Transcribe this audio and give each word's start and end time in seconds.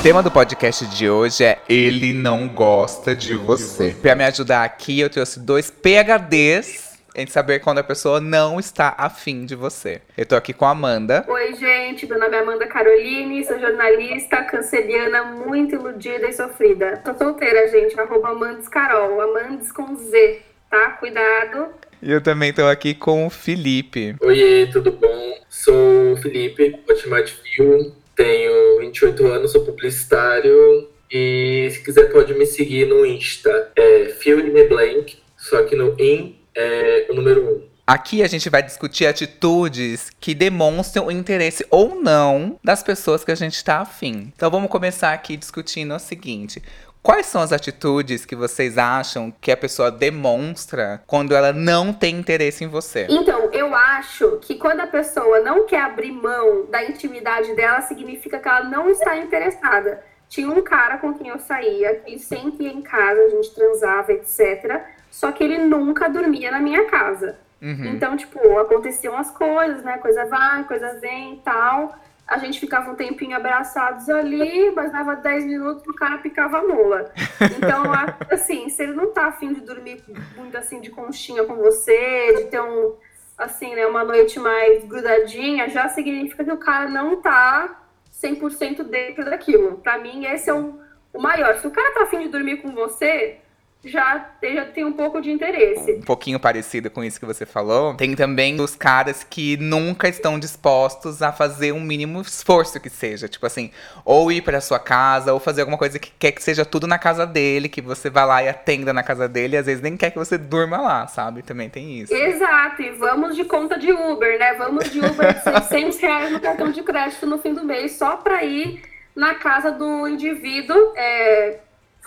O 0.00 0.02
tema 0.02 0.22
do 0.22 0.30
podcast 0.30 0.86
de 0.86 1.10
hoje 1.10 1.44
é 1.44 1.58
Ele 1.68 2.14
não 2.14 2.48
gosta 2.48 3.14
de 3.14 3.34
você. 3.34 3.94
Pra 4.00 4.14
me 4.14 4.24
ajudar 4.24 4.64
aqui, 4.64 4.98
eu 4.98 5.10
trouxe 5.10 5.38
dois 5.38 5.70
PHDs 5.70 6.98
em 7.14 7.26
saber 7.26 7.58
quando 7.58 7.80
a 7.80 7.84
pessoa 7.84 8.18
não 8.18 8.58
está 8.58 8.94
afim 8.96 9.44
de 9.44 9.54
você. 9.54 10.00
Eu 10.16 10.24
tô 10.24 10.36
aqui 10.36 10.54
com 10.54 10.64
a 10.64 10.70
Amanda. 10.70 11.22
Oi, 11.28 11.54
gente. 11.54 12.06
Meu 12.06 12.18
nome 12.18 12.34
é 12.34 12.40
Amanda 12.40 12.66
Caroline, 12.66 13.44
sou 13.44 13.60
jornalista, 13.60 14.42
canceriana, 14.44 15.22
muito 15.22 15.74
iludida 15.74 16.28
e 16.28 16.32
sofrida. 16.32 16.96
Tô 17.04 17.12
solteira, 17.12 17.68
gente. 17.68 18.00
Arroba 18.00 18.30
Amandes 18.30 18.68
Carol. 18.68 19.20
Amandes 19.20 19.70
com 19.70 19.94
Z, 19.96 20.40
tá? 20.70 20.92
Cuidado. 20.92 21.74
E 22.00 22.10
eu 22.10 22.22
também 22.22 22.54
tô 22.54 22.66
aqui 22.66 22.94
com 22.94 23.26
o 23.26 23.30
Felipe. 23.30 24.16
Oiê, 24.22 24.66
tudo 24.72 24.92
bom? 24.92 25.38
Sou 25.50 26.14
o 26.14 26.16
Felipe, 26.16 26.70
pode 26.86 27.00
chamar 27.00 27.20
de 27.20 27.32
Fio. 27.32 27.99
Tenho 28.20 28.80
28 28.80 29.26
anos, 29.28 29.50
sou 29.50 29.64
publicitário. 29.64 30.90
E 31.10 31.70
se 31.72 31.82
quiser 31.82 32.12
pode 32.12 32.34
me 32.34 32.44
seguir 32.44 32.84
no 32.86 33.06
Insta. 33.06 33.72
É 33.74 34.10
Fio 34.10 34.36
Blank, 34.68 35.16
só 35.38 35.62
que 35.62 35.74
no 35.74 35.98
In 35.98 36.36
é 36.54 37.06
o 37.08 37.14
número 37.14 37.64
1. 37.64 37.70
Aqui 37.86 38.22
a 38.22 38.28
gente 38.28 38.50
vai 38.50 38.62
discutir 38.62 39.06
atitudes 39.06 40.10
que 40.20 40.34
demonstram 40.34 41.06
o 41.06 41.10
interesse 41.10 41.66
ou 41.70 41.94
não 41.94 42.60
das 42.62 42.82
pessoas 42.82 43.24
que 43.24 43.32
a 43.32 43.34
gente 43.34 43.54
está 43.54 43.78
afim. 43.78 44.30
Então 44.36 44.50
vamos 44.50 44.70
começar 44.70 45.14
aqui 45.14 45.34
discutindo 45.34 45.94
o 45.94 45.98
seguinte: 45.98 46.62
Quais 47.02 47.26
são 47.26 47.40
as 47.40 47.50
atitudes 47.50 48.26
que 48.26 48.36
vocês 48.36 48.76
acham 48.76 49.32
que 49.40 49.50
a 49.50 49.56
pessoa 49.56 49.90
demonstra 49.90 51.02
quando 51.06 51.34
ela 51.34 51.50
não 51.52 51.94
tem 51.94 52.16
interesse 52.16 52.62
em 52.62 52.68
você? 52.68 53.06
Então, 53.08 53.50
eu 53.52 53.74
acho 53.74 54.38
que 54.42 54.56
quando 54.56 54.80
a 54.80 54.86
pessoa 54.86 55.40
não 55.40 55.66
quer 55.66 55.80
abrir 55.80 56.12
mão 56.12 56.66
da 56.66 56.84
intimidade 56.84 57.54
dela, 57.54 57.80
significa 57.80 58.38
que 58.38 58.46
ela 58.46 58.64
não 58.64 58.90
está 58.90 59.16
interessada. 59.16 60.02
Tinha 60.28 60.48
um 60.48 60.62
cara 60.62 60.98
com 60.98 61.14
quem 61.14 61.28
eu 61.28 61.38
saía, 61.38 61.96
que 61.96 62.10
ele 62.10 62.18
sempre 62.18 62.64
ia 62.64 62.72
em 62.72 62.82
casa, 62.82 63.20
a 63.20 63.28
gente 63.30 63.54
transava, 63.54 64.12
etc. 64.12 64.82
Só 65.10 65.32
que 65.32 65.42
ele 65.42 65.58
nunca 65.58 66.08
dormia 66.08 66.50
na 66.50 66.60
minha 66.60 66.84
casa. 66.84 67.38
Uhum. 67.62 67.86
Então, 67.86 68.16
tipo, 68.16 68.58
aconteciam 68.58 69.16
as 69.16 69.30
coisas, 69.30 69.82
né? 69.82 69.98
Coisa 69.98 70.26
vai, 70.26 70.64
coisa 70.64 70.98
vem 71.00 71.34
e 71.34 71.36
tal. 71.38 71.94
A 72.30 72.38
gente 72.38 72.60
ficava 72.60 72.92
um 72.92 72.94
tempinho 72.94 73.36
abraçados 73.36 74.08
ali, 74.08 74.70
mas 74.70 74.92
dava 74.92 75.16
10 75.16 75.46
minutos 75.46 75.84
o 75.84 75.92
cara 75.92 76.18
picava 76.18 76.58
a 76.58 76.62
mula. 76.62 77.12
Então, 77.56 77.82
assim, 78.30 78.68
se 78.68 78.84
ele 78.84 78.92
não 78.92 79.12
tá 79.12 79.26
afim 79.26 79.52
de 79.52 79.60
dormir 79.60 80.00
muito 80.36 80.56
assim 80.56 80.80
de 80.80 80.90
conchinha 80.90 81.42
com 81.42 81.56
você, 81.56 82.34
de 82.36 82.44
ter 82.44 82.62
um, 82.62 82.94
assim, 83.36 83.74
né, 83.74 83.84
uma 83.84 84.04
noite 84.04 84.38
mais 84.38 84.84
grudadinha, 84.84 85.68
já 85.68 85.88
significa 85.88 86.44
que 86.44 86.52
o 86.52 86.58
cara 86.58 86.88
não 86.88 87.20
tá 87.20 87.82
100% 88.22 88.84
dentro 88.84 89.24
daquilo. 89.24 89.78
Pra 89.78 89.98
mim, 89.98 90.24
esse 90.26 90.48
é 90.48 90.54
o, 90.54 90.78
o 91.12 91.20
maior. 91.20 91.56
Se 91.56 91.66
o 91.66 91.70
cara 91.72 91.92
tá 91.94 92.04
afim 92.04 92.20
de 92.20 92.28
dormir 92.28 92.58
com 92.58 92.70
você, 92.70 93.39
já, 93.82 94.30
já 94.42 94.66
tem 94.66 94.84
um 94.84 94.92
pouco 94.92 95.22
de 95.22 95.30
interesse. 95.30 95.92
Um 95.92 96.02
pouquinho 96.02 96.38
parecido 96.38 96.90
com 96.90 97.02
isso 97.02 97.18
que 97.18 97.24
você 97.24 97.46
falou. 97.46 97.94
Tem 97.94 98.14
também 98.14 98.60
os 98.60 98.76
caras 98.76 99.24
que 99.24 99.56
nunca 99.56 100.06
estão 100.06 100.38
dispostos 100.38 101.22
a 101.22 101.32
fazer 101.32 101.72
um 101.72 101.80
mínimo 101.80 102.20
esforço 102.20 102.78
que 102.78 102.90
seja. 102.90 103.26
Tipo 103.26 103.46
assim, 103.46 103.70
ou 104.04 104.30
ir 104.30 104.42
para 104.42 104.60
sua 104.60 104.78
casa, 104.78 105.32
ou 105.32 105.40
fazer 105.40 105.62
alguma 105.62 105.78
coisa 105.78 105.98
que 105.98 106.10
quer 106.18 106.32
que 106.32 106.42
seja 106.42 106.64
tudo 106.64 106.86
na 106.86 106.98
casa 106.98 107.26
dele, 107.26 107.70
que 107.70 107.80
você 107.80 108.10
vá 108.10 108.26
lá 108.26 108.42
e 108.42 108.48
atenda 108.48 108.92
na 108.92 109.02
casa 109.02 109.26
dele, 109.26 109.56
e 109.56 109.58
às 109.58 109.66
vezes 109.66 109.82
nem 109.82 109.96
quer 109.96 110.10
que 110.10 110.18
você 110.18 110.36
durma 110.36 110.78
lá, 110.78 111.06
sabe? 111.06 111.42
Também 111.42 111.70
tem 111.70 112.00
isso. 112.00 112.12
Exato, 112.12 112.82
e 112.82 112.90
vamos 112.90 113.34
de 113.34 113.44
conta 113.44 113.78
de 113.78 113.92
Uber, 113.92 114.38
né? 114.38 114.54
Vamos 114.54 114.90
de 114.90 114.98
Uber 114.98 115.32
de 115.32 115.42
600 115.42 115.98
reais 116.00 116.32
no 116.32 116.40
cartão 116.40 116.70
de 116.70 116.82
crédito 116.82 117.26
no 117.26 117.38
fim 117.38 117.54
do 117.54 117.64
mês, 117.64 117.92
só 117.92 118.18
pra 118.18 118.44
ir 118.44 118.82
na 119.16 119.36
casa 119.36 119.70
do 119.70 120.06
indivíduo. 120.06 120.92
É 120.96 121.60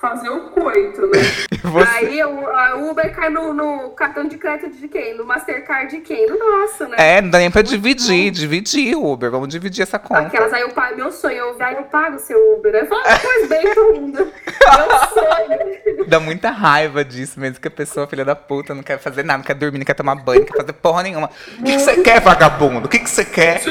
fazer 0.04 0.30
o 0.30 0.50
coito, 0.50 1.08
né? 1.08 1.22
Você... 1.64 1.90
Aí 1.90 2.20
a 2.20 2.76
Uber 2.76 3.16
cai 3.16 3.30
no, 3.30 3.54
no, 3.54 3.92
cartão 3.92 4.28
de 4.28 4.38
crédito 4.38 4.76
de 4.76 4.90
quem? 4.90 5.16
No 5.16 5.24
Mastercard 5.24 5.96
de 5.96 6.02
quem? 6.02 6.28
No 6.28 6.38
nosso, 6.38 6.86
né? 6.90 6.98
É, 7.00 7.22
não 7.22 7.30
dá 7.30 7.38
nem 7.38 7.50
pra 7.50 7.62
dividir, 7.62 8.30
dividir 8.32 8.98
Uber, 8.98 9.32
vamos 9.32 9.48
dividir 9.48 9.82
essa 9.82 9.98
conta. 9.98 10.24
Aquelas, 10.24 10.52
aí 10.52 10.62
eu 10.62 10.72
pago, 10.72 10.98
meu 10.98 11.10
sonho, 11.10 11.38
eu, 11.38 11.56
aí 11.58 11.76
eu 11.76 11.84
pago 11.84 12.18
o 12.18 12.20
seu 12.20 12.38
Uber. 12.58 12.86
Falo, 12.86 13.02
ah, 13.06 13.18
pois 13.22 13.48
bem, 13.48 13.64
tô 13.74 13.94
indo. 13.94 14.18
Meu 14.18 15.00
sonho. 15.14 16.06
Dá 16.06 16.20
muita 16.20 16.50
raiva 16.50 17.06
disso 17.06 17.40
mesmo, 17.40 17.62
que 17.62 17.68
a 17.70 17.72
pessoa, 17.72 18.06
filha 18.06 18.26
da 18.26 18.36
puta, 18.36 18.76
não 18.76 18.84
quer 18.84 19.00
fazer 19.00 19.24
nada, 19.24 19.38
não 19.38 19.46
quer 19.46 19.56
dormir, 19.56 19.78
não 19.78 19.86
quer 19.86 19.96
tomar 19.96 20.16
banho, 20.16 20.42
não 20.42 20.48
quer 20.48 20.58
fazer 20.58 20.74
porra 20.74 21.02
nenhuma. 21.02 21.30
O 21.60 21.64
que 21.64 21.80
você 21.80 22.02
quer, 22.02 22.20
vagabundo? 22.20 22.88
O 22.88 22.90
que 22.90 23.00
você 23.00 23.24
quer? 23.24 23.62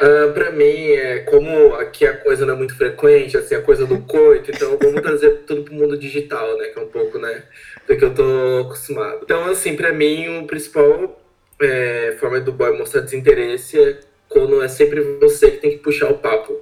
Uh, 0.00 0.32
pra 0.32 0.50
mim, 0.50 0.90
é, 0.90 1.20
como 1.20 1.74
aqui 1.74 2.06
a 2.06 2.16
coisa 2.16 2.44
não 2.44 2.54
é 2.54 2.56
muito 2.56 2.76
frequente, 2.76 3.36
assim, 3.36 3.54
a 3.54 3.62
coisa 3.62 3.86
do 3.86 4.00
coito, 4.00 4.50
então 4.50 4.76
vamos 4.80 5.00
trazer 5.00 5.42
tudo 5.46 5.62
pro 5.62 5.74
mundo 5.74 5.96
digital, 5.96 6.58
né? 6.58 6.66
Que 6.66 6.78
é 6.78 6.82
um 6.82 6.88
pouco, 6.88 7.18
né, 7.18 7.44
do 7.86 7.96
que 7.96 8.04
eu 8.04 8.14
tô 8.14 8.60
acostumado. 8.66 9.20
Então, 9.22 9.44
assim, 9.46 9.76
pra 9.76 9.92
mim, 9.92 10.38
o 10.38 10.46
principal 10.46 11.20
é, 11.60 12.16
forma 12.18 12.40
do 12.40 12.52
boy 12.52 12.76
mostrar 12.76 13.02
desinteresse 13.02 13.80
é 13.80 13.98
quando 14.28 14.62
é 14.62 14.68
sempre 14.68 15.00
você 15.00 15.52
que 15.52 15.58
tem 15.58 15.70
que 15.72 15.78
puxar 15.78 16.10
o 16.10 16.18
papo. 16.18 16.60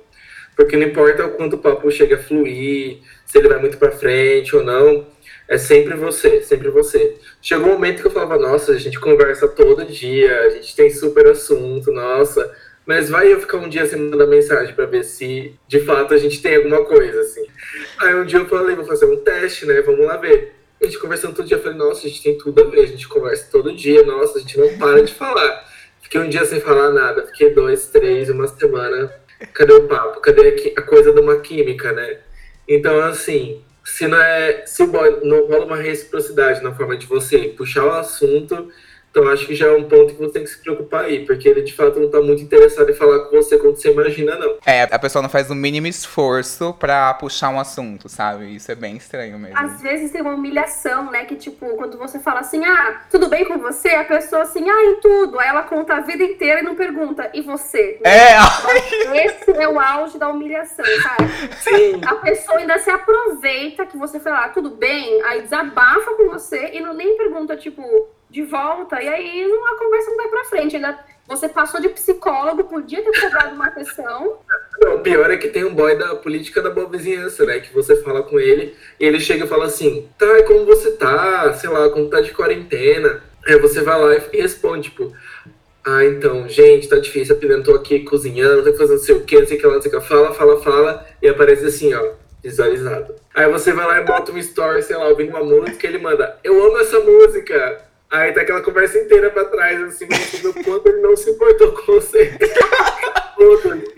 Porque 0.54 0.76
não 0.76 0.86
importa 0.86 1.24
o 1.24 1.30
quanto 1.30 1.56
o 1.56 1.58
papo 1.58 1.90
chega 1.90 2.16
a 2.16 2.22
fluir, 2.22 2.98
se 3.24 3.38
ele 3.38 3.48
vai 3.48 3.58
muito 3.58 3.78
pra 3.78 3.90
frente 3.90 4.54
ou 4.54 4.62
não, 4.62 5.06
é 5.48 5.56
sempre 5.56 5.94
você, 5.94 6.42
sempre 6.42 6.68
você. 6.68 7.16
Chegou 7.40 7.68
um 7.68 7.72
momento 7.72 8.02
que 8.02 8.06
eu 8.06 8.10
falava, 8.10 8.36
nossa, 8.36 8.72
a 8.72 8.78
gente 8.78 9.00
conversa 9.00 9.48
todo 9.48 9.86
dia, 9.86 10.42
a 10.42 10.50
gente 10.50 10.76
tem 10.76 10.90
super 10.90 11.26
assunto, 11.28 11.90
nossa 11.90 12.54
mas 12.86 13.08
vai 13.08 13.32
eu 13.32 13.40
ficar 13.40 13.58
um 13.58 13.68
dia 13.68 13.86
sem 13.86 13.98
mandar 13.98 14.26
mensagem 14.26 14.74
para 14.74 14.86
ver 14.86 15.04
se 15.04 15.54
de 15.68 15.80
fato 15.80 16.14
a 16.14 16.18
gente 16.18 16.42
tem 16.42 16.56
alguma 16.56 16.84
coisa, 16.84 17.20
assim. 17.20 17.46
Aí 17.98 18.14
um 18.14 18.24
dia 18.24 18.40
eu 18.40 18.46
falei, 18.46 18.74
vou 18.74 18.84
fazer 18.84 19.06
um 19.06 19.16
teste, 19.16 19.66
né? 19.66 19.80
Vamos 19.82 20.06
lá 20.06 20.16
ver. 20.16 20.54
A 20.80 20.84
gente 20.84 20.98
conversando 20.98 21.34
todo 21.34 21.46
dia, 21.46 21.56
eu 21.56 21.62
falei, 21.62 21.78
nossa, 21.78 22.06
a 22.06 22.10
gente 22.10 22.22
tem 22.22 22.36
tudo 22.36 22.60
a 22.60 22.64
ver, 22.64 22.80
a 22.80 22.86
gente 22.86 23.06
conversa 23.06 23.48
todo 23.52 23.72
dia, 23.72 24.02
nossa, 24.02 24.38
a 24.38 24.40
gente 24.40 24.58
não 24.58 24.76
para 24.78 25.02
de 25.02 25.14
falar. 25.14 25.64
Fiquei 26.00 26.20
um 26.20 26.28
dia 26.28 26.44
sem 26.44 26.60
falar 26.60 26.90
nada, 26.90 27.24
fiquei 27.26 27.50
dois, 27.50 27.86
três, 27.86 28.28
uma 28.28 28.48
semana. 28.48 29.12
Cadê 29.54 29.72
o 29.72 29.86
papo? 29.86 30.20
Cadê 30.20 30.74
a 30.76 30.82
coisa 30.82 31.12
de 31.12 31.20
uma 31.20 31.38
química, 31.40 31.92
né? 31.92 32.18
Então, 32.66 33.00
assim, 33.00 33.62
se 33.84 34.06
não 34.06 34.20
é. 34.20 34.64
Se 34.66 34.84
não 34.86 35.46
rola 35.46 35.66
uma 35.66 35.76
reciprocidade 35.76 36.62
na 36.62 36.74
forma 36.74 36.96
de 36.96 37.06
você 37.06 37.54
puxar 37.56 37.84
o 37.84 37.92
assunto 37.92 38.68
então 39.12 39.28
acho 39.28 39.46
que 39.46 39.54
já 39.54 39.66
é 39.66 39.72
um 39.72 39.84
ponto 39.84 40.14
que 40.14 40.18
você 40.18 40.32
tem 40.32 40.42
que 40.42 40.48
se 40.48 40.58
preocupar 40.58 41.04
aí, 41.04 41.26
porque 41.26 41.46
ele 41.46 41.60
de 41.60 41.74
fato 41.74 42.00
não 42.00 42.10
tá 42.10 42.18
muito 42.22 42.42
interessado 42.42 42.88
em 42.90 42.94
falar 42.94 43.26
com 43.26 43.36
você 43.36 43.58
quando 43.58 43.76
você 43.76 43.90
imagina, 43.90 44.36
não. 44.36 44.56
É, 44.64 44.84
a 44.84 44.98
pessoa 44.98 45.20
não 45.20 45.28
faz 45.28 45.50
o 45.50 45.54
mínimo 45.54 45.86
esforço 45.86 46.72
pra 46.72 47.12
puxar 47.12 47.50
um 47.50 47.60
assunto, 47.60 48.08
sabe? 48.08 48.56
Isso 48.56 48.72
é 48.72 48.74
bem 48.74 48.96
estranho 48.96 49.38
mesmo. 49.38 49.58
Às 49.58 49.82
vezes 49.82 50.10
tem 50.10 50.22
uma 50.22 50.34
humilhação, 50.34 51.10
né? 51.10 51.26
Que 51.26 51.36
tipo, 51.36 51.76
quando 51.76 51.98
você 51.98 52.18
fala 52.20 52.40
assim, 52.40 52.64
ah, 52.64 53.02
tudo 53.10 53.28
bem 53.28 53.44
com 53.44 53.58
você? 53.58 53.90
A 53.90 54.04
pessoa 54.04 54.44
assim, 54.44 54.66
ah, 54.70 54.84
em 54.86 55.00
tudo. 55.00 55.38
Aí 55.38 55.48
ela 55.48 55.64
conta 55.64 55.96
a 55.96 56.00
vida 56.00 56.24
inteira 56.24 56.60
e 56.60 56.62
não 56.62 56.74
pergunta, 56.74 57.30
e 57.34 57.42
você? 57.42 58.00
É! 58.04 58.32
Esse 59.26 59.50
é 59.50 59.68
o 59.68 59.78
auge 59.78 60.18
da 60.18 60.30
humilhação, 60.30 60.86
sabe? 61.02 61.30
Sim. 61.60 62.00
A 62.06 62.14
pessoa 62.14 62.56
ainda 62.56 62.78
se 62.78 62.88
aproveita 62.88 63.84
que 63.84 63.98
você 63.98 64.18
fala, 64.18 64.46
ah, 64.46 64.48
tudo 64.48 64.70
bem, 64.70 65.22
aí 65.24 65.42
desabafa 65.42 66.14
com 66.14 66.30
você 66.30 66.70
e 66.72 66.80
não 66.80 66.94
nem 66.94 67.14
pergunta, 67.18 67.58
tipo, 67.58 67.82
de 68.32 68.42
volta, 68.42 69.00
e 69.00 69.06
aí 69.06 69.44
a 69.44 69.78
conversa 69.78 70.10
não 70.10 70.16
vai 70.16 70.28
pra 70.28 70.44
frente. 70.44 70.76
Ainda 70.76 70.98
você 71.28 71.48
passou 71.48 71.80
de 71.80 71.90
psicólogo, 71.90 72.64
podia 72.64 73.02
ter 73.02 73.20
cobrado 73.20 73.54
uma. 73.54 73.72
Não, 74.80 74.96
o 74.96 75.00
pior 75.00 75.30
é 75.30 75.36
que 75.36 75.48
tem 75.48 75.64
um 75.64 75.74
boy 75.74 75.96
da 75.96 76.16
política 76.16 76.62
da 76.62 76.70
boa 76.70 76.88
vizinhança, 76.88 77.44
né? 77.44 77.60
Que 77.60 77.72
você 77.72 77.94
fala 78.02 78.22
com 78.22 78.40
ele 78.40 78.74
e 78.98 79.04
ele 79.04 79.20
chega 79.20 79.44
e 79.44 79.48
fala 79.48 79.66
assim: 79.66 80.08
tá, 80.18 80.42
como 80.44 80.64
você 80.64 80.92
tá? 80.92 81.52
Sei 81.52 81.68
lá, 81.68 81.90
como 81.90 82.08
tá 82.08 82.20
de 82.22 82.32
quarentena? 82.32 83.22
Aí 83.46 83.58
você 83.58 83.82
vai 83.82 84.00
lá 84.00 84.14
e 84.32 84.40
responde, 84.40 84.88
tipo. 84.88 85.12
Ah, 85.84 86.04
então, 86.04 86.48
gente, 86.48 86.88
tá 86.88 86.98
difícil. 86.98 87.38
Tô 87.64 87.74
aqui 87.74 88.00
cozinhando, 88.00 88.62
tô 88.62 88.72
fazendo 88.74 88.98
sei 88.98 89.16
o 89.16 89.24
que, 89.24 89.38
não 89.38 89.46
sei 89.46 89.56
o 89.58 89.60
que 89.60 89.66
lá, 89.66 89.74
não 89.74 89.82
sei 89.82 89.92
o 89.92 90.00
que. 90.00 90.08
Fala, 90.08 90.32
fala, 90.32 90.60
fala. 90.60 91.06
E 91.20 91.28
aparece 91.28 91.66
assim, 91.66 91.92
ó, 91.92 92.12
visualizado. 92.42 93.14
Aí 93.34 93.50
você 93.50 93.72
vai 93.72 93.86
lá 93.86 94.00
e 94.00 94.04
bota 94.04 94.32
um 94.32 94.38
story, 94.38 94.82
sei 94.82 94.96
lá, 94.96 95.08
ouvindo 95.08 95.30
uma 95.30 95.44
música 95.44 95.86
e 95.86 95.90
ele 95.90 95.98
manda: 95.98 96.38
Eu 96.42 96.64
amo 96.64 96.78
essa 96.78 96.98
música. 97.00 97.91
Aí 98.12 98.30
tá 98.32 98.42
aquela 98.42 98.60
conversa 98.60 98.98
inteira 98.98 99.30
pra 99.30 99.46
trás, 99.46 99.80
assim, 99.84 100.06
do 100.42 100.52
quanto 100.62 100.86
ele 100.86 101.00
não 101.00 101.16
se 101.16 101.30
importou 101.30 101.72
com 101.72 101.92
você. 101.94 102.38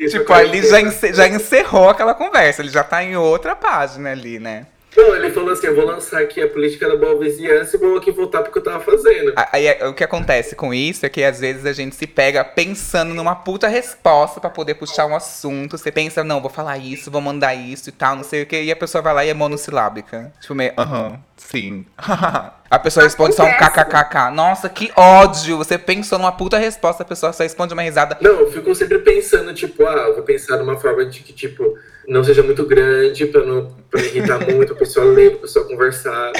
tipo, 0.08 0.32
ali 0.32 0.62
já, 0.62 0.81
já 1.12 1.26
encerrou 1.26 1.88
aquela 1.88 2.14
conversa, 2.14 2.62
ele 2.62 2.70
já 2.70 2.84
tá 2.84 3.02
em 3.02 3.16
outra 3.16 3.56
página 3.56 4.12
ali, 4.12 4.38
né? 4.38 4.66
Não, 4.96 5.14
ele 5.17 5.31
falou 5.31 5.52
assim: 5.52 5.67
eu 5.67 5.75
vou 5.75 5.85
lançar 5.85 6.23
aqui 6.23 6.41
a 6.41 6.49
política 6.49 6.88
da 6.88 6.96
boa 6.96 7.19
vizinhança 7.19 7.76
e 7.76 7.81
vou 7.81 7.96
aqui 7.96 8.11
voltar 8.11 8.43
porque 8.43 8.58
eu 8.58 8.62
tava 8.62 8.81
fazendo. 8.81 9.32
Aí 9.52 9.67
o 9.82 9.93
que 9.93 10.05
acontece 10.05 10.55
com 10.55 10.73
isso 10.73 11.05
é 11.05 11.08
que 11.08 11.23
às 11.23 11.41
vezes 11.41 11.67
a 11.67 11.73
gente 11.73 11.94
se 11.94 12.06
pega 12.06 12.44
pensando 12.44 13.14
numa 13.14 13.35
puta 13.35 13.69
resposta 13.69 14.41
para 14.41 14.50
poder 14.50 14.75
puxar 14.75 15.06
um 15.06 15.17
assunto. 15.17 15.76
Você 15.76 15.91
pensa, 15.91 16.23
não, 16.23 16.41
vou 16.41 16.50
falar 16.50 16.79
isso, 16.79 17.11
vou 17.11 17.20
mandar 17.20 17.55
isso 17.55 17.88
e 17.88 17.93
tal, 17.93 18.17
não 18.17 18.25
sei 18.25 18.43
o 18.43 18.46
que, 18.46 18.62
e 18.62 18.70
a 18.70 18.76
pessoa 18.76 19.02
vai 19.02 19.14
lá 19.14 19.25
e 19.25 19.31
é 19.31 19.35
monossilábica. 19.35 20.32
Tipo, 20.41 20.55
meio, 20.55 20.73
aham, 20.79 21.08
uh 21.08 21.12
-huh, 21.12 21.19
sim. 21.37 21.87
A 22.75 22.79
pessoa 22.81 23.05
responde 23.05 23.37
só 23.37 23.44
um 23.44 23.52
kkkk. 23.52 24.32
Nossa, 24.35 24.69
que 24.69 24.91
ódio! 24.96 25.56
Você 25.58 25.79
pensou 25.79 26.19
numa 26.19 26.32
puta 26.32 26.58
resposta, 26.58 27.05
a 27.05 27.06
pessoa 27.06 27.32
só 27.32 27.44
responde 27.44 27.73
uma 27.73 27.82
risada. 27.82 28.19
Não, 28.20 28.41
eu 28.41 28.50
fico 28.50 28.75
sempre 28.75 28.99
pensando, 28.99 29.55
tipo, 29.55 29.87
ah, 29.87 30.11
vou 30.12 30.25
pensar 30.25 30.56
numa 30.56 30.76
forma 30.76 31.06
de 31.06 31.20
que, 31.20 31.32
tipo, 31.32 31.79
não 32.06 32.22
seja 32.22 32.42
muito 32.42 32.64
grande, 32.66 33.26
pra 33.26 33.44
não 33.44 33.74
pra 33.90 34.02
irritar 34.02 34.38
muito, 34.50 34.72
a 34.72 34.76
pessoa 34.76 35.06
ler, 35.06 35.34
a 35.34 35.38
pessoa 35.38 35.66
conversar. 35.66 36.32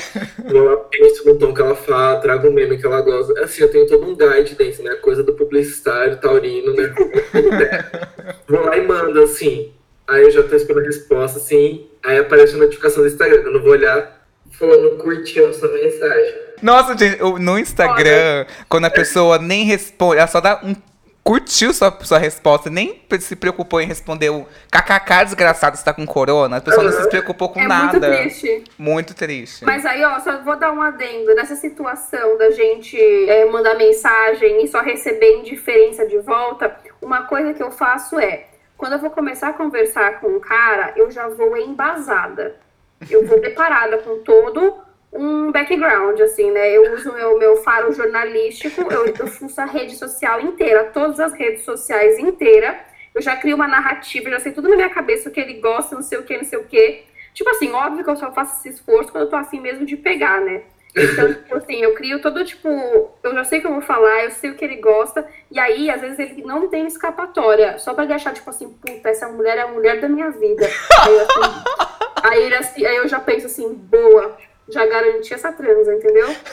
Eu 0.45 0.77
penso 0.91 1.27
no 1.27 1.39
tom 1.39 1.55
que 1.55 1.63
ela 1.63 1.77
fala, 1.77 2.21
trago 2.21 2.49
um 2.49 2.53
meme 2.53 2.79
que 2.79 2.87
ela 2.87 3.01
gosta. 3.01 3.39
Assim, 3.45 3.63
eu 3.63 3.71
tenho 3.71 3.87
todo 3.87 4.05
um 4.05 4.17
guide 4.17 4.55
dentro, 4.57 4.83
né? 4.83 4.95
Coisa 4.97 5.23
do 5.23 5.35
publicitário, 5.35 6.21
taurino, 6.21 6.75
né? 6.75 6.93
Vou 8.49 8.65
lá 8.65 8.77
e 8.77 8.87
mando, 8.87 9.23
assim. 9.23 9.73
Aí 10.07 10.23
eu 10.23 10.31
já 10.31 10.43
tô 10.43 10.55
esperando 10.55 10.85
a 10.85 10.87
resposta, 10.87 11.39
assim. 11.39 11.87
Aí 12.03 12.19
aparece 12.19 12.55
a 12.55 12.59
notificação 12.59 13.03
do 13.03 13.09
Instagram. 13.09 13.43
Eu 13.43 13.53
não 13.53 13.63
vou 13.63 13.73
olhar 13.73 14.27
falando 14.51 14.99
curtiu 14.99 15.49
essa 15.49 15.67
mensagem. 15.69 16.35
Nossa, 16.63 16.97
gente, 16.97 17.21
no 17.41 17.59
Instagram, 17.59 18.39
Olha. 18.39 18.47
quando 18.69 18.85
a 18.85 18.91
pessoa 18.91 19.39
nem 19.39 19.65
responde, 19.65 20.19
ela 20.19 20.27
só 20.27 20.41
dá 20.41 20.61
um 20.63 20.75
curtiu 21.25 21.73
sua, 21.73 21.91
sua 22.03 22.19
resposta, 22.19 22.69
nem 22.69 23.01
se 23.19 23.35
preocupou 23.35 23.81
em 23.81 23.87
responder 23.87 24.29
o 24.29 24.47
kkk 24.71 25.25
desgraçado 25.25 25.75
está 25.75 25.95
com 25.95 26.07
corona. 26.07 26.59
A 26.59 26.61
pessoa 26.61 26.85
uhum. 26.85 26.93
não 26.93 27.03
se 27.03 27.09
preocupou 27.09 27.49
com 27.49 27.61
é 27.61 27.67
nada. 27.67 27.99
Muito 27.99 28.19
triste. 28.19 28.65
Muito 28.79 29.15
triste. 29.15 29.65
Mas 29.65 29.87
aí, 29.87 30.05
ó, 30.05 30.21
só 30.21 30.43
vou 30.43 30.57
dar 30.57 30.71
um 30.71 30.83
adendo. 30.83 31.35
Nessa 31.35 31.57
situação 31.57 32.37
da 32.37 32.51
gente 32.51 32.99
é, 33.29 33.47
mandar 33.47 33.75
mensagem 33.75 34.63
e 34.63 34.69
só 34.69 34.83
receber 34.83 35.39
indiferença 35.39 36.07
de 36.07 36.19
volta, 36.19 36.77
uma 37.01 37.23
coisa 37.23 37.55
que 37.55 37.63
eu 37.63 37.71
faço 37.71 38.21
é, 38.21 38.45
quando 38.77 38.93
eu 38.93 38.99
vou 38.99 39.11
começar 39.11 39.49
a 39.49 39.53
conversar 39.55 40.21
com 40.21 40.29
um 40.29 40.41
cara, 40.41 40.93
eu 40.95 41.11
já 41.11 41.27
vou 41.29 41.57
embasada. 41.57 42.57
Eu 43.11 43.27
vou 43.27 43.41
preparada 43.41 43.97
com 43.99 44.19
todo 44.19 44.84
um 45.15 45.53
background, 45.53 46.21
assim, 46.21 46.51
né? 46.51 46.77
Eu 46.77 46.93
uso 46.95 47.11
o 47.11 47.15
meu, 47.15 47.39
meu 47.39 47.57
faro 47.57 47.93
jornalístico, 47.93 48.83
eu, 48.93 49.07
eu 49.07 49.27
fuço 49.29 49.61
a 49.61 49.65
rede 49.65 49.97
social 49.97 50.41
inteira, 50.41 50.91
todas 50.93 51.21
as 51.21 51.33
redes 51.33 51.63
sociais 51.63 52.19
inteira. 52.19 52.79
Eu 53.15 53.23
já 53.23 53.37
crio 53.37 53.55
uma 53.55 53.69
narrativa, 53.69 54.29
já 54.29 54.41
sei 54.41 54.53
tudo 54.53 54.69
na 54.69 54.75
minha 54.75 54.91
cabeça 54.91 55.29
o 55.29 55.33
que 55.33 55.41
ele 55.41 55.55
gosta, 55.61 55.95
não 55.95 56.03
sei 56.03 56.19
o 56.19 56.25
que, 56.25 56.37
não 56.37 56.45
sei 56.45 56.59
o 56.59 56.65
que. 56.65 57.05
Tipo 57.33 57.49
assim, 57.51 57.71
óbvio 57.71 58.03
que 58.03 58.11
eu 58.11 58.17
só 58.17 58.33
faço 58.33 58.59
esse 58.59 58.77
esforço 58.77 59.13
quando 59.13 59.25
eu 59.25 59.31
tô 59.31 59.37
assim 59.37 59.61
mesmo 59.61 59.87
de 59.87 59.97
pegar, 59.97 60.41
né? 60.41 60.63
Então, 60.97 61.33
tipo 61.35 61.57
assim, 61.57 61.77
eu 61.77 61.95
crio 61.95 62.21
todo, 62.21 62.45
tipo, 62.45 62.69
eu 63.23 63.35
já 63.35 63.45
sei 63.45 63.59
o 63.59 63.63
que 63.63 63.69
eu 63.69 63.73
vou 63.73 63.83
falar, 63.83 64.25
eu 64.25 64.31
sei 64.33 64.51
o 64.51 64.55
que 64.55 64.65
ele 64.65 64.77
gosta, 64.77 65.27
e 65.51 65.59
aí, 65.59 65.91
às 65.91 66.01
vezes, 66.01 66.19
ele 66.19 66.43
não 66.43 66.69
tem 66.69 66.87
escapatória, 66.87 67.79
só 67.79 67.95
pra 67.95 68.05
deixar, 68.05 68.33
tipo 68.33 68.51
assim, 68.51 68.69
puta, 68.69 69.09
essa 69.09 69.29
mulher 69.29 69.59
é 69.59 69.63
a 69.63 69.69
mulher 69.69 70.01
da 70.01 70.09
minha 70.09 70.31
vida. 70.31 70.67
Aí, 71.03 71.21
assim, 71.21 71.55
aí, 72.23 72.43
ele, 72.43 72.55
assim, 72.57 72.87
aí 72.87 72.97
eu 72.97 73.09
já 73.09 73.21
penso 73.21 73.47
assim, 73.47 73.73
boa, 73.75 74.37
já 74.69 74.87
garanti 74.87 75.33
essa 75.33 75.53
transa, 75.53 75.95
entendeu? 75.95 76.29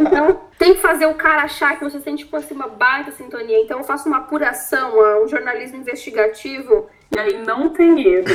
Então, 0.00 0.40
tem 0.58 0.74
que 0.74 0.80
fazer 0.80 1.06
o 1.06 1.14
cara 1.14 1.42
achar 1.42 1.78
que 1.78 1.84
você 1.84 1.98
tem, 1.98 2.16
tipo 2.16 2.34
assim, 2.36 2.54
uma 2.54 2.68
baita 2.68 3.12
sintonia. 3.12 3.60
Então, 3.60 3.78
eu 3.78 3.84
faço 3.84 4.08
uma 4.08 4.18
apuração, 4.18 5.22
um 5.22 5.28
jornalismo 5.28 5.78
investigativo, 5.78 6.88
e 7.14 7.18
aí 7.18 7.42
não 7.44 7.68
tem 7.68 8.06
erro. 8.06 8.26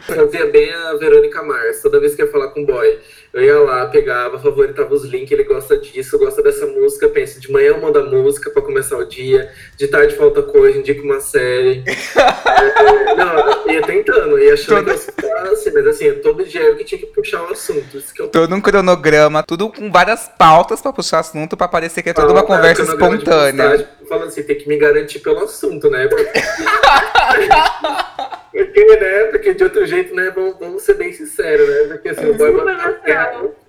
Fazia 0.00 0.46
bem 0.50 0.72
a 0.72 0.94
Verônica 0.94 1.42
Mars. 1.42 1.80
Toda 1.80 2.00
vez 2.00 2.14
que 2.14 2.22
ia 2.22 2.30
falar 2.30 2.48
com 2.48 2.62
o 2.62 2.66
boy, 2.66 2.98
eu 3.32 3.42
ia 3.42 3.58
lá, 3.60 3.86
pegava, 3.86 4.38
favoritava 4.38 4.94
os 4.94 5.04
links, 5.04 5.30
ele 5.30 5.44
gosta 5.44 5.76
disso, 5.78 6.18
gosta 6.18 6.42
dessa 6.42 6.66
música, 6.66 7.08
pensa, 7.08 7.38
de 7.38 7.52
manhã 7.52 7.68
eu 7.68 7.80
mando 7.80 7.98
a 7.98 8.04
música 8.04 8.50
pra 8.50 8.62
começar 8.62 8.96
o 8.96 9.04
dia, 9.04 9.52
de 9.76 9.86
tarde 9.88 10.16
falta 10.16 10.42
coisa, 10.42 10.78
indico 10.78 11.02
uma 11.02 11.20
série. 11.20 11.84
é, 11.86 13.14
não, 13.14 13.70
ia 13.72 13.82
tentando, 13.82 14.38
ia 14.38 14.54
achando 14.54 14.86
todo... 14.86 14.98
que 14.98 15.26
eu 15.26 15.52
assim, 15.52 15.70
mas 15.70 15.86
assim, 15.86 16.12
todo 16.14 16.44
dia 16.44 16.62
eu 16.62 16.76
que 16.76 16.84
tinha 16.84 16.98
que 16.98 17.06
puxar 17.06 17.42
o 17.42 17.48
um 17.48 17.52
assunto. 17.52 18.02
Eu... 18.18 18.28
Todo 18.28 18.54
um 18.54 18.60
cronograma, 18.60 19.42
tudo 19.42 19.70
com 19.70 19.90
várias 19.90 20.28
pautas 20.38 20.80
pra 20.80 20.92
puxar 20.92 21.20
assunto, 21.20 21.56
pra 21.56 21.68
parecer 21.68 22.02
que 22.02 22.10
é 22.10 22.14
toda 22.14 22.32
uma 22.32 22.42
conversa 22.42 22.82
espontânea. 22.82 23.88
Falando 24.08 24.28
assim, 24.28 24.42
tem 24.42 24.56
que 24.56 24.68
me 24.68 24.78
garantir 24.78 25.18
pelo 25.18 25.40
assunto, 25.40 25.90
né? 25.90 26.08
Porque... 26.08 26.24
Porque, 28.52 28.96
né? 28.96 29.24
Porque 29.24 29.54
de 29.54 29.64
outro 29.64 29.86
jeito, 29.86 30.14
né? 30.14 30.30
Vamos, 30.34 30.58
vamos 30.58 30.82
ser 30.82 30.94
bem 30.94 31.12
sinceros, 31.12 31.68
né? 31.68 31.84
Porque 31.88 32.08
assim, 32.08 32.30
o 32.30 32.34
boy 32.34 32.52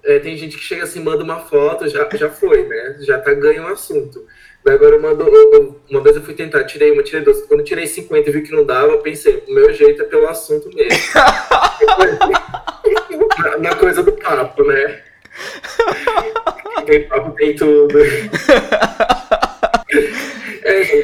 é, 0.03 0.19
tem 0.19 0.37
gente 0.37 0.57
que 0.57 0.63
chega 0.63 0.83
assim, 0.83 1.03
manda 1.03 1.23
uma 1.23 1.41
foto, 1.41 1.89
já, 1.89 2.07
já 2.13 2.29
foi, 2.29 2.65
né? 2.65 2.97
Já 3.01 3.19
tá 3.19 3.33
ganho 3.33 3.63
o 3.63 3.65
um 3.65 3.69
assunto. 3.69 4.25
Daí 4.63 4.75
agora 4.75 4.95
eu 4.95 5.01
mando. 5.01 5.27
Eu, 5.27 5.81
uma 5.89 6.01
vez 6.01 6.15
eu 6.15 6.21
fui 6.21 6.33
tentar, 6.33 6.63
tirei 6.63 6.91
uma, 6.91 7.03
tirei 7.03 7.21
duas. 7.21 7.41
Quando 7.43 7.59
eu 7.61 7.65
tirei 7.65 7.87
50 7.87 8.29
e 8.29 8.33
vi 8.33 8.41
que 8.41 8.51
não 8.51 8.65
dava, 8.65 8.97
pensei, 8.99 9.43
o 9.47 9.53
meu 9.53 9.73
jeito 9.73 10.01
é 10.01 10.05
pelo 10.05 10.27
assunto 10.27 10.69
mesmo. 10.73 10.87
na, 13.37 13.57
na 13.57 13.75
coisa 13.75 14.03
do 14.03 14.11
papo, 14.13 14.63
né? 14.63 15.01
Tem 16.85 17.07
papo, 17.07 17.31
tem 17.31 17.53
tudo. 17.53 17.99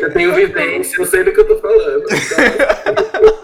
Eu 0.01 0.13
tenho 0.13 0.33
vivência, 0.33 1.01
eu 1.01 1.05
sei 1.05 1.23
do 1.23 1.31
que 1.31 1.39
eu 1.39 1.47
tô 1.47 1.57
falando. 1.57 2.03
Então... 2.03 3.33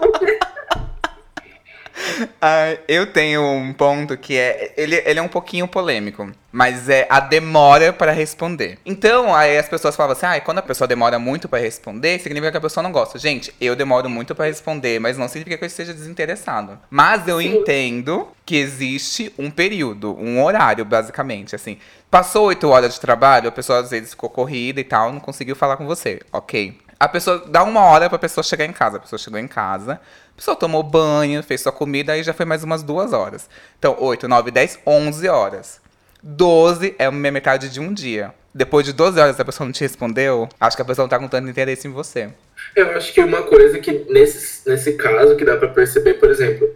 Ah, 2.42 2.78
eu 2.88 3.08
tenho 3.08 3.44
um 3.44 3.74
ponto 3.74 4.16
que 4.18 4.38
é. 4.38 4.74
Ele, 4.78 4.96
ele 5.06 5.20
é 5.20 5.22
um 5.22 5.28
pouquinho 5.28 5.68
polêmico, 5.68 6.32
mas 6.52 6.88
é 6.88 7.06
a 7.10 7.20
demora 7.20 7.92
para 7.92 8.12
responder. 8.12 8.78
Então, 8.86 9.36
aí 9.36 9.58
as 9.58 9.68
pessoas 9.68 9.96
falavam 9.96 10.16
assim: 10.16 10.26
ah, 10.26 10.40
quando 10.40 10.60
a 10.60 10.62
pessoa 10.64 10.88
demora 10.88 11.20
muito 11.20 11.50
para 11.50 11.60
responder, 11.60 12.20
significa 12.20 12.52
que 12.52 12.58
a 12.58 12.62
pessoa 12.62 12.82
não 12.82 12.92
gosta. 12.92 13.20
Gente, 13.20 13.54
eu 13.60 13.76
demoro 13.76 14.10
muito 14.10 14.34
para 14.34 14.46
responder, 14.46 15.00
mas 15.00 15.18
não 15.18 15.28
significa 15.28 15.58
que 15.58 15.64
eu 15.64 15.68
esteja 15.68 15.94
desinteressado. 15.94 16.80
Mas 16.90 17.28
eu 17.28 17.42
Sim. 17.42 17.58
entendo 17.58 18.30
que 18.46 18.56
existe 18.56 19.34
um 19.38 19.52
período, 19.52 20.16
um 20.18 20.42
horário, 20.42 20.86
basicamente. 20.86 21.56
Assim, 21.56 21.78
passou 22.10 22.48
oito 22.48 22.70
horas 22.70 22.94
de 22.94 23.02
trabalho, 23.02 23.50
a 23.50 23.52
pessoa 23.52 23.80
às 23.80 23.90
vezes 23.90 24.12
ficou 24.12 24.30
corrida 24.30 24.80
e 24.80 24.84
tal, 24.84 25.12
não 25.12 25.20
conseguiu 25.20 25.56
falar 25.56 25.76
com 25.76 25.86
você. 25.86 26.22
Ok. 26.32 26.78
A 27.00 27.08
pessoa 27.08 27.44
dá 27.48 27.64
uma 27.64 27.82
hora 27.86 28.10
pra 28.10 28.20
pessoa 28.20 28.44
chegar 28.44 28.66
em 28.66 28.74
casa. 28.74 28.98
A 28.98 29.00
pessoa 29.00 29.18
chegou 29.18 29.40
em 29.40 29.48
casa, 29.48 29.94
a 29.94 30.36
pessoa 30.36 30.58
tomou 30.58 30.84
banho, 30.84 31.42
fez 31.42 31.62
sua 31.62 31.72
comida, 31.72 32.12
aí 32.12 32.24
já 32.24 32.34
foi 32.34 32.46
mais 32.46 32.64
umas 32.64 32.84
duas 32.84 33.14
horas. 33.14 33.50
Então, 33.78 33.96
8, 33.98 34.28
9, 34.28 34.52
10, 34.52 34.80
11 34.86 35.28
horas. 35.30 35.82
12 36.22 36.96
é 37.00 37.06
a 37.06 37.12
metade 37.12 37.70
de 37.70 37.80
um 37.80 37.94
dia. 37.94 38.34
Depois 38.54 38.86
de 38.86 38.92
12 38.92 39.18
horas 39.18 39.40
a 39.40 39.46
pessoa 39.46 39.66
não 39.66 39.72
te 39.72 39.82
respondeu, 39.82 40.50
acho 40.60 40.76
que 40.76 40.82
a 40.82 40.86
pessoa 40.86 41.04
não 41.04 41.10
tá 41.10 41.20
com 41.20 41.28
tanto 41.28 41.48
interesse 41.48 41.88
em 41.88 41.92
você. 41.92 42.30
Eu 42.76 42.90
acho 42.92 43.14
que 43.14 43.22
uma 43.22 43.44
coisa 43.44 43.80
que 43.80 44.06
nesse, 44.10 44.68
nesse 44.68 44.94
caso 44.94 45.38
que 45.38 45.46
dá 45.46 45.56
para 45.56 45.70
perceber, 45.70 46.16
por 46.16 46.30
exemplo, 46.30 46.70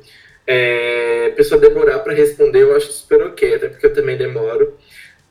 é, 0.48 1.32
a 1.34 1.36
pessoa 1.36 1.60
demorar 1.60 2.00
para 2.00 2.14
responder, 2.14 2.62
eu 2.62 2.76
acho 2.78 2.92
super 2.94 3.24
ok, 3.24 3.56
até 3.56 3.68
porque 3.68 3.88
eu 3.88 3.94
também 3.94 4.18
demoro. 4.18 4.78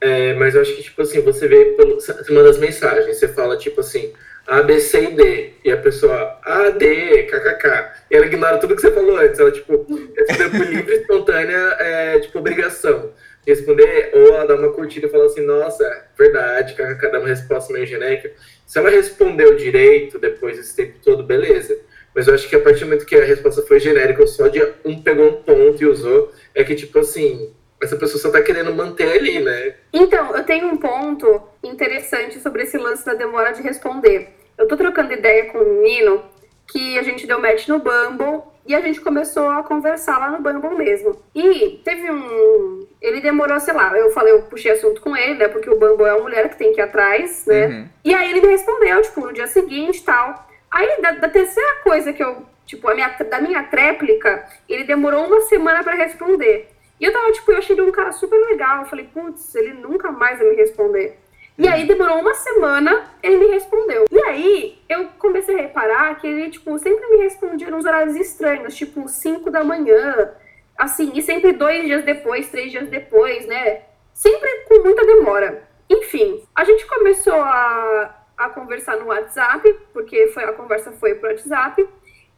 É, 0.01 0.35
mas 0.35 0.55
eu 0.55 0.63
acho 0.63 0.75
que, 0.75 0.83
tipo 0.83 1.01
assim, 1.01 1.21
você 1.21 1.47
vê, 1.47 1.65
pelo, 1.77 1.95
você 1.95 2.13
manda 2.33 2.51
as 2.51 2.59
mensagens, 2.59 3.17
você 3.17 3.29
fala, 3.29 3.57
tipo 3.57 3.81
assim, 3.81 4.13
a, 4.47 4.63
B, 4.63 4.81
C 4.81 5.05
e 5.05 5.15
D. 5.15 5.51
E 5.65 5.71
a 5.71 5.77
pessoa, 5.77 6.39
A, 6.43 6.71
D, 6.71 7.25
KKK. 7.25 7.93
E 8.11 8.17
ela 8.17 8.27
ignora 8.27 8.59
tudo 8.59 8.75
que 8.75 8.83
você 8.83 8.91
falou 8.91 9.17
antes. 9.17 9.39
Ela, 9.39 9.53
tipo, 9.53 9.87
responder 10.17 10.51
por 10.51 10.67
livre, 10.67 10.95
espontânea, 10.95 11.77
é, 11.79 12.21
tipo, 12.21 12.39
obrigação. 12.39 13.13
Responder, 13.47 14.11
ou 14.15 14.35
ela 14.35 14.47
dá 14.47 14.55
uma 14.55 14.73
curtida 14.73 15.07
e 15.07 15.11
fala 15.11 15.27
assim, 15.27 15.45
nossa, 15.45 15.85
verdade, 16.17 16.75
KKK, 16.75 17.11
dá 17.11 17.19
uma 17.19 17.29
resposta 17.29 17.73
meio 17.73 17.87
genérica. 17.87 18.31
Se 18.67 18.79
ela 18.79 18.91
respondeu 18.91 19.57
direito 19.57 20.19
depois 20.19 20.57
desse 20.57 20.77
tempo 20.77 20.99
todo, 21.03 21.25
beleza. 21.25 21.77
Mas 22.15 22.29
eu 22.29 22.35
acho 22.35 22.49
que 22.49 22.57
a 22.57 22.61
partir 22.61 22.81
do 22.81 22.87
momento 22.87 23.07
que 23.07 23.17
a 23.17 23.25
resposta 23.25 23.63
foi 23.63 23.81
genérica, 23.81 24.21
ou 24.21 24.27
só 24.27 24.49
de 24.49 24.63
um 24.85 25.03
pegou 25.03 25.29
um 25.29 25.43
ponto 25.43 25.83
e 25.83 25.87
usou, 25.87 26.31
é 26.55 26.63
que, 26.63 26.75
tipo 26.75 26.99
assim, 26.99 27.53
essa 27.83 27.97
pessoa 27.97 28.21
só 28.21 28.31
tá 28.31 28.41
querendo 28.43 28.75
manter 28.75 29.11
ali, 29.13 29.41
né? 29.41 29.75
Então, 29.93 30.35
eu 30.37 30.45
tenho 30.45 30.69
um 30.69 30.77
ponto 30.77 31.43
interessante 31.63 32.39
sobre 32.41 32.63
esse 32.63 32.79
lance 32.79 33.05
da 33.05 33.15
demora 33.15 33.53
de 33.53 33.63
responder. 33.63 34.29
Eu 34.57 34.69
tô 34.69 34.77
trocando 34.77 35.13
ideia 35.13 35.47
com 35.47 35.59
um 35.59 35.83
menino 35.83 36.23
que 36.67 36.99
a 36.99 37.03
gente 37.03 37.27
deu 37.27 37.41
match 37.41 37.69
no 37.69 37.79
Bumble 37.79 38.43
e 38.65 38.75
a 38.75 38.81
gente 38.81 39.01
começou 39.01 39.49
a 39.51 39.63
conversar 39.63 40.19
lá 40.19 40.31
no 40.31 40.41
Bumble 40.41 40.77
mesmo. 40.77 41.21
E 41.35 41.81
teve 41.85 42.11
um. 42.11 42.87
Ele 43.01 43.21
demorou, 43.21 43.59
sei 43.59 43.75
lá, 43.75 43.97
eu 43.99 44.11
falei, 44.11 44.33
eu 44.33 44.43
puxei 44.43 44.71
assunto 44.71 45.01
com 45.01 45.17
ele, 45.17 45.35
né? 45.35 45.49
Porque 45.49 45.69
o 45.69 45.79
Bumble 45.79 46.07
é 46.07 46.15
uma 46.15 46.23
mulher 46.23 46.49
que 46.49 46.57
tem 46.57 46.73
que 46.73 46.81
ir 46.81 46.85
atrás, 46.85 47.45
né? 47.47 47.67
Uhum. 47.67 47.89
E 48.05 48.15
aí 48.15 48.31
ele 48.31 48.41
me 48.41 48.53
respondeu, 48.53 49.03
tipo, 49.03 49.21
no 49.21 49.33
dia 49.33 49.47
seguinte 49.49 49.99
e 49.99 50.03
tal. 50.03 50.49
Aí, 50.71 51.03
da, 51.03 51.11
da, 51.13 51.29
terceira 51.29 51.81
coisa 51.83 52.13
que 52.13 52.23
eu, 52.23 52.47
tipo, 52.65 52.89
a 52.89 52.95
minha, 52.95 53.09
da 53.09 53.41
minha 53.41 53.63
tréplica, 53.65 54.47
ele 54.69 54.85
demorou 54.85 55.27
uma 55.27 55.43
semana 55.43 55.83
para 55.83 55.95
responder. 55.95 56.72
E 57.03 57.05
eu 57.05 57.13
tava, 57.13 57.33
tipo, 57.33 57.51
eu 57.51 57.59
achei 57.59 57.75
ele 57.75 57.83
um 57.83 57.91
cara 57.91 58.13
super 58.13 58.39
legal. 58.49 58.79
Eu 58.79 58.85
falei, 58.85 59.09
putz, 59.13 59.57
ele 59.57 59.73
nunca 59.73 60.13
mais 60.13 60.39
vai 60.39 60.51
me 60.51 60.55
responder. 60.55 61.19
E 61.59 61.67
aí 61.67 61.85
demorou 61.85 62.21
uma 62.21 62.33
semana, 62.33 63.11
ele 63.21 63.39
me 63.39 63.47
respondeu. 63.49 64.05
E 64.09 64.23
aí 64.23 64.79
eu 64.89 65.09
comecei 65.19 65.59
a 65.59 65.63
reparar 65.63 66.15
que 66.21 66.29
ele, 66.29 66.49
tipo, 66.49 66.79
sempre 66.79 67.05
me 67.09 67.17
respondia 67.17 67.69
nos 67.73 67.85
horários 67.85 68.15
estranhos, 68.15 68.77
tipo 68.77 69.09
5 69.09 69.51
da 69.51 69.65
manhã, 69.65 70.31
assim, 70.79 71.11
e 71.17 71.23
sempre 71.23 71.53
dois 71.53 71.85
dias 71.85 72.05
depois, 72.05 72.49
três 72.49 72.71
dias 72.71 72.89
depois, 72.89 73.47
né? 73.47 73.83
Sempre 74.15 74.49
com 74.69 74.85
muita 74.85 75.05
demora. 75.05 75.69
Enfim, 75.91 76.45
a 76.55 76.63
gente 76.63 76.87
começou 76.87 77.35
a, 77.35 78.15
a 78.39 78.49
conversar 78.51 78.97
no 78.99 79.07
WhatsApp, 79.07 79.77
porque 79.93 80.29
foi, 80.29 80.45
a 80.45 80.53
conversa 80.53 80.93
foi 80.93 81.17
pro 81.17 81.31
WhatsApp. 81.31 81.85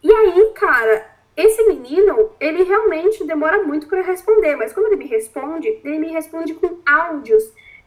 E 0.03 0.11
aí, 0.11 0.53
cara, 0.55 1.14
esse 1.37 1.65
menino, 1.65 2.31
ele 2.39 2.63
realmente 2.63 3.25
demora 3.25 3.63
muito 3.63 3.89
para 3.89 4.03
responder, 4.03 4.57
mas 4.57 4.73
quando 4.73 4.87
ele 4.87 4.97
me 4.97 5.07
responde, 5.07 5.69
ele 5.85 5.99
me 5.99 6.13
responde 6.13 6.55
com 6.55 6.79
áudios. 6.87 7.43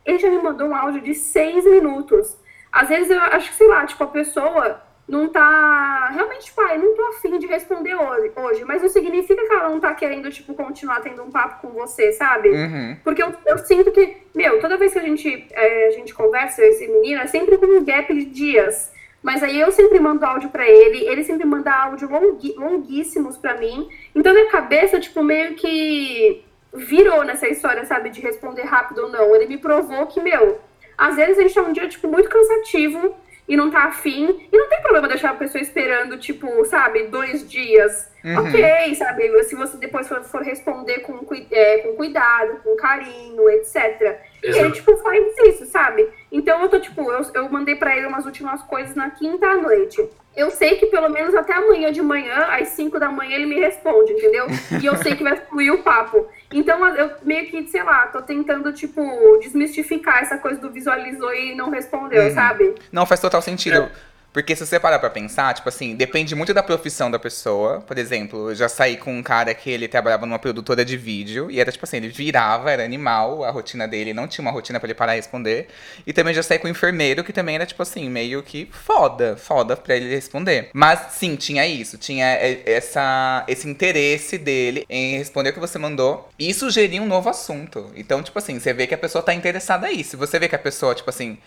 Ele 0.05 0.19
já 0.19 0.29
me 0.29 0.41
mandou 0.41 0.67
um 0.67 0.75
áudio 0.75 1.01
de 1.01 1.13
seis 1.13 1.65
minutos. 1.65 2.37
Às 2.71 2.89
vezes 2.89 3.09
eu 3.09 3.19
acho 3.19 3.49
que, 3.49 3.55
sei 3.55 3.67
lá, 3.67 3.85
tipo, 3.85 4.03
a 4.03 4.07
pessoa 4.07 4.81
não 5.07 5.29
tá. 5.29 6.09
Realmente, 6.13 6.51
pai, 6.51 6.75
tipo, 6.75 6.85
não 6.85 6.95
tô 6.95 7.03
afim 7.07 7.39
de 7.39 7.47
responder 7.47 7.95
hoje, 7.95 8.31
hoje, 8.35 8.65
mas 8.65 8.81
não 8.81 8.89
significa 8.89 9.41
que 9.47 9.53
ela 9.53 9.69
não 9.69 9.79
tá 9.79 9.93
querendo, 9.93 10.29
tipo, 10.29 10.53
continuar 10.53 10.99
tendo 10.99 11.23
um 11.23 11.31
papo 11.31 11.65
com 11.65 11.73
você, 11.73 12.11
sabe? 12.11 12.49
Uhum. 12.49 12.97
Porque 13.03 13.23
eu, 13.23 13.33
eu, 13.45 13.57
sinto 13.59 13.91
que, 13.91 14.17
meu, 14.35 14.59
toda 14.59 14.77
vez 14.77 14.91
que 14.91 14.99
a 14.99 15.03
gente, 15.03 15.47
é, 15.51 15.87
a 15.87 15.91
gente 15.91 16.13
conversa, 16.13 16.65
esse 16.65 16.87
menino, 16.87 17.21
é 17.21 17.27
sempre 17.27 17.57
com 17.57 17.65
um 17.65 17.85
gap 17.85 18.13
de 18.13 18.25
dias. 18.25 18.91
Mas 19.27 19.43
aí 19.43 19.59
eu 19.59 19.73
sempre 19.73 19.99
mando 19.99 20.25
áudio 20.25 20.49
para 20.49 20.65
ele, 20.65 21.05
ele 21.05 21.21
sempre 21.21 21.45
manda 21.45 21.69
áudio 21.69 22.07
longuíssimos 22.55 23.35
para 23.37 23.57
mim. 23.57 23.89
Então 24.15 24.31
minha 24.31 24.49
cabeça, 24.49 25.01
tipo, 25.01 25.21
meio 25.21 25.53
que 25.55 26.45
virou 26.73 27.25
nessa 27.25 27.45
história, 27.45 27.83
sabe, 27.83 28.09
de 28.09 28.21
responder 28.21 28.61
rápido 28.61 28.99
ou 28.99 29.09
não. 29.09 29.35
Ele 29.35 29.47
me 29.47 29.57
provou 29.57 30.07
que, 30.07 30.21
meu, 30.21 30.61
às 30.97 31.17
vezes 31.17 31.37
a 31.37 31.41
gente 31.41 31.53
tá 31.53 31.61
um 31.61 31.73
dia, 31.73 31.89
tipo, 31.89 32.07
muito 32.07 32.29
cansativo 32.29 33.17
e 33.45 33.57
não 33.57 33.69
tá 33.69 33.83
afim. 33.83 34.47
E 34.49 34.57
não 34.57 34.69
tem 34.69 34.81
problema 34.81 35.09
deixar 35.09 35.31
a 35.31 35.35
pessoa 35.35 35.61
esperando, 35.61 36.17
tipo, 36.17 36.63
sabe, 36.63 37.07
dois 37.07 37.45
dias. 37.49 38.09
Uhum. 38.27 38.49
Ok, 38.49 38.95
sabe? 38.95 39.43
Se 39.43 39.55
você 39.55 39.77
depois 39.77 40.05
for, 40.05 40.21
for 40.23 40.41
responder 40.41 40.99
com, 40.99 41.25
é, 41.49 41.77
com 41.77 41.95
cuidado, 41.95 42.57
com 42.61 42.75
carinho, 42.75 43.49
etc. 43.51 43.75
Exato. 43.75 44.19
E 44.43 44.49
ele, 44.49 44.71
tipo, 44.71 44.97
faz 44.97 45.25
isso, 45.47 45.65
sabe? 45.65 46.05
Então 46.29 46.61
eu 46.61 46.67
tô, 46.67 46.77
tipo, 46.77 47.09
eu, 47.09 47.21
eu 47.33 47.49
mandei 47.49 47.75
pra 47.75 47.95
ele 47.95 48.05
umas 48.05 48.25
últimas 48.25 48.61
coisas 48.63 48.95
na 48.95 49.09
quinta 49.11 49.45
à 49.45 49.55
noite. 49.55 50.05
Eu 50.35 50.51
sei 50.51 50.75
que 50.75 50.87
pelo 50.87 51.09
menos 51.09 51.33
até 51.33 51.53
amanhã 51.53 51.91
de 51.91 52.01
manhã, 52.01 52.47
às 52.51 52.67
5 52.69 52.99
da 52.99 53.09
manhã, 53.09 53.35
ele 53.35 53.47
me 53.47 53.59
responde, 53.59 54.11
entendeu? 54.11 54.45
E 54.79 54.85
eu 54.85 54.95
sei 54.97 55.15
que 55.15 55.23
vai 55.23 55.35
fluir 55.35 55.73
o 55.73 55.81
papo. 55.81 56.27
Então 56.53 56.85
eu 56.95 57.11
meio 57.23 57.47
que, 57.47 57.65
sei 57.67 57.81
lá, 57.81 58.05
tô 58.07 58.21
tentando, 58.21 58.71
tipo, 58.71 59.01
desmistificar 59.41 60.21
essa 60.21 60.37
coisa 60.37 60.59
do 60.59 60.69
visualizou 60.69 61.33
e 61.33 61.55
não 61.55 61.71
respondeu, 61.71 62.23
uhum. 62.23 62.33
sabe? 62.33 62.75
Não, 62.91 63.05
faz 63.05 63.19
total 63.19 63.41
sentido. 63.41 63.77
É. 63.77 63.91
Porque 64.37 64.55
se 64.55 64.63
você 64.63 64.79
parar 64.79 64.99
pra 64.99 65.09
pensar, 65.09 65.51
tipo 65.55 65.67
assim, 65.67 65.95
depende 65.95 66.35
muito 66.35 66.53
da 66.53 66.61
profissão 66.61 67.09
da 67.09 67.17
pessoa. 67.17 67.81
Por 67.81 67.97
exemplo, 67.97 68.51
eu 68.51 68.55
já 68.55 68.69
saí 68.69 68.95
com 68.95 69.17
um 69.17 69.23
cara 69.23 69.51
que 69.55 69.67
ele 69.67 69.87
trabalhava 69.87 70.27
numa 70.27 70.37
produtora 70.37 70.85
de 70.85 70.95
vídeo 70.95 71.49
e 71.49 71.59
era 71.59 71.71
tipo 71.71 71.83
assim, 71.83 71.97
ele 71.97 72.09
virava, 72.09 72.71
era 72.71 72.85
animal 72.85 73.43
a 73.43 73.49
rotina 73.49 73.87
dele, 73.87 74.13
não 74.13 74.27
tinha 74.27 74.43
uma 74.43 74.51
rotina 74.51 74.79
para 74.79 74.85
ele 74.85 74.93
parar 74.93 75.13
e 75.15 75.15
responder. 75.15 75.69
E 76.05 76.13
também 76.13 76.35
já 76.35 76.43
saí 76.43 76.59
com 76.59 76.67
um 76.67 76.69
enfermeiro 76.69 77.23
que 77.23 77.33
também 77.33 77.55
era 77.55 77.65
tipo 77.65 77.81
assim, 77.81 78.11
meio 78.11 78.43
que 78.43 78.69
foda, 78.71 79.35
foda 79.35 79.75
pra 79.75 79.95
ele 79.95 80.13
responder. 80.13 80.69
Mas 80.71 81.13
sim, 81.13 81.35
tinha 81.35 81.65
isso, 81.65 81.97
tinha 81.97 82.27
essa, 82.63 83.43
esse 83.47 83.67
interesse 83.67 84.37
dele 84.37 84.85
em 84.87 85.17
responder 85.17 85.49
o 85.49 85.53
que 85.53 85.59
você 85.59 85.79
mandou 85.79 86.29
e 86.37 86.53
sugerir 86.53 86.99
um 86.99 87.07
novo 87.07 87.27
assunto. 87.27 87.91
Então, 87.95 88.21
tipo 88.21 88.37
assim, 88.37 88.59
você 88.59 88.71
vê 88.71 88.85
que 88.85 88.93
a 88.93 88.99
pessoa 88.99 89.23
tá 89.23 89.33
interessada 89.33 89.87
aí. 89.87 90.03
Se 90.03 90.15
você 90.15 90.37
vê 90.37 90.47
que 90.47 90.55
a 90.55 90.59
pessoa, 90.59 90.93
tipo 90.93 91.09
assim, 91.09 91.39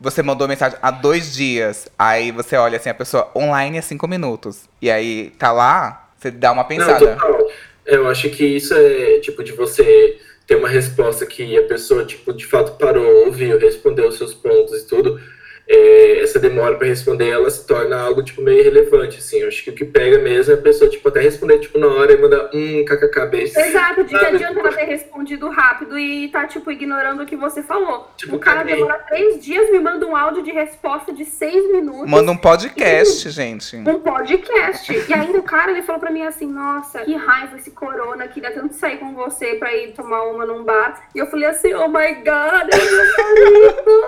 você 0.00 0.22
mandou 0.22 0.46
mensagem 0.46 0.78
há 0.80 0.90
dois 0.90 1.34
dias, 1.34 1.88
aí 1.98 2.30
você 2.30 2.56
olha 2.56 2.76
assim, 2.76 2.88
a 2.88 2.94
pessoa 2.94 3.30
online 3.34 3.78
há 3.78 3.82
cinco 3.82 4.06
minutos. 4.06 4.68
E 4.80 4.90
aí 4.90 5.30
tá 5.38 5.50
lá, 5.52 6.10
você 6.16 6.30
dá 6.30 6.52
uma 6.52 6.64
pensada. 6.64 7.16
Não, 7.16 7.48
Eu 7.84 8.08
acho 8.08 8.28
que 8.30 8.44
isso 8.44 8.74
é 8.74 9.18
tipo 9.20 9.42
de 9.42 9.52
você 9.52 10.18
ter 10.46 10.56
uma 10.56 10.68
resposta 10.68 11.26
que 11.26 11.58
a 11.58 11.64
pessoa, 11.64 12.04
tipo, 12.04 12.32
de 12.32 12.46
fato 12.46 12.72
parou, 12.78 13.26
ouviu, 13.26 13.58
respondeu 13.58 14.08
os 14.08 14.16
seus 14.16 14.32
pontos 14.32 14.80
e 14.80 14.86
tudo 14.86 14.97
é, 14.97 14.97
para 16.78 16.86
responder, 16.86 17.28
ela 17.28 17.50
se 17.50 17.66
torna 17.66 18.00
algo, 18.00 18.22
tipo, 18.22 18.40
meio 18.40 18.60
irrelevante, 18.60 19.18
assim. 19.18 19.40
Eu 19.40 19.48
acho 19.48 19.62
que 19.62 19.70
o 19.70 19.74
que 19.74 19.84
pega 19.84 20.18
mesmo 20.18 20.52
é 20.52 20.56
a 20.56 20.60
pessoa, 20.60 20.90
tipo, 20.90 21.08
até 21.08 21.20
responder, 21.20 21.58
tipo, 21.58 21.78
na 21.78 21.88
hora 21.88 22.12
e 22.12 22.18
mandar 22.18 22.50
um 22.54 22.84
beijo. 23.30 23.58
Exato, 23.58 24.04
de 24.04 24.16
que 24.16 24.24
adianta 24.24 24.60
ela 24.60 24.72
ter 24.72 24.84
respondido 24.84 25.48
rápido 25.50 25.98
e 25.98 26.28
tá, 26.28 26.46
tipo, 26.46 26.70
ignorando 26.70 27.22
o 27.22 27.26
que 27.26 27.36
você 27.36 27.62
falou. 27.62 28.08
Tipo, 28.16 28.36
o 28.36 28.38
cara 28.38 28.62
demora 28.62 28.94
três 29.08 29.42
dias, 29.44 29.70
me 29.70 29.78
manda 29.78 30.06
um 30.06 30.16
áudio 30.16 30.42
de 30.42 30.50
resposta 30.50 31.12
de 31.12 31.24
seis 31.24 31.70
minutos. 31.70 32.08
Manda 32.08 32.30
um 32.32 32.36
podcast, 32.36 33.26
e, 33.26 33.30
gente. 33.30 33.76
Um 33.76 34.00
podcast. 34.00 34.92
E 35.08 35.12
ainda 35.12 35.38
o 35.38 35.42
cara, 35.42 35.72
ele 35.72 35.82
falou 35.82 36.00
pra 36.00 36.10
mim 36.10 36.22
assim, 36.22 36.46
nossa, 36.46 37.00
que 37.00 37.14
raiva 37.14 37.56
esse 37.56 37.70
corona, 37.70 38.28
queria 38.28 38.50
tanto 38.50 38.74
sair 38.74 38.98
com 38.98 39.14
você 39.14 39.54
pra 39.54 39.74
ir 39.74 39.92
tomar 39.92 40.22
uma 40.24 40.46
num 40.46 40.64
bar. 40.64 41.08
E 41.14 41.18
eu 41.18 41.26
falei 41.26 41.48
assim, 41.48 41.74
oh 41.74 41.88
my 41.88 42.14
god, 42.14 42.68
eu 42.72 44.06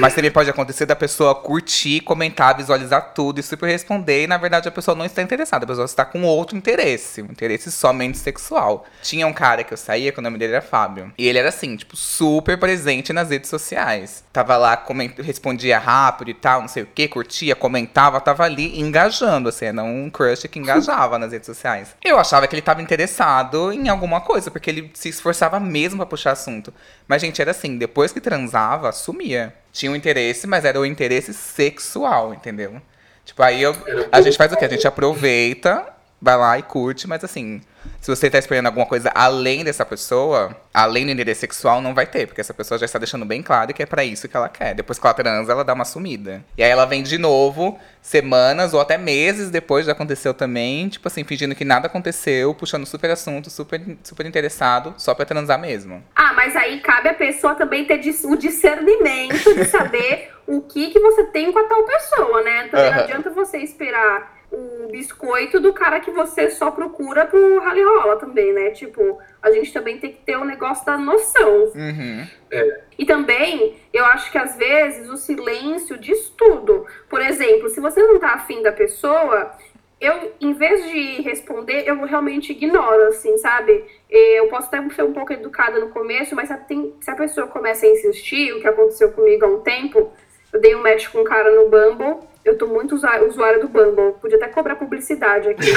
mas 0.00 0.14
também 0.14 0.30
pode 0.30 0.50
acontecer 0.50 0.86
da 0.86 0.96
pessoa 0.96 1.34
curtir, 1.34 2.00
comentar, 2.00 2.56
visualizar 2.56 3.12
tudo 3.14 3.40
e 3.40 3.42
super 3.42 3.66
responder. 3.66 4.24
E 4.24 4.26
na 4.26 4.36
verdade 4.36 4.68
a 4.68 4.72
pessoa 4.72 4.94
não 4.94 5.04
está 5.04 5.22
interessada, 5.22 5.64
a 5.64 5.68
pessoa 5.68 5.84
está 5.84 6.04
com 6.04 6.22
outro 6.24 6.56
interesse, 6.56 7.22
um 7.22 7.26
interesse 7.26 7.70
somente 7.70 8.18
sexual. 8.18 8.86
Tinha 9.02 9.26
um 9.26 9.32
cara 9.32 9.64
que 9.64 9.72
eu 9.72 9.78
saía, 9.78 10.12
que 10.12 10.18
o 10.18 10.22
nome 10.22 10.38
dele 10.38 10.54
era 10.54 10.62
Fábio. 10.62 11.12
E 11.16 11.26
ele 11.26 11.38
era 11.38 11.48
assim, 11.48 11.76
tipo, 11.76 11.96
super 11.96 12.58
presente 12.58 13.12
nas 13.12 13.30
redes 13.30 13.48
sociais. 13.48 14.24
Tava 14.32 14.56
lá, 14.56 14.76
coment... 14.76 15.12
respondia 15.18 15.78
rápido 15.78 16.30
e 16.30 16.34
tal, 16.34 16.62
não 16.62 16.68
sei 16.68 16.82
o 16.82 16.86
que, 16.86 17.08
curtia, 17.08 17.54
comentava, 17.54 18.20
tava 18.20 18.44
ali 18.44 18.80
engajando, 18.80 19.48
assim, 19.48 19.66
era 19.66 19.82
um 19.82 20.10
crush 20.10 20.48
que 20.48 20.58
engajava 20.58 21.18
nas 21.18 21.32
redes 21.32 21.46
sociais. 21.46 21.94
Eu 22.04 22.18
achava 22.18 22.46
que 22.46 22.54
ele 22.54 22.62
tava 22.62 22.82
interessado 22.82 23.72
em 23.72 23.88
alguma 23.88 24.20
coisa, 24.20 24.50
porque 24.50 24.70
ele 24.70 24.90
se 24.94 25.08
esforçava 25.08 25.58
mesmo 25.58 25.98
pra 25.98 26.06
puxar 26.06 26.32
assunto. 26.32 26.72
Mas, 27.06 27.20
gente, 27.22 27.40
era 27.40 27.50
assim, 27.50 27.76
depois 27.76 28.12
que 28.12 28.20
transava, 28.20 28.92
sumia 28.92 29.54
tinha 29.72 29.90
um 29.90 29.96
interesse, 29.96 30.46
mas 30.46 30.64
era 30.64 30.78
o 30.78 30.82
um 30.82 30.86
interesse 30.86 31.32
sexual, 31.32 32.34
entendeu? 32.34 32.80
Tipo, 33.24 33.42
aí 33.42 33.62
eu, 33.62 33.74
a 34.10 34.20
gente 34.20 34.36
faz 34.36 34.52
o 34.52 34.56
quê? 34.56 34.64
A 34.66 34.68
gente 34.68 34.86
aproveita, 34.86 35.86
vai 36.22 36.36
lá 36.36 36.56
e 36.56 36.62
curte, 36.62 37.08
mas 37.08 37.24
assim, 37.24 37.60
se 38.00 38.08
você 38.08 38.26
está 38.26 38.38
esperando 38.38 38.66
alguma 38.66 38.86
coisa 38.86 39.10
além 39.12 39.64
dessa 39.64 39.84
pessoa, 39.84 40.56
além 40.72 41.04
do 41.04 41.10
interesse 41.10 41.40
sexual, 41.40 41.80
não 41.80 41.92
vai 41.92 42.06
ter, 42.06 42.26
porque 42.26 42.40
essa 42.40 42.54
pessoa 42.54 42.78
já 42.78 42.86
está 42.86 42.98
deixando 42.98 43.24
bem 43.24 43.42
claro 43.42 43.74
que 43.74 43.82
é 43.82 43.86
para 43.86 44.04
isso 44.04 44.28
que 44.28 44.36
ela 44.36 44.48
quer. 44.48 44.74
Depois 44.74 44.98
que 44.98 45.06
ela 45.06 45.14
transa, 45.14 45.50
ela 45.50 45.64
dá 45.64 45.72
uma 45.72 45.84
sumida. 45.84 46.44
E 46.56 46.62
aí 46.62 46.70
ela 46.70 46.84
vem 46.84 47.02
de 47.02 47.18
novo, 47.18 47.78
semanas 48.00 48.72
ou 48.72 48.80
até 48.80 48.96
meses 48.96 49.50
depois 49.50 49.86
já 49.86 49.92
aconteceu 49.92 50.32
também, 50.32 50.88
tipo 50.88 51.08
assim, 51.08 51.24
fingindo 51.24 51.54
que 51.54 51.64
nada 51.64 51.86
aconteceu, 51.86 52.54
puxando 52.54 52.86
super 52.86 53.10
assunto, 53.10 53.50
super, 53.50 53.80
super 54.04 54.26
interessado, 54.26 54.94
só 54.98 55.14
pra 55.14 55.24
transar 55.24 55.58
mesmo. 55.58 56.02
Ah, 56.14 56.32
mas 56.34 56.54
aí 56.54 56.80
cabe 56.80 57.08
a 57.08 57.14
pessoa 57.14 57.54
também 57.56 57.84
ter 57.84 58.00
o 58.24 58.36
discernimento 58.36 59.54
de 59.54 59.64
saber 59.64 60.30
o 60.52 60.60
que, 60.60 60.90
que 60.90 61.00
você 61.00 61.24
tem 61.24 61.50
com 61.50 61.58
a 61.58 61.64
tal 61.64 61.82
pessoa, 61.84 62.42
né? 62.42 62.66
Então 62.66 62.78
uhum. 62.78 62.90
não 62.90 62.98
adianta 63.00 63.30
você 63.30 63.58
esperar 63.58 64.42
o 64.52 64.88
biscoito 64.90 65.58
do 65.58 65.72
cara 65.72 65.98
que 65.98 66.10
você 66.10 66.50
só 66.50 66.70
procura 66.70 67.24
pro 67.24 67.58
rally 67.60 67.82
rola 67.82 68.16
também, 68.16 68.52
né? 68.52 68.70
Tipo, 68.70 69.18
a 69.40 69.50
gente 69.50 69.72
também 69.72 69.98
tem 69.98 70.12
que 70.12 70.20
ter 70.20 70.36
o 70.36 70.42
um 70.42 70.44
negócio 70.44 70.84
da 70.84 70.98
noção. 70.98 71.72
Uhum. 71.74 72.26
É. 72.50 72.80
E 72.98 73.06
também, 73.06 73.76
eu 73.94 74.04
acho 74.04 74.30
que 74.30 74.36
às 74.36 74.54
vezes 74.56 75.08
o 75.08 75.16
silêncio 75.16 75.96
diz 75.96 76.28
tudo. 76.36 76.86
Por 77.08 77.22
exemplo, 77.22 77.70
se 77.70 77.80
você 77.80 78.02
não 78.02 78.20
tá 78.20 78.34
afim 78.34 78.60
da 78.60 78.72
pessoa, 78.72 79.56
eu, 79.98 80.34
em 80.38 80.52
vez 80.52 80.84
de 80.90 81.22
responder, 81.22 81.84
eu 81.86 82.04
realmente 82.04 82.52
ignoro, 82.52 83.04
assim, 83.04 83.38
sabe? 83.38 83.86
Eu 84.10 84.48
posso 84.48 84.66
até 84.66 84.86
ser 84.90 85.04
um 85.04 85.14
pouco 85.14 85.32
educada 85.32 85.80
no 85.80 85.88
começo, 85.88 86.34
mas 86.34 86.48
se 86.48 86.52
a, 86.52 86.58
tem, 86.58 86.94
se 87.00 87.10
a 87.10 87.14
pessoa 87.14 87.46
começa 87.46 87.86
a 87.86 87.88
insistir, 87.88 88.52
o 88.52 88.60
que 88.60 88.68
aconteceu 88.68 89.12
comigo 89.12 89.46
há 89.46 89.48
um 89.48 89.60
tempo, 89.60 90.12
eu 90.52 90.60
dei 90.60 90.74
um 90.74 90.82
match 90.82 91.08
com 91.08 91.20
um 91.20 91.24
cara 91.24 91.50
no 91.50 91.68
Bumble 91.68 92.32
eu 92.44 92.58
tô 92.58 92.66
muito 92.66 92.96
usuária 92.96 93.60
do 93.60 93.68
Bumble. 93.68 94.14
Podia 94.20 94.36
até 94.36 94.48
cobrar 94.48 94.74
publicidade 94.74 95.48
aqui. 95.48 95.70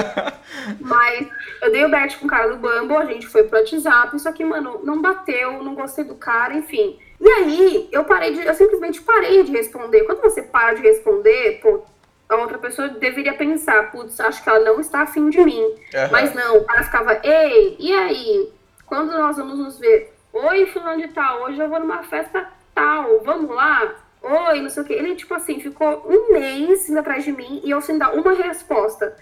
Mas 0.80 1.28
eu 1.60 1.70
dei 1.70 1.84
o 1.84 1.90
bet 1.90 2.18
com 2.18 2.26
o 2.26 2.28
cara 2.28 2.48
do 2.48 2.56
Bumble, 2.56 2.96
a 2.96 3.04
gente 3.04 3.26
foi 3.26 3.44
pro 3.44 3.58
WhatsApp, 3.58 4.18
só 4.18 4.32
que, 4.32 4.44
mano, 4.44 4.80
não 4.84 5.02
bateu, 5.02 5.62
não 5.62 5.74
gostei 5.74 6.04
do 6.04 6.14
cara, 6.14 6.54
enfim. 6.54 6.98
E 7.20 7.28
aí, 7.28 7.88
eu 7.92 8.04
parei 8.04 8.32
de. 8.32 8.44
Eu 8.44 8.54
simplesmente 8.54 9.02
parei 9.02 9.42
de 9.42 9.52
responder. 9.52 10.04
Quando 10.04 10.22
você 10.22 10.42
para 10.42 10.74
de 10.74 10.82
responder, 10.82 11.60
pô, 11.60 11.84
a 12.28 12.36
outra 12.36 12.58
pessoa 12.58 12.88
deveria 12.88 13.34
pensar, 13.34 13.90
putz, 13.90 14.18
acho 14.18 14.42
que 14.42 14.48
ela 14.48 14.60
não 14.60 14.80
está 14.80 15.02
afim 15.02 15.28
de 15.28 15.40
mim. 15.44 15.62
Uhum. 15.62 16.08
Mas 16.10 16.34
não, 16.34 16.56
o 16.56 16.64
cara 16.64 16.84
ficava, 16.84 17.20
ei, 17.22 17.76
e 17.78 17.92
aí? 17.92 18.52
Quando 18.86 19.12
nós 19.12 19.36
vamos 19.36 19.58
nos 19.58 19.78
ver? 19.78 20.12
Oi, 20.32 20.66
fulano 20.66 21.02
de 21.02 21.08
tal, 21.08 21.42
hoje 21.42 21.58
eu 21.58 21.68
vou 21.68 21.78
numa 21.78 22.02
festa 22.02 22.48
tal, 22.74 23.20
vamos 23.22 23.50
lá? 23.54 23.94
oi, 24.22 24.60
não 24.60 24.70
sei 24.70 24.82
o 24.82 24.86
que. 24.86 24.92
Ele, 24.92 25.14
tipo 25.14 25.34
assim, 25.34 25.60
ficou 25.60 26.06
um 26.08 26.32
mês 26.32 26.88
indo 26.88 26.98
atrás 26.98 27.24
de 27.24 27.32
mim 27.32 27.60
e 27.64 27.70
eu 27.70 27.80
sem 27.80 27.98
dar 27.98 28.14
uma 28.14 28.32
resposta. 28.32 29.14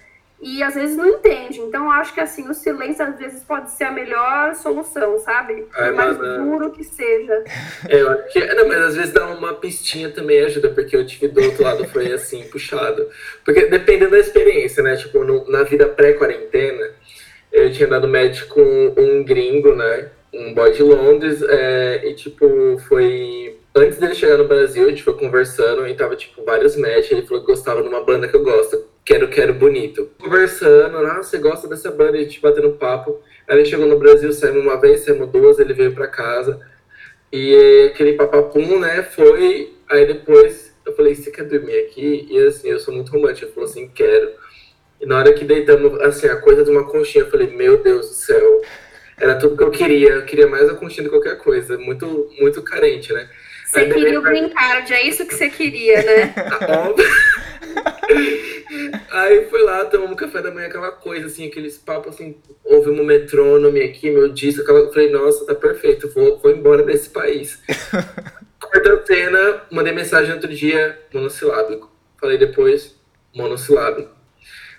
E 0.43 0.63
às 0.63 0.75
vezes 0.75 0.97
não 0.97 1.07
entende. 1.07 1.61
Então 1.61 1.85
eu 1.85 1.91
acho 1.91 2.15
que 2.15 2.21
assim, 2.21 2.49
o 2.49 2.55
silêncio 2.55 3.05
às 3.05 3.19
vezes 3.19 3.43
pode 3.43 3.71
ser 3.73 3.85
a 3.85 3.91
melhor 3.91 4.55
solução, 4.55 5.19
sabe? 5.19 5.63
Por 5.63 5.93
mais 5.93 6.17
mas, 6.17 6.39
duro 6.39 6.71
que 6.71 6.83
seja. 6.83 7.45
É, 7.87 8.01
eu 8.01 8.11
acho 8.11 8.33
que, 8.33 8.47
não, 8.55 8.67
mas 8.67 8.79
às 8.79 8.97
vezes 8.97 9.13
dar 9.13 9.27
uma 9.27 9.53
pistinha 9.55 10.11
também 10.11 10.41
ajuda, 10.41 10.71
porque 10.71 10.97
eu 10.97 11.07
tive 11.07 11.29
do 11.29 11.43
outro 11.43 11.63
lado 11.63 11.87
foi 11.89 12.11
assim, 12.13 12.45
puxado. 12.45 13.07
Porque 13.45 13.67
dependendo 13.67 14.13
da 14.13 14.19
experiência, 14.19 14.83
né? 14.83 14.97
Tipo, 14.97 15.25
no, 15.25 15.47
na 15.51 15.63
vida 15.63 15.87
pré-quarentena, 15.87 16.91
eu 17.53 17.71
tinha 17.71 17.89
dado 17.89 18.09
match 18.09 18.45
com 18.45 18.95
um 18.97 19.23
gringo, 19.23 19.75
né? 19.75 20.09
Um 20.33 20.55
boy 20.55 20.73
de 20.73 20.83
Londres, 20.83 21.43
é, 21.43 22.09
e 22.09 22.15
tipo, 22.15 22.79
foi 22.89 23.59
antes 23.75 23.99
dele 23.99 24.15
chegar 24.15 24.37
no 24.39 24.49
Brasil, 24.49 24.87
a 24.87 24.91
gente 24.91 25.03
foi 25.03 25.15
conversando 25.15 25.87
e 25.87 25.95
tava, 25.95 26.17
tipo, 26.17 26.45
vários 26.45 26.77
matches. 26.77 27.11
Ele 27.13 27.27
falou 27.27 27.45
que 27.45 27.51
gostava 27.53 27.83
de 27.83 27.89
uma 27.89 28.03
banda 28.03 28.29
que 28.29 28.37
eu 28.37 28.43
gosto. 28.43 28.85
Quero 29.05 29.29
Quero 29.29 29.55
Bonito. 29.55 30.11
Conversando, 30.19 31.03
nossa, 31.03 31.23
você 31.25 31.39
gosta 31.39 31.69
dessa 31.69 31.91
banda? 31.91 32.17
A 32.17 32.21
gente 32.21 32.41
batendo 32.41 32.73
papo. 32.73 33.21
Aí 33.49 33.59
ele 33.59 33.65
chegou 33.65 33.87
no 33.87 33.99
Brasil, 33.99 34.33
saímos 34.33 34.63
uma 34.63 34.81
vez, 34.81 35.01
saímos 35.01 35.31
duas, 35.31 35.59
ele 35.59 35.73
veio 35.73 35.95
pra 35.95 36.07
casa. 36.07 36.61
E 37.33 37.91
aquele 37.93 38.15
papapum, 38.15 38.79
né, 38.79 39.03
foi. 39.03 39.73
Aí 39.89 40.07
depois 40.07 40.73
eu 40.85 40.95
falei, 40.95 41.15
você 41.15 41.31
quer 41.31 41.45
dormir 41.45 41.79
aqui? 41.79 42.27
E 42.31 42.39
assim, 42.47 42.69
eu 42.69 42.79
sou 42.79 42.95
muito 42.95 43.11
romântico. 43.11 43.47
Ele 43.47 43.53
falou 43.53 43.69
assim, 43.69 43.89
quero. 43.89 44.33
E 45.01 45.07
na 45.07 45.19
hora 45.19 45.33
que 45.33 45.45
deitamos, 45.45 45.99
assim, 46.01 46.27
a 46.27 46.37
coisa 46.37 46.63
de 46.63 46.71
uma 46.71 46.87
conchinha, 46.87 47.25
eu 47.25 47.31
falei, 47.31 47.49
meu 47.49 47.83
Deus 47.83 48.09
do 48.09 48.15
céu. 48.15 48.63
Era 49.21 49.39
tudo 49.39 49.57
que 49.57 49.63
eu 49.63 49.71
queria. 49.71 50.09
Eu 50.09 50.25
queria 50.25 50.49
mais 50.49 50.69
a 50.69 50.75
conchinha 50.75 51.05
do 51.05 51.11
que 51.11 51.17
qualquer 51.17 51.37
coisa. 51.37 51.79
Muito, 51.79 52.31
muito 52.41 52.63
carente, 52.63 53.13
né? 53.13 53.29
Você 53.67 53.87
queria 53.87 54.19
o 54.19 54.23
green 54.23 54.49
card, 54.49 54.93
é 54.93 55.07
isso 55.07 55.25
que 55.25 55.35
você 55.35 55.49
queria, 55.49 56.03
né? 56.03 56.35
Aí 59.11 59.45
foi 59.47 59.63
lá, 59.63 59.85
tomamos 59.85 60.17
café 60.17 60.43
da 60.43 60.51
manhã, 60.51 60.67
aquela 60.67 60.91
coisa, 60.91 61.27
assim, 61.27 61.47
aqueles 61.47 61.79
papos, 61.79 62.15
assim, 62.15 62.37
houve 62.65 62.91
um 62.91 63.05
metrônome 63.05 63.81
aqui, 63.83 64.11
meu 64.11 64.29
disco, 64.29 64.63
aquela... 64.63 64.81
Eu 64.81 64.93
falei, 64.93 65.11
nossa, 65.11 65.47
tá 65.47 65.55
perfeito, 65.55 66.13
vou, 66.13 66.39
vou 66.39 66.51
embora 66.51 66.83
desse 66.83 67.11
país. 67.11 67.63
Quarta 68.61 69.07
cena, 69.07 69.63
mandei 69.71 69.93
mensagem 69.93 70.33
outro 70.33 70.53
dia, 70.53 70.99
monossilábico. 71.13 71.91
Falei 72.21 72.39
depois, 72.39 72.97
monossilábico. 73.35 74.20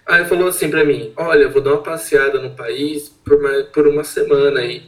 Aí 0.05 0.25
falou 0.25 0.47
assim 0.47 0.69
pra 0.69 0.83
mim, 0.83 1.13
olha, 1.15 1.49
vou 1.49 1.61
dar 1.61 1.71
uma 1.71 1.83
passeada 1.83 2.41
no 2.41 2.55
país 2.55 3.09
por 3.23 3.33
uma, 3.35 3.63
por 3.65 3.87
uma 3.87 4.03
semana 4.03 4.59
aí. 4.59 4.83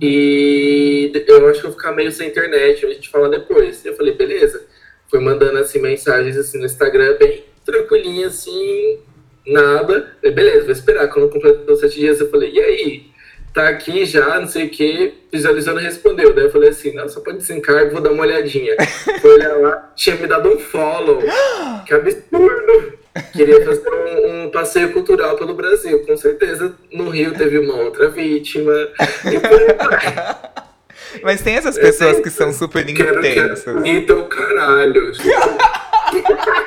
E 0.00 1.12
eu 1.26 1.48
acho 1.48 1.60
que 1.60 1.66
eu 1.66 1.70
vou 1.70 1.78
ficar 1.78 1.92
meio 1.92 2.10
sem 2.10 2.28
internet, 2.28 2.84
a 2.84 2.90
gente 2.90 3.08
fala 3.08 3.28
depois. 3.28 3.84
Eu 3.84 3.94
falei, 3.96 4.14
beleza. 4.14 4.64
Foi 5.08 5.20
mandando 5.20 5.58
assim 5.58 5.80
mensagens 5.80 6.36
assim 6.36 6.58
no 6.58 6.66
Instagram, 6.66 7.16
bem 7.18 7.44
tranquilinha, 7.64 8.28
assim, 8.28 8.98
nada. 9.46 10.14
Falei, 10.20 10.34
beleza, 10.34 10.62
vou 10.62 10.72
esperar. 10.72 11.08
Quando 11.08 11.30
completou 11.30 11.76
sete 11.76 11.98
dias, 12.00 12.20
eu 12.20 12.30
falei, 12.30 12.52
e 12.52 12.60
aí? 12.60 13.14
Tá 13.52 13.68
aqui 13.68 14.04
já, 14.04 14.40
não 14.40 14.48
sei 14.48 14.66
o 14.66 14.70
que, 14.70 15.14
visualizando 15.30 15.78
respondeu. 15.78 16.32
Daí 16.32 16.46
eu 16.46 16.50
falei 16.50 16.70
assim, 16.70 16.92
não, 16.92 17.08
só 17.08 17.20
pode 17.20 17.38
desencargo, 17.38 17.92
vou 17.92 18.00
dar 18.00 18.10
uma 18.10 18.22
olhadinha. 18.22 18.74
Foi 19.22 19.34
olhar 19.34 19.56
lá, 19.58 19.92
tinha 19.94 20.16
me 20.16 20.26
dado 20.26 20.48
um 20.48 20.58
follow. 20.58 21.22
Que 21.86 21.94
absurdo! 21.94 23.03
Queria 23.32 23.64
fazer 23.64 23.88
um, 23.88 24.44
um, 24.44 24.50
passeio 24.50 24.92
cultural 24.92 25.36
pelo 25.36 25.54
Brasil. 25.54 26.04
Com 26.04 26.16
certeza, 26.16 26.74
no 26.92 27.08
Rio 27.08 27.32
teve 27.32 27.58
uma 27.58 27.74
outra 27.74 28.08
vítima. 28.08 28.72
Mas 31.22 31.40
tem 31.40 31.54
essas 31.54 31.78
pessoas 31.78 32.18
que 32.18 32.30
são 32.30 32.52
super 32.52 32.88
intensas. 32.88 33.84
Então, 33.84 34.28
caralho. 34.28 35.12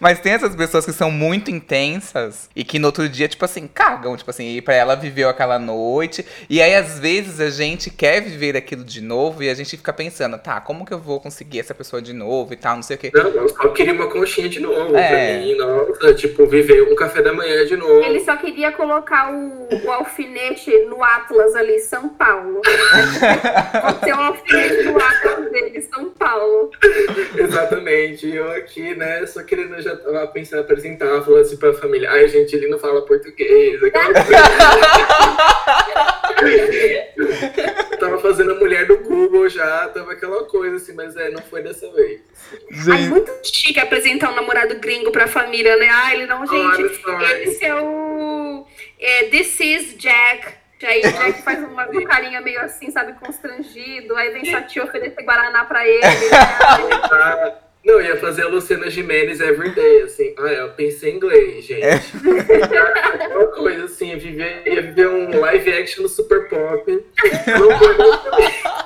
Mas 0.00 0.18
tem 0.18 0.32
essas 0.32 0.56
pessoas 0.56 0.86
que 0.86 0.92
são 0.92 1.10
muito 1.10 1.50
intensas 1.50 2.48
e 2.56 2.64
que 2.64 2.78
no 2.78 2.86
outro 2.86 3.08
dia, 3.08 3.28
tipo 3.28 3.44
assim, 3.44 3.68
cagam. 3.68 4.16
Tipo 4.16 4.30
assim, 4.30 4.56
e 4.56 4.62
pra 4.62 4.74
ela 4.74 4.96
viveu 4.96 5.28
aquela 5.28 5.58
noite. 5.58 6.24
E 6.48 6.60
aí, 6.62 6.74
às 6.74 6.98
vezes, 6.98 7.40
a 7.40 7.50
gente 7.50 7.90
quer 7.90 8.22
viver 8.22 8.56
aquilo 8.56 8.82
de 8.82 9.00
novo 9.00 9.42
e 9.42 9.50
a 9.50 9.54
gente 9.54 9.76
fica 9.76 9.92
pensando, 9.92 10.38
tá, 10.38 10.60
como 10.60 10.86
que 10.86 10.92
eu 10.92 10.98
vou 10.98 11.20
conseguir 11.20 11.60
essa 11.60 11.74
pessoa 11.74 12.00
de 12.00 12.12
novo 12.12 12.52
e 12.52 12.56
tal, 12.56 12.76
não 12.76 12.82
sei 12.82 12.96
o 12.96 12.98
quê. 12.98 13.10
Não, 13.12 13.28
eu 13.28 13.48
só 13.50 13.68
queria 13.68 13.92
uma 13.92 14.08
conchinha 14.08 14.48
de 14.48 14.60
novo 14.60 14.96
é. 14.96 15.08
pra 15.08 15.44
mim, 15.44 15.54
nossa. 15.56 16.14
Tipo, 16.14 16.46
viver 16.46 16.82
um 16.90 16.94
café 16.94 17.22
da 17.22 17.32
manhã 17.32 17.64
de 17.66 17.76
novo. 17.76 18.02
Ele 18.02 18.20
só 18.20 18.36
queria 18.36 18.72
colocar 18.72 19.32
o, 19.32 19.68
o 19.84 19.92
alfinete 19.92 20.70
no 20.86 21.02
Atlas 21.04 21.54
ali, 21.54 21.78
São 21.80 22.08
Paulo. 22.08 22.62
Pode 22.62 24.04
ser 24.04 24.14
o 24.14 24.20
alfinete 24.20 24.82
no 24.84 24.96
Atlas 24.96 25.50
dele, 25.50 25.80
São 25.82 26.10
Paulo. 26.10 26.70
Exatamente. 27.36 28.28
Eu 28.28 28.50
aqui, 28.52 28.94
né, 28.94 29.26
só 29.26 29.42
querendo, 29.42 29.80
já 29.80 29.89
tava 29.96 30.26
pensando 30.28 30.60
em 30.60 30.62
apresentar, 30.62 31.22
falando 31.22 31.40
assim 31.42 31.56
pra 31.56 31.72
família, 31.74 32.10
ai, 32.10 32.28
gente, 32.28 32.54
ele 32.54 32.68
não 32.68 32.78
fala 32.78 33.04
português, 33.04 33.82
aquela 33.82 34.12
coisa. 34.24 34.40
tava 37.98 38.18
fazendo 38.18 38.52
a 38.52 38.54
mulher 38.54 38.86
do 38.86 38.98
Google 38.98 39.48
já, 39.48 39.88
tava 39.88 40.12
aquela 40.12 40.44
coisa 40.44 40.76
assim, 40.76 40.94
mas 40.94 41.16
é, 41.16 41.30
não 41.30 41.42
foi 41.42 41.62
dessa 41.62 41.90
vez. 41.92 42.20
Gente. 42.70 42.90
É 42.90 43.08
muito 43.08 43.30
chique 43.42 43.78
apresentar 43.78 44.30
um 44.30 44.34
namorado 44.34 44.76
gringo 44.76 45.10
pra 45.12 45.26
família, 45.26 45.76
né? 45.76 45.88
Ah, 45.90 46.14
ele 46.14 46.26
não, 46.26 46.46
gente, 46.46 46.82
esse 47.42 47.64
é 47.64 47.74
o 47.74 48.66
é, 48.98 49.24
This 49.24 49.60
is 49.60 49.96
Jack. 49.96 50.60
Aí 50.82 51.00
o 51.00 51.12
Jack 51.12 51.42
faz 51.42 51.58
uma, 51.58 51.86
uma 51.86 52.04
carinha 52.06 52.40
meio 52.40 52.60
assim, 52.60 52.90
sabe, 52.90 53.14
constrangido. 53.14 54.16
Aí 54.16 54.30
vem 54.30 54.44
sua 54.44 54.62
tia 54.62 54.84
oferecer 54.84 55.22
Guaraná 55.22 55.64
pra 55.64 55.86
ele. 55.86 56.00
Né? 56.00 57.54
Não, 57.84 58.00
ia 58.00 58.16
fazer 58.16 58.42
a 58.42 58.48
Luciana 58.48 58.90
Gimenez 58.90 59.40
everyday, 59.40 60.02
assim. 60.02 60.34
Ah, 60.38 60.52
eu 60.52 60.68
pensei 60.70 61.12
em 61.12 61.16
inglês, 61.16 61.64
gente. 61.64 61.82
É. 61.82 61.98
Uma 63.34 63.46
coisa 63.46 63.84
assim, 63.84 64.10
ia 64.10 64.18
viver, 64.18 64.62
ia 64.66 64.82
viver 64.82 65.08
um 65.08 65.40
live 65.40 65.72
action 65.72 66.02
no 66.02 66.08
Super 66.08 66.48
Pop. 66.48 67.04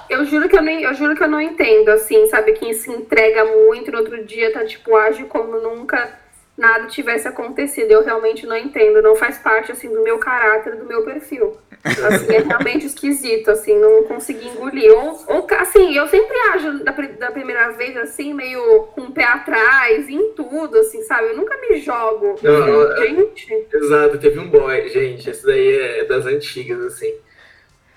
eu 0.08 0.24
juro 0.26 0.48
que 0.48 0.56
eu, 0.56 0.62
nem, 0.62 0.82
eu 0.82 0.94
juro 0.94 1.16
que 1.16 1.24
eu 1.24 1.28
não 1.28 1.40
entendo, 1.40 1.88
assim, 1.88 2.26
sabe? 2.28 2.52
Quem 2.52 2.72
se 2.72 2.88
entrega 2.90 3.44
muito 3.44 3.90
no 3.90 3.98
outro 3.98 4.24
dia 4.24 4.52
tá, 4.52 4.64
tipo, 4.64 4.96
age 4.96 5.24
como 5.24 5.60
nunca 5.60 6.23
nada 6.56 6.86
tivesse 6.86 7.26
acontecido. 7.26 7.90
Eu 7.90 8.04
realmente 8.04 8.46
não 8.46 8.56
entendo, 8.56 9.02
não 9.02 9.16
faz 9.16 9.38
parte 9.38 9.72
assim 9.72 9.88
do 9.88 10.02
meu 10.02 10.18
caráter, 10.18 10.76
do 10.76 10.86
meu 10.86 11.04
perfil. 11.04 11.56
Assim, 11.84 12.34
é 12.34 12.38
realmente 12.38 12.86
esquisito, 12.86 13.50
assim, 13.50 13.78
não 13.78 14.04
consegui 14.04 14.48
engolir. 14.48 14.90
Ou, 14.90 15.22
ou 15.28 15.46
assim, 15.58 15.94
eu 15.94 16.06
sempre 16.08 16.36
ajo 16.52 16.82
da, 16.82 16.92
da 16.92 17.30
primeira 17.30 17.70
vez 17.72 17.96
assim, 17.96 18.32
meio 18.32 18.84
com 18.94 19.02
o 19.02 19.12
pé 19.12 19.24
atrás, 19.24 20.08
em 20.08 20.32
tudo, 20.32 20.78
assim, 20.78 21.02
sabe? 21.02 21.28
Eu 21.28 21.36
nunca 21.36 21.56
me 21.58 21.76
jogo. 21.78 22.36
Não, 22.42 22.96
gente. 23.36 23.68
Exato, 23.72 24.18
teve 24.18 24.38
um 24.38 24.48
boy, 24.48 24.88
gente, 24.88 25.28
esse 25.28 25.44
daí 25.44 25.76
é 25.76 26.04
das 26.04 26.24
antigas, 26.24 26.80
assim. 26.84 27.12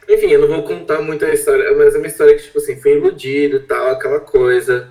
Enfim, 0.10 0.32
eu 0.32 0.40
não 0.40 0.48
vou 0.48 0.64
contar 0.64 1.02
muito 1.02 1.26
a 1.26 1.34
história, 1.34 1.76
mas 1.76 1.94
é 1.94 1.98
uma 1.98 2.08
história 2.08 2.36
que, 2.36 2.44
tipo 2.44 2.58
assim, 2.58 2.80
foi 2.82 2.94
iludido 2.94 3.58
e 3.58 3.60
tal, 3.62 3.90
aquela 3.90 4.20
coisa. 4.20 4.90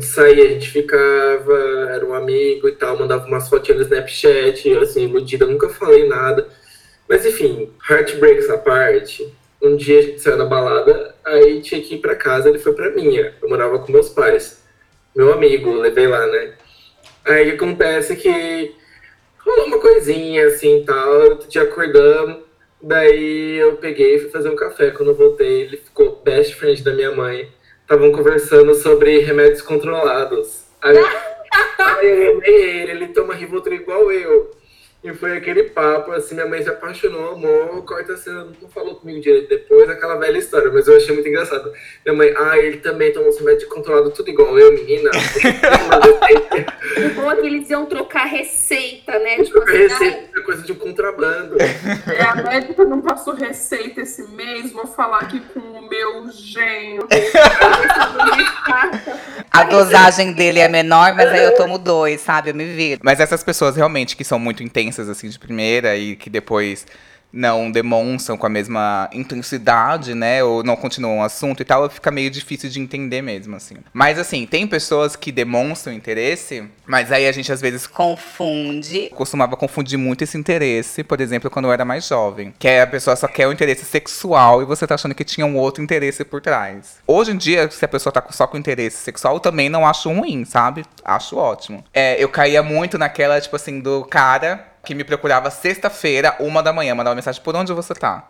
Saía, 0.00 0.44
a 0.44 0.48
gente 0.48 0.70
ficava, 0.70 1.58
era 1.90 2.06
um 2.06 2.14
amigo 2.14 2.68
e 2.68 2.72
tal, 2.72 2.96
mandava 2.96 3.26
umas 3.26 3.48
fotinhas 3.48 3.78
no 3.78 3.84
Snapchat, 3.84 4.78
assim, 4.78 5.02
iludida, 5.04 5.46
nunca 5.46 5.68
falei 5.68 6.06
nada. 6.06 6.46
Mas 7.08 7.26
enfim, 7.26 7.72
heartbreaks 7.88 8.48
à 8.48 8.56
parte, 8.56 9.26
um 9.60 9.76
dia 9.76 9.98
a 9.98 10.02
gente 10.02 10.20
saiu 10.20 10.38
da 10.38 10.44
balada, 10.44 11.14
aí 11.24 11.60
tinha 11.60 11.82
que 11.82 11.96
ir 11.96 11.98
pra 11.98 12.14
casa, 12.14 12.48
ele 12.48 12.60
foi 12.60 12.72
pra 12.72 12.90
minha. 12.90 13.34
Eu 13.42 13.48
morava 13.48 13.80
com 13.80 13.90
meus 13.90 14.08
pais. 14.08 14.62
Meu 15.14 15.32
amigo, 15.32 15.72
levei 15.72 16.06
lá, 16.06 16.24
né? 16.28 16.54
Aí 17.24 17.50
acontece 17.50 18.14
que 18.14 18.72
rolou 19.44 19.66
uma 19.66 19.80
coisinha 19.80 20.46
assim 20.46 20.84
tal, 20.86 21.30
outro 21.30 21.48
dia 21.48 21.62
acordamos, 21.62 22.44
daí 22.80 23.56
eu 23.58 23.76
peguei 23.76 24.16
e 24.16 24.18
fui 24.20 24.30
fazer 24.30 24.50
um 24.50 24.56
café. 24.56 24.92
Quando 24.92 25.10
eu 25.10 25.16
voltei, 25.16 25.62
ele 25.62 25.78
ficou 25.78 26.20
best 26.24 26.54
friend 26.54 26.80
da 26.82 26.92
minha 26.92 27.10
mãe 27.10 27.48
estavam 27.90 28.12
conversando 28.12 28.72
sobre 28.76 29.18
remédios 29.18 29.62
controlados. 29.62 30.62
Aí, 30.80 30.96
aí 30.96 32.06
eu 32.24 32.36
amei 32.36 32.82
ele, 32.82 32.90
ele 32.92 33.08
toma 33.08 33.34
Rivotril 33.34 33.80
igual 33.80 34.12
eu. 34.12 34.52
E 35.02 35.14
foi 35.14 35.34
aquele 35.34 35.62
papo, 35.62 36.12
assim, 36.12 36.34
minha 36.34 36.46
mãe 36.46 36.62
se 36.62 36.68
apaixonou, 36.68 37.32
amor, 37.32 37.82
corta 37.86 38.12
a 38.12 38.18
cena, 38.18 38.46
não 38.60 38.68
falou 38.68 38.96
comigo 38.96 39.18
direito 39.18 39.48
depois, 39.48 39.88
aquela 39.88 40.16
velha 40.16 40.36
história, 40.36 40.70
mas 40.70 40.86
eu 40.86 40.94
achei 40.94 41.14
muito 41.14 41.26
engraçado. 41.26 41.72
Minha 42.04 42.14
mãe, 42.14 42.34
ah, 42.36 42.58
ele 42.58 42.76
também 42.78 43.10
tomou 43.10 43.34
remédio 43.34 43.66
controlado, 43.68 44.10
tudo 44.10 44.28
igual 44.28 44.58
eu, 44.58 44.72
menina. 44.72 45.08
o 46.98 47.14
bom 47.14 47.32
é 47.32 47.36
que 47.36 47.46
eles 47.46 47.70
iam 47.70 47.86
trocar 47.86 48.26
receita, 48.26 49.18
né? 49.20 49.36
Tipo 49.36 49.52
trocar 49.52 49.72
assim, 49.72 49.86
receita 49.86 50.38
é 50.38 50.42
coisa 50.42 50.62
de 50.62 50.72
um 50.72 50.74
contrabando. 50.74 51.56
É, 51.58 52.22
a 52.22 52.34
médica 52.34 52.84
não 52.84 53.00
passou 53.00 53.32
receita 53.32 54.02
esse 54.02 54.30
mês, 54.32 54.70
vou 54.70 54.86
falar 54.86 55.20
aqui 55.20 55.40
com 55.40 55.60
o 55.60 55.88
meu 55.88 56.30
genro. 56.30 57.08
a 59.50 59.64
dosagem 59.64 60.34
dele 60.34 60.58
é 60.58 60.68
menor, 60.68 61.14
mas 61.14 61.30
aí 61.30 61.42
eu 61.42 61.56
tomo 61.56 61.78
dois, 61.78 62.20
sabe? 62.20 62.50
Eu 62.50 62.54
me 62.54 62.66
viro. 62.66 63.00
Mas 63.02 63.18
essas 63.18 63.42
pessoas 63.42 63.76
realmente 63.76 64.14
que 64.14 64.24
são 64.24 64.38
muito 64.38 64.62
intensas 64.62 64.89
intensas 64.90 65.08
assim 65.08 65.28
de 65.28 65.38
primeira 65.38 65.96
e 65.96 66.16
que 66.16 66.28
depois 66.28 66.84
não 67.32 67.70
demonstram 67.70 68.36
com 68.36 68.46
a 68.46 68.48
mesma 68.48 69.08
intensidade, 69.12 70.14
né? 70.14 70.42
Ou 70.42 70.62
não 70.62 70.76
continuam 70.76 71.18
o 71.18 71.22
assunto 71.22 71.60
e 71.60 71.64
tal, 71.64 71.88
fica 71.88 72.10
meio 72.10 72.30
difícil 72.30 72.68
de 72.68 72.80
entender 72.80 73.22
mesmo, 73.22 73.56
assim. 73.56 73.76
Mas 73.92 74.18
assim, 74.18 74.46
tem 74.46 74.66
pessoas 74.66 75.16
que 75.16 75.30
demonstram 75.30 75.92
interesse, 75.92 76.64
mas 76.86 77.12
aí 77.12 77.26
a 77.26 77.32
gente 77.32 77.52
às 77.52 77.60
vezes 77.60 77.86
confunde. 77.86 79.10
Costumava 79.14 79.56
confundir 79.56 79.98
muito 79.98 80.22
esse 80.22 80.36
interesse, 80.36 81.04
por 81.04 81.20
exemplo, 81.20 81.50
quando 81.50 81.66
eu 81.66 81.72
era 81.72 81.84
mais 81.84 82.06
jovem. 82.06 82.52
Que 82.58 82.68
é 82.68 82.82
a 82.82 82.86
pessoa 82.86 83.16
só 83.16 83.28
quer 83.28 83.46
o 83.46 83.52
interesse 83.52 83.84
sexual 83.84 84.62
e 84.62 84.64
você 84.64 84.86
tá 84.86 84.94
achando 84.94 85.14
que 85.14 85.24
tinha 85.24 85.46
um 85.46 85.56
outro 85.56 85.82
interesse 85.82 86.24
por 86.24 86.40
trás. 86.40 86.98
Hoje 87.06 87.32
em 87.32 87.36
dia, 87.36 87.70
se 87.70 87.84
a 87.84 87.88
pessoa 87.88 88.12
tá 88.12 88.24
só 88.30 88.46
com 88.46 88.58
interesse 88.58 88.96
sexual, 88.96 89.34
eu 89.34 89.40
também 89.40 89.68
não 89.68 89.86
acho 89.86 90.10
ruim, 90.10 90.44
sabe? 90.44 90.84
Acho 91.04 91.36
ótimo. 91.36 91.84
É, 91.92 92.22
eu 92.22 92.28
caía 92.28 92.62
muito 92.62 92.98
naquela, 92.98 93.40
tipo 93.40 93.56
assim, 93.56 93.80
do 93.80 94.04
cara 94.04 94.69
que 94.84 94.94
me 94.94 95.04
procurava 95.04 95.50
sexta-feira, 95.50 96.36
uma 96.40 96.62
da 96.62 96.72
manhã, 96.72 96.94
mandava 96.94 97.14
mensagem, 97.14 97.42
por 97.42 97.54
onde 97.54 97.72
você 97.72 97.94
tá? 97.94 98.28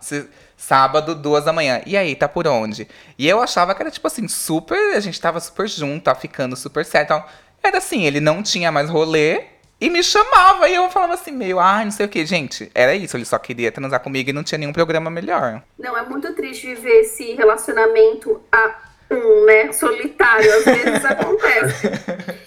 Sábado, 0.56 1.14
duas 1.14 1.44
da 1.44 1.52
manhã. 1.52 1.80
E 1.86 1.96
aí, 1.96 2.14
tá 2.16 2.28
por 2.28 2.46
onde? 2.46 2.88
E 3.18 3.28
eu 3.28 3.40
achava 3.40 3.74
que 3.74 3.82
era, 3.82 3.90
tipo 3.90 4.06
assim, 4.06 4.26
super. 4.26 4.96
A 4.96 5.00
gente 5.00 5.20
tava 5.20 5.38
super 5.40 5.68
junto, 5.68 6.04
tá 6.04 6.14
ficando 6.14 6.56
super 6.56 6.84
certo. 6.84 7.04
Então, 7.12 7.24
era 7.62 7.78
assim, 7.78 8.04
ele 8.04 8.20
não 8.20 8.42
tinha 8.42 8.72
mais 8.72 8.90
rolê, 8.90 9.44
E 9.80 9.88
me 9.88 10.02
chamava, 10.02 10.68
e 10.68 10.74
eu 10.74 10.90
falava 10.90 11.14
assim, 11.14 11.30
meio, 11.30 11.58
ai, 11.58 11.84
não 11.86 11.90
sei 11.90 12.04
o 12.04 12.08
que. 12.08 12.26
Gente, 12.26 12.70
era 12.74 12.94
isso, 12.94 13.16
ele 13.16 13.24
só 13.24 13.38
queria 13.38 13.72
transar 13.72 14.00
comigo 14.00 14.28
e 14.28 14.32
não 14.32 14.44
tinha 14.44 14.58
nenhum 14.58 14.74
programa 14.74 15.10
melhor. 15.10 15.62
Não, 15.78 15.96
é 15.96 16.02
muito 16.02 16.34
triste 16.34 16.66
viver 16.66 17.00
esse 17.00 17.32
relacionamento 17.32 18.42
a 18.52 18.89
um, 19.10 19.44
né? 19.44 19.72
Solitário, 19.72 20.52
às 20.54 20.64
vezes 20.64 21.04
acontece. 21.04 21.88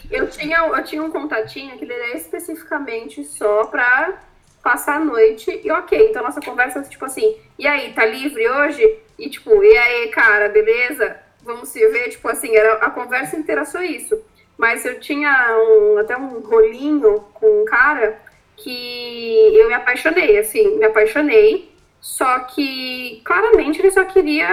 Eu 0.09 0.27
tinha, 0.27 0.59
eu 0.59 0.83
tinha 0.83 1.03
um 1.03 1.11
contatinho 1.11 1.77
que 1.77 1.83
ele 1.83 1.93
era 1.93 2.15
especificamente 2.17 3.23
só 3.23 3.65
pra 3.65 4.19
passar 4.63 4.95
a 4.95 5.03
noite 5.03 5.59
e 5.63 5.71
ok. 5.71 6.09
Então 6.09 6.23
nossa 6.23 6.39
conversa, 6.39 6.81
tipo 6.83 7.03
assim, 7.03 7.35
e 7.59 7.67
aí, 7.67 7.93
tá 7.93 8.05
livre 8.05 8.49
hoje? 8.49 8.99
E 9.19 9.29
tipo, 9.29 9.63
e 9.63 9.77
aí, 9.77 10.07
cara, 10.09 10.49
beleza? 10.49 11.17
Vamos 11.41 11.69
se 11.69 11.85
ver, 11.89 12.09
tipo 12.09 12.27
assim, 12.29 12.55
era, 12.55 12.75
a 12.75 12.89
conversa 12.89 13.35
inteira 13.35 13.65
só 13.65 13.81
isso. 13.81 14.19
Mas 14.57 14.85
eu 14.85 14.99
tinha 14.99 15.57
um, 15.57 15.97
até 15.97 16.15
um 16.15 16.39
rolinho 16.39 17.19
com 17.33 17.63
um 17.63 17.65
cara 17.65 18.17
que 18.55 19.57
eu 19.57 19.67
me 19.67 19.73
apaixonei, 19.73 20.37
assim, 20.39 20.77
me 20.77 20.85
apaixonei. 20.85 21.71
Só 21.99 22.39
que 22.39 23.21
claramente 23.25 23.79
ele 23.79 23.91
só 23.91 24.03
queria. 24.05 24.47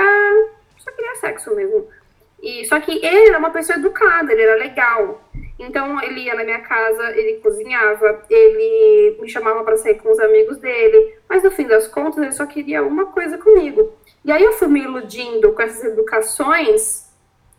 Só 0.79 0.91
queria 0.93 1.17
sexo 1.17 1.55
mesmo. 1.55 1.89
E, 2.43 2.65
só 2.67 2.81
que 2.81 2.93
ele 2.93 3.29
era 3.29 3.39
uma 3.39 3.51
pessoa 3.51 3.79
educada, 3.79 4.33
ele 4.33 4.43
era 4.43 4.57
legal. 4.57 5.21
Então 5.59 6.03
ele 6.03 6.21
ia 6.21 6.35
na 6.35 6.43
minha 6.43 6.61
casa, 6.61 7.11
ele 7.11 7.39
cozinhava, 7.41 8.25
ele 8.31 9.19
me 9.21 9.29
chamava 9.29 9.63
para 9.63 9.77
sair 9.77 9.97
com 9.97 10.11
os 10.11 10.19
amigos 10.19 10.57
dele, 10.57 11.17
mas 11.29 11.43
no 11.43 11.51
fim 11.51 11.67
das 11.67 11.87
contas 11.87 12.23
ele 12.23 12.33
só 12.33 12.47
queria 12.47 12.83
uma 12.83 13.07
coisa 13.07 13.37
comigo. 13.37 13.93
E 14.25 14.33
aí 14.33 14.43
eu 14.43 14.53
fui 14.53 14.69
me 14.69 14.81
iludindo 14.81 15.53
com 15.53 15.61
essas 15.61 15.85
educações 15.85 17.11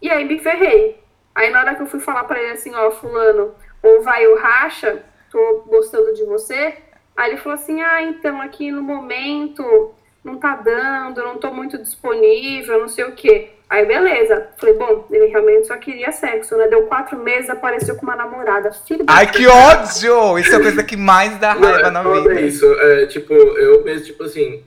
e 0.01 0.09
aí 0.09 0.25
me 0.25 0.39
ferrei. 0.39 0.99
Aí 1.35 1.51
na 1.51 1.59
hora 1.59 1.75
que 1.75 1.83
eu 1.83 1.87
fui 1.87 1.99
falar 1.99 2.23
para 2.23 2.41
ele 2.41 2.53
assim, 2.53 2.73
ó, 2.73 2.89
fulano, 2.89 3.53
ou 3.83 4.01
vai 4.01 4.25
o 4.27 4.35
racha, 4.35 5.03
tô 5.29 5.63
gostando 5.67 6.11
de 6.13 6.23
você. 6.25 6.75
Aí 7.15 7.31
ele 7.31 7.37
falou 7.37 7.53
assim: 7.55 7.81
"Ah, 7.81 8.01
então 8.01 8.41
aqui 8.41 8.71
no 8.71 8.81
momento 8.81 9.93
não 10.23 10.37
tá 10.37 10.55
dando, 10.55 11.23
não 11.23 11.37
tô 11.37 11.51
muito 11.53 11.77
disponível, 11.77 12.79
não 12.79 12.87
sei 12.87 13.05
o 13.05 13.13
quê". 13.13 13.51
Aí 13.71 13.85
beleza. 13.85 14.49
Falei, 14.57 14.75
bom, 14.75 15.07
ele 15.09 15.27
realmente 15.27 15.67
só 15.67 15.77
queria 15.77 16.11
sexo, 16.11 16.57
né? 16.57 16.67
Deu 16.67 16.87
quatro 16.87 17.17
meses, 17.17 17.49
apareceu 17.49 17.95
com 17.95 18.05
uma 18.05 18.17
namorada. 18.17 18.69
Filho 18.73 19.05
Ai, 19.07 19.31
que 19.31 19.47
ódio! 19.47 20.37
Isso 20.37 20.53
é 20.53 20.57
a 20.57 20.61
coisa 20.61 20.83
que 20.83 20.97
mais 20.97 21.39
dá 21.39 21.53
raiva 21.53 21.89
na 21.89 22.03
Não, 22.03 22.21
vida. 22.21 22.37
É 22.37 22.41
isso, 22.41 22.65
é, 22.65 23.05
tipo, 23.05 23.33
eu 23.33 23.81
mesmo, 23.81 24.07
tipo 24.07 24.25
assim, 24.25 24.61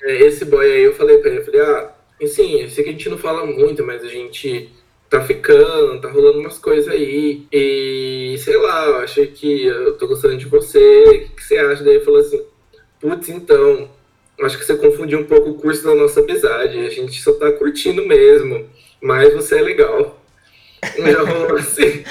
é, 0.00 0.22
esse 0.22 0.46
boy 0.46 0.64
aí, 0.64 0.84
eu 0.84 0.94
falei 0.94 1.18
pra 1.18 1.32
ele, 1.32 1.40
eu 1.40 1.44
falei, 1.44 1.60
ah, 1.60 1.90
assim, 2.22 2.62
eu 2.62 2.70
sei 2.70 2.82
que 2.82 2.88
a 2.88 2.92
gente 2.94 3.10
não 3.10 3.18
fala 3.18 3.44
muito, 3.44 3.84
mas 3.84 4.02
a 4.02 4.08
gente 4.08 4.72
tá 5.10 5.20
ficando, 5.20 6.00
tá 6.00 6.08
rolando 6.08 6.38
umas 6.38 6.58
coisas 6.58 6.88
aí, 6.88 7.46
e 7.52 8.36
sei 8.38 8.56
lá, 8.56 8.86
eu 8.86 8.96
achei 9.00 9.26
que 9.26 9.66
eu 9.66 9.98
tô 9.98 10.08
gostando 10.08 10.38
de 10.38 10.46
você, 10.46 11.04
o 11.06 11.10
que, 11.10 11.28
que 11.28 11.44
você 11.44 11.58
acha? 11.58 11.84
Daí 11.84 11.96
ele 11.96 12.04
falou 12.04 12.20
assim, 12.20 12.42
putz, 12.98 13.28
então, 13.28 13.90
acho 14.42 14.58
que 14.58 14.64
você 14.64 14.76
confundiu 14.76 15.20
um 15.20 15.24
pouco 15.24 15.50
o 15.50 15.54
curso 15.54 15.84
da 15.84 15.94
nossa 15.94 16.20
amizade, 16.20 16.78
a 16.78 16.90
gente 16.90 17.20
só 17.20 17.32
tá 17.32 17.52
curtindo 17.52 18.06
mesmo, 18.06 18.68
mas 19.00 19.32
você 19.32 19.58
é 19.58 19.62
legal. 19.62 20.20
Já 21.10 21.22
rolou 21.22 21.56
assim. 21.56 22.04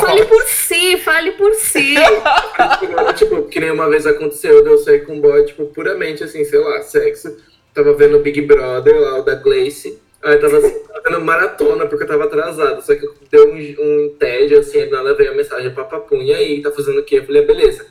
Fale 0.00 0.24
por 0.26 0.42
si, 0.42 0.96
fale 0.98 1.32
por 1.32 1.54
si. 1.54 1.96
Agora, 1.96 3.12
tipo, 3.12 3.42
que 3.44 3.60
nem 3.60 3.70
uma 3.70 3.88
vez 3.88 4.06
aconteceu, 4.06 4.62
de 4.62 4.70
eu 4.70 4.78
sair 4.78 5.04
com 5.04 5.14
um 5.14 5.20
boy, 5.20 5.44
tipo, 5.44 5.66
puramente 5.66 6.22
assim, 6.22 6.44
sei 6.44 6.58
lá, 6.58 6.82
sexo. 6.82 7.36
Tava 7.74 7.94
vendo 7.94 8.18
Big 8.20 8.42
Brother 8.42 9.00
lá, 9.00 9.18
o 9.18 9.22
da 9.22 9.34
Glace. 9.34 10.00
Aí 10.22 10.34
eu 10.34 10.40
tava 10.40 10.58
assim, 10.58 10.78
tava 10.80 11.02
vendo 11.04 11.20
maratona, 11.20 11.86
porque 11.86 12.04
eu 12.04 12.08
tava 12.08 12.24
atrasado. 12.24 12.84
Só 12.84 12.94
que 12.94 13.08
deu 13.30 13.48
um, 13.48 13.56
um 13.56 14.16
tédio, 14.18 14.58
assim, 14.58 14.80
aí 14.80 14.90
nada 14.90 15.14
veio 15.14 15.32
a 15.32 15.34
mensagem 15.34 15.72
pra 15.72 15.84
papum. 15.84 16.20
E 16.20 16.32
aí, 16.32 16.62
tá 16.62 16.70
fazendo 16.70 17.00
o 17.00 17.04
quê? 17.04 17.18
Eu 17.18 17.24
falei, 17.24 17.42
ah, 17.42 17.46
beleza. 17.46 17.86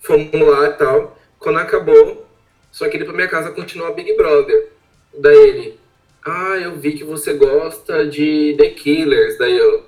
Fomos 0.00 0.30
lá 0.32 0.66
e 0.66 0.72
tal. 0.72 1.18
Quando 1.38 1.58
acabou, 1.58 2.27
só 2.70 2.88
que 2.88 2.96
ele 2.96 3.04
pra 3.04 3.14
minha 3.14 3.28
casa 3.28 3.50
continuar 3.50 3.92
Big 3.92 4.16
Brother. 4.16 4.68
Daí 5.18 5.48
ele, 5.48 5.80
ah, 6.24 6.56
eu 6.56 6.76
vi 6.76 6.92
que 6.92 7.04
você 7.04 7.32
gosta 7.32 8.06
de 8.06 8.54
The 8.58 8.70
Killers. 8.70 9.38
Daí 9.38 9.56
eu, 9.56 9.84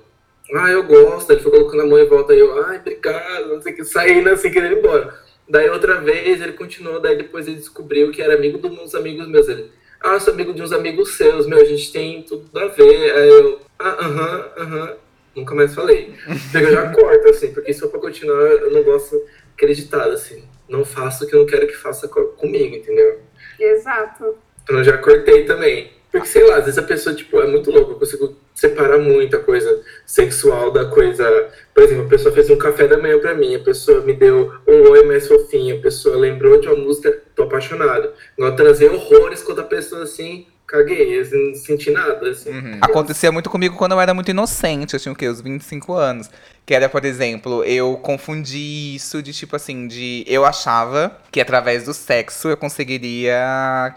ah, 0.55 0.69
eu 0.69 0.83
gosto. 0.83 1.31
Ele 1.31 1.41
foi 1.41 1.51
colocando 1.51 1.83
a 1.83 1.85
mão 1.85 1.99
em 1.99 2.07
volta. 2.07 2.33
Aí 2.33 2.39
eu, 2.39 2.63
ai, 2.65 2.77
obrigado. 2.77 3.47
Não 3.47 3.61
sei 3.61 3.73
o 3.73 3.75
que, 3.75 3.83
saindo 3.83 4.29
assim, 4.29 4.51
querendo 4.51 4.73
ir 4.73 4.79
embora. 4.79 5.13
Daí 5.47 5.69
outra 5.69 6.01
vez 6.01 6.41
ele 6.41 6.53
continuou. 6.53 6.99
Daí 6.99 7.15
depois 7.15 7.47
ele 7.47 7.57
descobriu 7.57 8.11
que 8.11 8.21
era 8.21 8.35
amigo 8.35 8.57
de 8.57 8.67
uns 8.67 8.95
amigos 8.95 9.27
meus. 9.27 9.47
Ele, 9.47 9.71
ah, 10.01 10.19
sou 10.19 10.33
amigo 10.33 10.53
de 10.53 10.61
uns 10.61 10.71
amigos 10.71 11.15
seus. 11.15 11.45
Meu, 11.45 11.59
a 11.59 11.65
gente 11.65 11.91
tem 11.91 12.23
tudo 12.23 12.57
a 12.59 12.67
ver. 12.67 13.13
Aí 13.13 13.29
eu, 13.29 13.59
ah, 13.79 14.05
aham, 14.05 14.51
aham. 14.57 14.97
Nunca 15.35 15.55
mais 15.55 15.73
falei. 15.73 16.13
Eu 16.53 16.71
já 16.71 16.91
corto, 16.91 17.29
assim, 17.29 17.53
porque 17.53 17.73
se 17.73 17.79
for 17.79 17.89
pra 17.89 18.01
continuar, 18.01 18.35
eu 18.35 18.71
não 18.71 18.83
gosto 18.83 19.15
acreditado, 19.53 20.11
assim. 20.11 20.43
Não 20.71 20.85
faço 20.85 21.25
o 21.25 21.27
que 21.27 21.35
eu 21.35 21.39
não 21.41 21.45
quero 21.45 21.67
que 21.67 21.75
faça 21.75 22.07
co- 22.07 22.29
comigo, 22.37 22.75
entendeu? 22.75 23.19
Exato. 23.59 24.35
Então 24.63 24.77
eu 24.77 24.83
já 24.83 24.97
cortei 24.97 25.45
também. 25.45 25.91
Porque, 26.11 26.27
sei 26.27 26.45
lá, 26.45 26.57
às 26.57 26.65
vezes 26.65 26.77
a 26.77 26.83
pessoa, 26.83 27.15
tipo, 27.15 27.39
é 27.41 27.47
muito 27.47 27.71
louca. 27.71 27.91
Eu 27.93 27.99
consigo 27.99 28.35
separar 28.53 28.97
muito 28.97 29.35
a 29.35 29.39
coisa 29.39 29.81
sexual 30.05 30.69
da 30.71 30.83
coisa... 30.85 31.49
Por 31.73 31.83
exemplo, 31.83 32.05
a 32.05 32.09
pessoa 32.09 32.33
fez 32.33 32.49
um 32.49 32.57
café 32.57 32.85
da 32.85 32.97
manhã 32.97 33.17
pra 33.17 33.33
mim. 33.33 33.55
A 33.55 33.59
pessoa 33.59 34.01
me 34.01 34.13
deu 34.13 34.51
um 34.67 34.89
oi 34.89 35.03
mais 35.05 35.25
fofinho. 35.27 35.77
A 35.77 35.81
pessoa 35.81 36.17
lembrou 36.17 36.59
de 36.59 36.67
uma 36.67 36.75
música, 36.75 37.17
tô 37.33 37.43
apaixonado. 37.43 38.11
Agora, 38.37 38.55
trazer 38.57 38.89
horrores 38.91 39.41
quando 39.41 39.59
a 39.61 39.63
pessoa, 39.65 40.03
assim, 40.03 40.47
caguei. 40.71 41.19
assim, 41.19 41.49
não 41.49 41.55
senti 41.55 41.91
nada, 41.91 42.29
assim. 42.29 42.49
Uhum. 42.49 42.77
Acontecia 42.79 43.31
muito 43.31 43.49
comigo 43.49 43.75
quando 43.75 43.91
eu 43.91 43.99
era 43.99 44.13
muito 44.13 44.31
inocente, 44.31 44.93
eu 44.93 44.99
tinha 44.99 45.11
o 45.11 45.15
quê? 45.15 45.27
Os 45.27 45.41
25 45.41 45.93
anos. 45.93 46.29
Que 46.65 46.73
era, 46.73 46.87
por 46.87 47.03
exemplo, 47.03 47.63
eu 47.65 47.97
confundi 47.97 48.95
isso 48.95 49.21
de 49.21 49.33
tipo 49.33 49.55
assim, 49.55 49.87
de. 49.87 50.23
Eu 50.27 50.45
achava 50.45 51.19
que 51.31 51.41
através 51.41 51.83
do 51.83 51.93
sexo 51.93 52.47
eu 52.47 52.57
conseguiria 52.57 53.93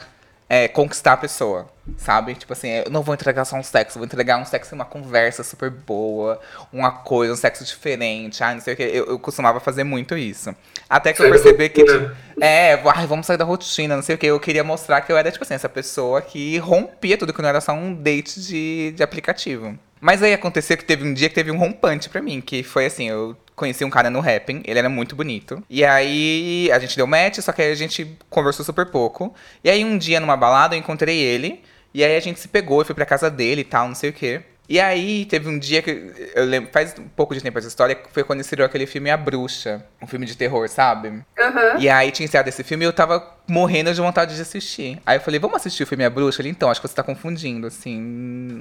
é, 0.48 0.68
conquistar 0.68 1.14
a 1.14 1.16
pessoa. 1.16 1.66
Sabe? 1.98 2.34
Tipo 2.34 2.54
assim, 2.54 2.68
eu 2.68 2.90
não 2.90 3.02
vou 3.02 3.14
entregar 3.14 3.44
só 3.44 3.56
um 3.56 3.62
sexo, 3.62 3.98
vou 3.98 4.06
entregar 4.06 4.38
um 4.38 4.44
sexo 4.46 4.74
e 4.74 4.76
uma 4.76 4.86
conversa 4.86 5.44
super 5.44 5.68
boa, 5.68 6.40
uma 6.72 6.90
coisa, 6.90 7.34
um 7.34 7.36
sexo 7.36 7.62
diferente, 7.62 8.42
ah, 8.42 8.54
não 8.54 8.60
sei 8.62 8.72
o 8.72 8.76
que. 8.76 8.82
Eu, 8.82 9.06
eu 9.06 9.18
costumava 9.18 9.60
fazer 9.60 9.84
muito 9.84 10.16
isso. 10.16 10.54
Até 10.88 11.12
que 11.12 11.22
eu 11.22 11.28
percebi 11.28 11.68
que. 11.68 11.84
tipo, 11.84 12.10
é, 12.40 12.80
ai, 12.86 13.06
vamos 13.06 13.26
sair 13.26 13.36
da 13.36 13.44
rotina, 13.44 13.96
não 13.96 14.02
sei 14.02 14.14
o 14.14 14.18
que. 14.18 14.26
Eu 14.26 14.40
queria 14.40 14.64
mostrar 14.64 15.02
que 15.02 15.12
eu 15.12 15.16
era, 15.18 15.30
tipo 15.30 15.44
assim, 15.44 15.54
essa 15.54 15.68
pessoa 15.68 16.22
que 16.22 16.56
rompia 16.56 17.18
tudo, 17.18 17.34
que 17.34 17.42
não 17.42 17.50
era 17.50 17.60
só 17.60 17.72
um 17.72 17.94
date 17.94 18.40
de, 18.40 18.92
de 18.92 19.02
aplicativo. 19.02 19.78
Mas 20.04 20.22
aí 20.22 20.34
aconteceu 20.34 20.76
que 20.76 20.84
teve 20.84 21.02
um 21.02 21.14
dia 21.14 21.30
que 21.30 21.34
teve 21.34 21.50
um 21.50 21.56
rompante 21.56 22.10
pra 22.10 22.20
mim, 22.20 22.38
que 22.38 22.62
foi 22.62 22.84
assim, 22.84 23.08
eu 23.08 23.34
conheci 23.56 23.86
um 23.86 23.88
cara 23.88 24.10
no 24.10 24.20
Rapping, 24.20 24.62
ele 24.66 24.78
era 24.78 24.90
muito 24.90 25.16
bonito. 25.16 25.64
E 25.70 25.82
aí 25.82 26.70
a 26.70 26.78
gente 26.78 26.94
deu 26.94 27.06
match, 27.06 27.38
só 27.38 27.52
que 27.52 27.62
a 27.62 27.74
gente 27.74 28.14
conversou 28.28 28.62
super 28.66 28.84
pouco. 28.84 29.34
E 29.64 29.70
aí 29.70 29.82
um 29.82 29.96
dia 29.96 30.20
numa 30.20 30.36
balada 30.36 30.74
eu 30.74 30.78
encontrei 30.78 31.18
ele, 31.18 31.62
e 31.94 32.04
aí 32.04 32.18
a 32.18 32.20
gente 32.20 32.38
se 32.38 32.48
pegou, 32.48 32.82
eu 32.82 32.84
fui 32.84 32.94
pra 32.94 33.06
casa 33.06 33.30
dele 33.30 33.62
e 33.62 33.64
tal, 33.64 33.88
não 33.88 33.94
sei 33.94 34.10
o 34.10 34.12
quê. 34.12 34.42
E 34.68 34.80
aí 34.80 35.26
teve 35.26 35.48
um 35.48 35.58
dia 35.58 35.82
que 35.82 36.30
eu 36.34 36.44
lembro, 36.44 36.70
faz 36.72 36.94
um 36.98 37.06
pouco 37.08 37.34
de 37.34 37.40
tempo 37.42 37.58
essa 37.58 37.68
história, 37.68 37.98
foi 38.12 38.24
quando 38.24 38.40
estreou 38.40 38.64
aquele 38.64 38.86
filme 38.86 39.10
A 39.10 39.16
Bruxa, 39.16 39.84
um 40.00 40.06
filme 40.06 40.24
de 40.24 40.36
terror, 40.36 40.68
sabe? 40.68 41.22
Aham. 41.38 41.76
E 41.78 41.88
aí 41.88 42.10
tinha 42.10 42.24
estreado 42.24 42.48
esse 42.48 42.64
filme 42.64 42.84
e 42.84 42.88
eu 42.88 42.92
tava 42.92 43.22
morrendo 43.46 43.92
de 43.92 44.00
vontade 44.00 44.34
de 44.34 44.40
assistir. 44.40 44.98
Aí 45.04 45.18
eu 45.18 45.20
falei, 45.20 45.38
vamos 45.38 45.56
assistir 45.56 45.82
o 45.82 45.86
filme 45.86 46.04
A 46.04 46.10
Bruxa? 46.10 46.40
Ele, 46.40 46.48
então, 46.48 46.70
acho 46.70 46.80
que 46.80 46.88
você 46.88 46.94
tá 46.94 47.02
confundindo, 47.02 47.66
assim. 47.66 48.00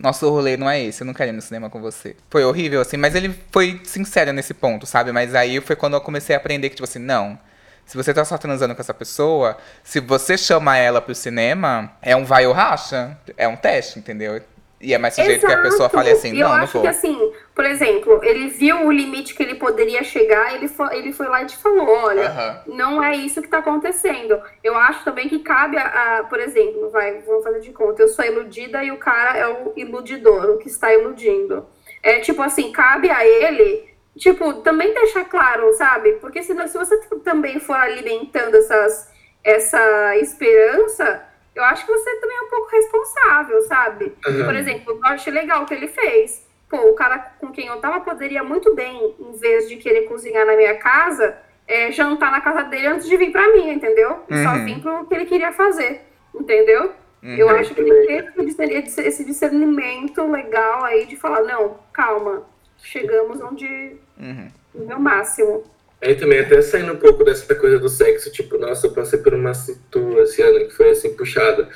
Nosso 0.03 0.29
rolê 0.29 0.57
não 0.57 0.69
é 0.69 0.81
esse, 0.81 1.01
eu 1.01 1.07
não 1.07 1.13
quero 1.13 1.29
ir 1.29 1.33
no 1.33 1.41
cinema 1.41 1.69
com 1.69 1.79
você. 1.79 2.17
Foi 2.29 2.43
horrível, 2.43 2.81
assim, 2.81 2.97
mas 2.97 3.15
ele 3.15 3.33
foi 3.51 3.79
sincero 3.85 4.33
nesse 4.33 4.53
ponto, 4.53 4.85
sabe? 4.85 5.11
Mas 5.13 5.33
aí 5.33 5.61
foi 5.61 5.75
quando 5.75 5.93
eu 5.93 6.01
comecei 6.01 6.35
a 6.35 6.37
aprender 6.37 6.69
que, 6.69 6.75
tipo 6.75 6.87
assim, 6.87 6.99
não. 6.99 7.39
Se 7.85 7.97
você 7.97 8.13
tá 8.13 8.23
só 8.23 8.37
transando 8.37 8.73
com 8.73 8.81
essa 8.81 8.93
pessoa, 8.93 9.57
se 9.83 9.99
você 9.99 10.37
chama 10.37 10.77
ela 10.77 11.01
pro 11.01 11.13
cinema, 11.13 11.91
é 12.01 12.15
um 12.15 12.23
vai 12.23 12.45
ou 12.47 12.53
racha. 12.53 13.17
É 13.37 13.47
um 13.47 13.57
teste, 13.57 13.99
entendeu? 13.99 14.41
E 14.83 14.93
é 14.93 14.97
mais 14.97 15.13
sujeito 15.15 15.45
que 15.45 15.51
a 15.53 15.61
pessoa 15.61 15.87
fale 15.89 16.11
assim, 16.11 16.29
eu 16.37 16.47
não, 16.47 16.55
não 16.57 16.63
acho 16.63 16.73
vou. 16.73 16.81
que 16.81 16.87
assim, 16.89 17.33
por 17.55 17.63
exemplo, 17.65 18.19
ele 18.21 18.49
viu 18.49 18.85
o 18.85 18.91
limite 18.91 19.33
que 19.33 19.41
ele 19.41 19.55
poderia 19.55 20.03
chegar, 20.03 20.53
ele 20.53 20.67
foi, 20.67 20.97
ele 20.97 21.13
foi 21.13 21.27
lá 21.27 21.41
e 21.41 21.45
te 21.45 21.55
falou, 21.57 21.87
olha, 21.89 22.61
não 22.67 23.01
é 23.01 23.15
isso 23.15 23.41
que 23.41 23.47
tá 23.47 23.59
acontecendo. 23.59 24.41
Eu 24.61 24.75
acho 24.75 25.03
também 25.05 25.29
que 25.29 25.39
cabe 25.39 25.77
a, 25.77 26.19
a- 26.19 26.23
por 26.25 26.39
exemplo, 26.39 26.89
vai, 26.89 27.19
vamos 27.21 27.43
fazer 27.43 27.61
de 27.61 27.71
conta, 27.71 28.01
eu 28.01 28.09
sou 28.09 28.25
iludida 28.25 28.83
e 28.83 28.91
o 28.91 28.97
cara 28.97 29.37
é 29.37 29.47
o 29.47 29.71
iludidor, 29.77 30.49
o 30.51 30.57
que 30.57 30.67
está 30.67 30.93
iludindo. 30.93 31.65
É 32.03 32.19
tipo 32.19 32.41
assim, 32.41 32.71
cabe 32.73 33.09
a 33.09 33.25
ele, 33.25 33.87
tipo, 34.17 34.55
também 34.55 34.93
deixar 34.93 35.23
claro, 35.25 35.71
sabe? 35.73 36.13
Porque 36.13 36.43
senão, 36.43 36.67
se 36.67 36.77
você 36.77 36.97
também 37.23 37.59
for 37.59 37.77
alimentando 37.77 38.57
essas, 38.57 39.09
essa 39.43 40.17
esperança, 40.17 41.23
eu 41.55 41.63
acho 41.63 41.85
que 41.85 41.91
você 41.91 42.15
também 42.19 42.37
é 42.37 42.41
um 42.41 42.49
pouco 42.49 42.69
responsável, 42.71 43.61
sabe? 43.63 44.13
Aham. 44.25 44.45
Por 44.45 44.55
exemplo, 44.55 44.93
eu 44.93 45.05
achei 45.11 45.31
legal 45.33 45.63
o 45.63 45.65
que 45.65 45.73
ele 45.73 45.87
fez. 45.87 46.47
Pô, 46.69 46.77
o 46.89 46.93
cara 46.95 47.19
com 47.39 47.51
quem 47.51 47.67
eu 47.67 47.77
tava 47.77 47.99
poderia 48.01 48.43
muito 48.43 48.73
bem, 48.73 49.15
em 49.19 49.33
vez 49.37 49.69
de 49.69 49.75
querer 49.77 50.03
cozinhar 50.03 50.45
na 50.45 50.55
minha 50.55 50.75
casa, 50.77 51.37
é, 51.67 51.91
jantar 51.91 52.31
na 52.31 52.41
casa 52.41 52.63
dele 52.63 52.87
antes 52.87 53.07
de 53.07 53.15
vir 53.15 53.31
pra 53.31 53.47
mim, 53.53 53.69
entendeu? 53.69 54.23
E 54.29 54.43
só 54.43 54.49
Uhum. 54.49 54.65
vir 54.65 54.79
pro 54.81 55.05
que 55.05 55.13
ele 55.13 55.25
queria 55.25 55.51
fazer, 55.51 56.01
entendeu? 56.33 56.91
Uhum. 57.21 57.35
Eu 57.37 57.49
acho 57.49 57.73
que 57.75 57.83
tem 57.83 57.93
que 57.93 58.05
ter 58.07 58.33
esse 58.35 58.43
discern- 58.45 59.07
esse 59.07 59.23
discernimento 59.23 60.25
legal 60.29 60.83
aí 60.83 61.05
de 61.05 61.15
falar, 61.15 61.41
não, 61.43 61.77
calma, 61.93 62.43
chegamos 62.77 63.39
onde 63.41 63.95
Uhum. 64.19 64.47
No 64.73 64.99
máximo. 64.99 65.63
Aí 66.03 66.15
também, 66.15 66.39
até 66.39 66.61
saindo 66.61 66.91
um 66.91 66.97
pouco 66.97 67.23
dessa 67.23 67.55
coisa 67.55 67.79
do 67.79 67.87
sexo, 67.87 68.29
tipo, 68.29 68.57
nossa, 68.57 68.87
eu 68.87 68.91
passei 68.91 69.19
por 69.19 69.33
uma 69.33 69.53
situ 69.53 70.19
esse 70.19 70.41
ano 70.41 70.67
que 70.67 70.73
foi 70.73 70.89
assim, 70.89 71.13
puxada. 71.13 71.69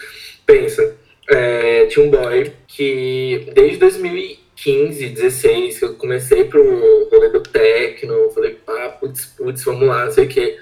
Pensa, 0.46 0.98
é, 1.30 1.86
tinha 1.86 2.06
um 2.06 2.10
boy 2.10 2.52
que 2.68 3.50
desde 3.54 3.78
2015, 3.78 5.10
16, 5.10 5.80
que 5.80 5.86
eu 5.86 5.94
comecei 5.94 6.44
pro 6.44 7.08
rolê 7.10 7.30
do 7.30 7.42
techno, 7.42 8.30
falei, 8.32 8.56
pá, 8.66 8.90
putz, 9.00 9.26
putz, 9.26 9.64
vamos 9.64 9.88
lá, 9.88 10.06
não 10.06 10.12
sei 10.12 10.26
o 10.26 10.28
quê. 10.28 10.58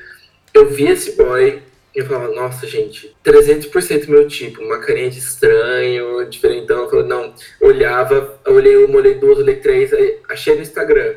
Eu 0.53 0.67
vi 0.69 0.85
esse 0.87 1.13
boy 1.13 1.59
e 1.95 1.99
eu 1.99 2.05
falava, 2.05 2.35
nossa, 2.35 2.67
gente, 2.67 3.15
300% 3.25 4.07
meu 4.07 4.27
tipo, 4.27 4.61
uma 4.61 4.79
carinha 4.79 5.09
de 5.09 5.17
estranho, 5.17 6.23
diferentão. 6.29 6.83
Eu 6.83 6.89
falei, 6.91 7.07
não, 7.07 7.33
olhava, 7.59 8.39
olhei 8.45 8.77
uma, 8.77 8.97
olhei 8.97 9.15
duas, 9.15 9.39
olhei 9.39 9.55
três, 9.55 9.91
achei 10.29 10.53
no 10.53 10.61
Instagram 10.61 11.15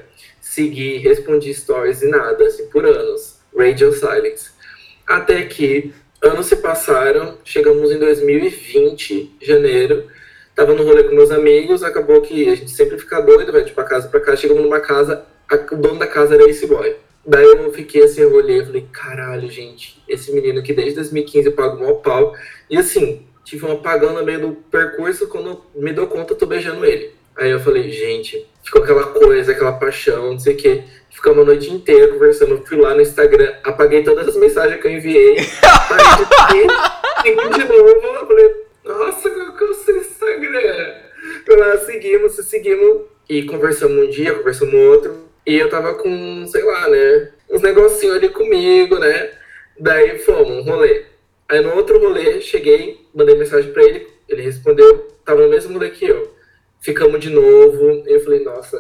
segui, 0.48 0.96
respondi 0.98 1.52
stories 1.52 2.02
e 2.02 2.08
nada, 2.08 2.46
assim, 2.46 2.66
por 2.68 2.84
anos. 2.84 3.36
Radio 3.56 3.92
Silence. 3.92 4.50
Até 5.06 5.42
que 5.42 5.92
anos 6.22 6.46
se 6.46 6.56
passaram, 6.56 7.38
chegamos 7.44 7.92
em 7.92 7.98
2020, 7.98 9.36
janeiro. 9.40 10.06
Tava 10.54 10.74
no 10.74 10.82
rolê 10.84 11.04
com 11.04 11.14
meus 11.14 11.30
amigos, 11.30 11.82
acabou 11.82 12.22
que 12.22 12.48
a 12.48 12.54
gente 12.54 12.70
sempre 12.70 12.98
fica 12.98 13.20
doido, 13.20 13.52
vai 13.52 13.62
de 13.62 13.72
pra 13.72 13.84
casa 13.84 14.08
pra 14.08 14.20
casa. 14.20 14.38
Chegamos 14.38 14.62
numa 14.62 14.80
casa, 14.80 15.24
a, 15.50 15.54
o 15.74 15.76
dono 15.76 15.98
da 15.98 16.06
casa 16.06 16.34
era 16.34 16.48
esse 16.48 16.66
boy. 16.66 16.96
Daí 17.26 17.44
eu 17.44 17.72
fiquei 17.72 18.04
assim, 18.04 18.22
eu 18.22 18.32
olhei 18.32 18.64
falei, 18.64 18.86
caralho, 18.90 19.50
gente, 19.50 20.02
esse 20.08 20.32
menino 20.32 20.60
aqui 20.60 20.72
desde 20.72 20.94
2015 20.94 21.46
eu 21.46 21.52
pago 21.52 21.78
mal 21.78 21.96
pau. 21.96 22.34
E 22.70 22.76
assim, 22.76 23.26
tive 23.44 23.66
um 23.66 23.72
apagão 23.72 24.14
no 24.14 24.24
meio 24.24 24.40
do 24.40 24.52
percurso, 24.52 25.28
quando 25.28 25.62
me 25.74 25.92
dou 25.92 26.06
conta, 26.06 26.32
eu 26.32 26.38
tô 26.38 26.46
beijando 26.46 26.84
ele. 26.86 27.12
Aí 27.36 27.50
eu 27.50 27.60
falei, 27.60 27.90
gente, 27.90 28.46
ficou 28.68 28.82
aquela 28.82 29.04
coisa, 29.04 29.52
aquela 29.52 29.72
paixão, 29.72 30.32
não 30.32 30.38
sei 30.38 30.54
o 30.54 30.56
quê. 30.56 30.84
Ficamos 31.10 31.42
a 31.42 31.44
noite 31.46 31.72
inteira 31.72 32.08
conversando. 32.08 32.62
Fui 32.66 32.76
lá 32.76 32.94
no 32.94 33.00
Instagram, 33.00 33.54
apaguei 33.64 34.04
todas 34.04 34.28
as 34.28 34.36
mensagens 34.36 34.80
que 34.80 34.86
eu 34.86 34.92
enviei. 34.92 35.38
aí 37.24 37.34
de 37.34 37.64
novo, 37.64 37.88
eu 37.88 38.26
falei, 38.26 38.54
nossa, 38.84 39.30
qual 39.30 39.56
que 39.56 39.64
é 39.64 39.66
o 39.66 39.74
seu 39.74 39.96
Instagram? 39.96 40.94
Fui 41.46 41.56
lá, 41.56 41.78
seguimos, 41.78 42.32
seguimos. 42.34 43.06
E 43.28 43.42
conversamos 43.44 44.06
um 44.06 44.10
dia, 44.10 44.34
conversamos 44.34 44.74
outro. 44.74 45.28
E 45.46 45.56
eu 45.56 45.70
tava 45.70 45.94
com, 45.94 46.46
sei 46.46 46.62
lá, 46.62 46.88
né? 46.90 47.30
Uns 47.50 47.62
negocinhos 47.62 48.16
ali 48.16 48.28
comigo, 48.28 48.98
né? 48.98 49.30
Daí 49.80 50.18
fomos, 50.18 50.58
um 50.58 50.62
rolê. 50.62 51.04
Aí 51.48 51.62
no 51.62 51.74
outro 51.74 51.98
rolê, 51.98 52.42
cheguei, 52.42 53.00
mandei 53.14 53.34
mensagem 53.34 53.72
pra 53.72 53.82
ele, 53.82 54.06
ele 54.28 54.42
respondeu, 54.42 55.08
tava 55.24 55.40
no 55.40 55.48
mesmo 55.48 55.72
rolê 55.72 55.88
que 55.88 56.04
eu 56.04 56.37
ficamos 56.80 57.20
de 57.20 57.30
novo. 57.30 58.02
Eu 58.06 58.20
falei, 58.20 58.42
nossa, 58.44 58.78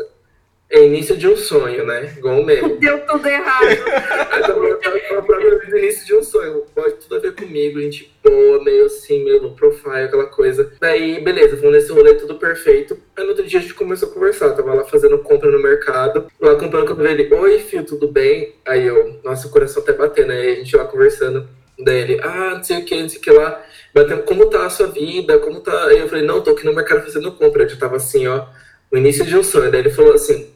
é 0.70 0.84
início 0.84 1.16
de 1.16 1.26
um 1.26 1.36
sonho, 1.36 1.86
né? 1.86 2.12
Igual 2.18 2.40
o 2.40 2.44
meme. 2.44 2.76
Deu 2.76 3.00
tudo 3.06 3.26
errado. 3.26 3.64
a 5.18 5.22
própria 5.22 5.58
vida, 5.58 5.78
início 5.78 6.06
de 6.06 6.14
um 6.14 6.22
sonho. 6.22 6.64
Pode 6.74 6.94
tudo 6.96 7.16
a 7.16 7.18
ver 7.18 7.34
comigo, 7.34 7.80
gente 7.80 8.12
boa, 8.22 8.62
meio 8.62 8.84
assim, 8.84 9.24
meio 9.24 9.42
no 9.42 9.54
profile, 9.54 10.04
aquela 10.04 10.26
coisa. 10.26 10.70
Daí, 10.78 11.20
beleza, 11.20 11.56
fomos 11.56 11.72
nesse 11.72 11.90
rolê 11.90 12.14
tudo 12.14 12.34
perfeito. 12.34 12.98
Aí 13.16 13.24
no 13.24 13.30
outro 13.30 13.46
dia 13.46 13.58
a 13.58 13.62
gente 13.62 13.72
começou 13.72 14.10
a 14.10 14.12
conversar. 14.12 14.54
tava 14.54 14.74
lá 14.74 14.84
fazendo 14.84 15.18
compra 15.18 15.50
no 15.50 15.62
mercado. 15.62 16.26
Lá 16.38 16.54
comprando 16.56 16.94
com 16.94 17.02
ele, 17.02 17.32
oi, 17.34 17.58
filho, 17.60 17.86
tudo 17.86 18.06
bem? 18.08 18.54
Aí 18.66 18.86
eu, 18.86 19.18
nossa, 19.24 19.48
o 19.48 19.50
coração 19.50 19.82
até 19.82 19.94
batendo. 19.94 20.32
Aí 20.32 20.52
a 20.52 20.54
gente 20.56 20.76
lá 20.76 20.84
conversando. 20.84 21.48
Daí 21.78 22.00
ele, 22.00 22.20
ah, 22.22 22.54
não 22.56 22.64
sei 22.64 22.78
o 22.78 22.84
que, 22.84 23.00
não 23.00 23.08
sei 23.08 23.18
o 23.18 23.22
que 23.22 23.30
lá 23.30 23.64
batendo 23.94 24.22
como 24.22 24.48
tá 24.48 24.66
a 24.66 24.70
sua 24.70 24.86
vida, 24.88 25.38
como 25.38 25.60
tá. 25.60 25.72
Eu 25.92 26.08
falei, 26.08 26.24
não, 26.24 26.42
tô 26.42 26.50
aqui 26.50 26.64
no 26.64 26.74
mercado 26.74 27.04
fazendo 27.04 27.32
compra. 27.32 27.64
Eu 27.64 27.68
já 27.68 27.76
tava 27.76 27.96
assim, 27.96 28.26
ó, 28.26 28.46
no 28.90 28.98
início 28.98 29.24
de 29.24 29.36
um 29.36 29.42
sonho. 29.42 29.70
Daí 29.70 29.80
ele 29.80 29.90
falou 29.90 30.14
assim, 30.14 30.52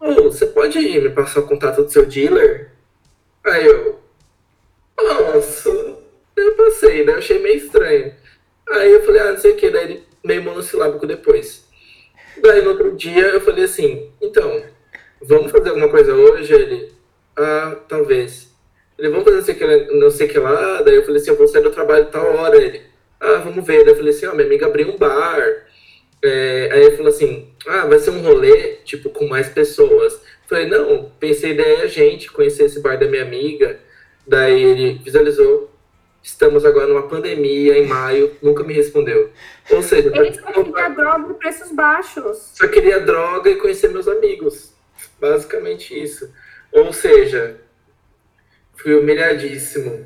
oh, 0.00 0.24
você 0.24 0.46
pode 0.46 0.78
me 0.78 1.10
passar 1.10 1.40
o 1.40 1.46
contato 1.46 1.82
do 1.82 1.90
seu 1.90 2.06
dealer? 2.06 2.70
Aí 3.44 3.66
eu, 3.66 4.00
nossa, 4.98 5.68
eu 6.36 6.54
passei, 6.56 7.04
né? 7.04 7.12
Eu 7.12 7.18
achei 7.18 7.38
meio 7.38 7.56
estranho. 7.56 8.14
Aí 8.68 8.92
eu 8.92 9.04
falei, 9.04 9.20
ah, 9.20 9.32
não 9.32 9.38
sei 9.38 9.52
o 9.52 9.56
que, 9.56 9.70
daí 9.70 9.84
ele 9.84 10.04
meio 10.24 10.42
monossilábico 10.42 11.06
depois. 11.06 11.64
Daí 12.42 12.62
no 12.62 12.70
outro 12.70 12.96
dia 12.96 13.28
eu 13.28 13.40
falei 13.40 13.64
assim, 13.64 14.10
então, 14.20 14.62
vamos 15.22 15.52
fazer 15.52 15.70
alguma 15.70 15.88
coisa 15.88 16.14
hoje? 16.14 16.52
Ele, 16.52 16.92
ah, 17.36 17.76
talvez. 17.88 18.54
Ele, 18.98 19.10
vamos 19.10 19.24
fazer 19.24 19.90
não 19.92 20.10
sei 20.10 20.26
o 20.26 20.30
que 20.30 20.38
lá. 20.38 20.82
Daí 20.82 20.96
eu 20.96 21.04
falei 21.04 21.20
assim, 21.20 21.30
eu 21.30 21.36
vou 21.36 21.48
sair 21.48 21.62
do 21.62 21.70
trabalho 21.70 22.06
tal 22.06 22.34
hora. 22.34 22.56
Ele, 22.56 22.82
ah, 23.20 23.36
vamos 23.44 23.64
ver. 23.64 23.84
Daí 23.84 23.92
eu 23.92 23.96
falei 23.96 24.10
assim, 24.10 24.26
ó, 24.26 24.32
oh, 24.32 24.34
minha 24.34 24.46
amiga 24.46 24.66
abriu 24.66 24.88
um 24.88 24.96
bar. 24.96 25.66
É, 26.22 26.70
aí 26.72 26.82
ele 26.82 26.96
falou 26.96 27.10
assim, 27.10 27.52
ah, 27.66 27.86
vai 27.86 27.98
ser 27.98 28.10
um 28.10 28.22
rolê, 28.22 28.78
tipo, 28.84 29.10
com 29.10 29.26
mais 29.26 29.48
pessoas. 29.48 30.14
Eu 30.14 30.48
falei, 30.48 30.66
não, 30.66 31.12
pensei 31.20 31.52
ideia 31.52 31.82
a 31.82 31.86
gente 31.86 32.32
conhecer 32.32 32.64
esse 32.64 32.80
bar 32.80 32.98
da 32.98 33.06
minha 33.06 33.22
amiga. 33.22 33.78
Daí 34.26 34.62
ele 34.62 35.00
visualizou, 35.04 35.70
estamos 36.22 36.64
agora 36.64 36.86
numa 36.86 37.06
pandemia, 37.06 37.78
em 37.78 37.86
maio, 37.86 38.32
nunca 38.42 38.64
me 38.64 38.72
respondeu. 38.72 39.30
Ou 39.70 39.82
seja... 39.82 40.10
Ele 40.14 40.32
só 40.32 40.52
queria 40.52 40.88
droga 40.88 41.30
e 41.30 41.34
preços 41.34 41.72
baixos. 41.72 42.52
Só 42.54 42.66
queria 42.66 43.00
droga 43.00 43.50
e 43.50 43.56
conhecer 43.56 43.88
meus 43.88 44.08
amigos. 44.08 44.74
Basicamente 45.20 46.00
isso. 46.00 46.32
Ou 46.72 46.92
seja, 46.92 47.60
Fui 48.76 48.94
humilhadíssimo. 48.94 50.04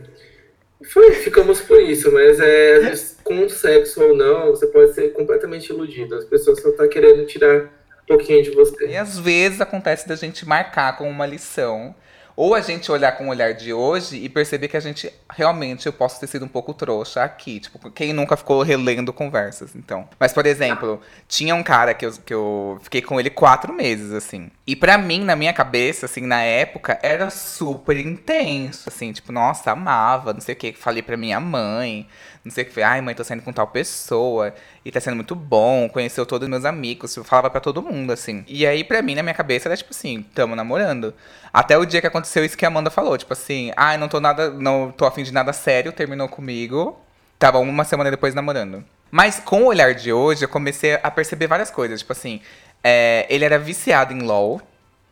Foi, 0.93 1.13
ficamos 1.13 1.61
por 1.61 1.81
isso, 1.81 2.11
mas 2.11 2.41
é, 2.41 2.95
com 3.23 3.49
sexo 3.49 4.03
ou 4.03 4.17
não, 4.17 4.47
você 4.47 4.67
pode 4.67 4.95
ser 4.95 5.13
completamente 5.13 5.69
iludido. 5.69 6.15
As 6.15 6.25
pessoas 6.25 6.61
só 6.61 6.71
estão 6.71 6.87
tá 6.87 6.93
querendo 6.93 7.27
tirar 7.27 7.65
um 7.65 8.07
pouquinho 8.07 8.43
de 8.43 8.51
você. 8.51 8.87
E 8.87 8.97
às 8.97 9.19
vezes 9.19 9.61
acontece 9.61 10.09
da 10.09 10.17
gente 10.17 10.47
marcar 10.47 10.97
com 10.97 11.09
uma 11.09 11.27
lição 11.27 11.95
ou 12.41 12.55
a 12.55 12.61
gente 12.63 12.91
olhar 12.91 13.13
com 13.13 13.27
o 13.27 13.29
olhar 13.29 13.53
de 13.53 13.71
hoje 13.71 14.17
e 14.17 14.27
perceber 14.27 14.69
que 14.69 14.77
a 14.77 14.81
gente 14.81 15.13
realmente 15.31 15.87
eu 15.87 15.93
posso 15.93 16.19
ter 16.19 16.27
sido 16.27 16.47
um 16.47 16.49
pouco 16.49 16.73
trouxa 16.73 17.23
aqui. 17.23 17.61
Tipo, 17.61 17.91
quem 17.91 18.15
nunca 18.15 18.35
ficou 18.35 18.63
relendo 18.63 19.13
conversas, 19.13 19.77
então. 19.77 20.09
Mas, 20.19 20.33
por 20.33 20.47
exemplo, 20.47 21.03
tinha 21.29 21.55
um 21.55 21.63
cara 21.63 21.93
que 21.93 22.07
eu, 22.07 22.13
que 22.25 22.33
eu 22.33 22.79
fiquei 22.83 23.03
com 23.03 23.21
ele 23.21 23.29
quatro 23.29 23.75
meses, 23.75 24.13
assim. 24.13 24.51
E 24.71 24.77
para 24.77 24.97
mim, 24.97 25.25
na 25.25 25.35
minha 25.35 25.53
cabeça, 25.53 26.07
assim, 26.07 26.21
na 26.21 26.43
época, 26.43 26.99
era 27.03 27.29
super 27.29 27.97
intenso. 27.97 28.89
Assim, 28.89 29.13
tipo, 29.13 29.33
nossa, 29.33 29.73
amava, 29.73 30.33
não 30.33 30.41
sei 30.41 30.55
o 30.55 30.59
que. 30.59 30.73
Falei 30.73 31.03
pra 31.03 31.17
minha 31.17 31.41
mãe 31.41 32.07
não 32.45 32.51
sei 32.51 32.65
o 32.65 32.67
que 32.67 32.83
ai 32.83 33.01
mãe, 33.01 33.15
tô 33.15 33.23
saindo 33.23 33.43
com 33.43 33.53
tal 33.53 33.67
pessoa, 33.67 34.55
e 34.85 34.91
tá 34.91 35.01
sendo 35.01 35.17
muito 35.17 35.35
bom, 35.35 35.89
conheceu 35.89 36.25
todos 36.25 36.47
os 36.47 36.51
meus 36.51 36.65
amigos, 36.65 37.15
eu 37.17 37.25
falava 37.25 37.51
para 37.51 37.61
todo 37.61 37.83
mundo, 37.83 38.13
assim. 38.13 38.45
E 38.49 38.67
aí, 38.67 38.83
pra 38.83 39.03
mim, 39.03 39.15
na 39.15 39.23
minha 39.23 39.35
cabeça, 39.35 39.69
era 39.69 39.77
tipo 39.77 39.91
assim, 39.91 40.23
tamo 40.35 40.57
namorando. 40.57 41.13
Até 41.53 41.77
o 41.77 41.85
dia 41.85 42.01
que 42.01 42.07
aconteceu 42.07 42.45
isso 42.45 42.57
que 42.57 42.65
a 42.65 42.69
Amanda 42.69 42.91
falou, 42.91 43.17
tipo 43.19 43.33
assim, 43.33 43.73
ai, 43.77 43.99
não 43.99 44.09
tô 44.09 44.21
nada, 44.21 44.51
não 44.51 44.91
tô 44.91 45.05
afim 45.05 45.23
de 45.23 45.33
nada 45.33 45.53
sério, 45.53 45.93
terminou 45.93 46.29
comigo, 46.29 46.99
tava 47.39 47.59
uma 47.59 47.85
semana 47.85 48.11
depois 48.11 48.35
namorando. 48.35 48.85
Mas 49.11 49.41
com 49.41 49.65
o 49.65 49.67
olhar 49.67 49.93
de 49.95 50.13
hoje, 50.13 50.45
eu 50.45 50.49
comecei 50.49 50.95
a 51.03 51.11
perceber 51.11 51.47
várias 51.47 51.71
coisas, 51.71 52.01
tipo 52.01 52.13
assim, 52.13 52.41
é, 52.83 53.27
ele 53.29 53.45
era 53.45 53.59
viciado 53.59 54.12
em 54.12 54.23
LOL, 54.23 54.61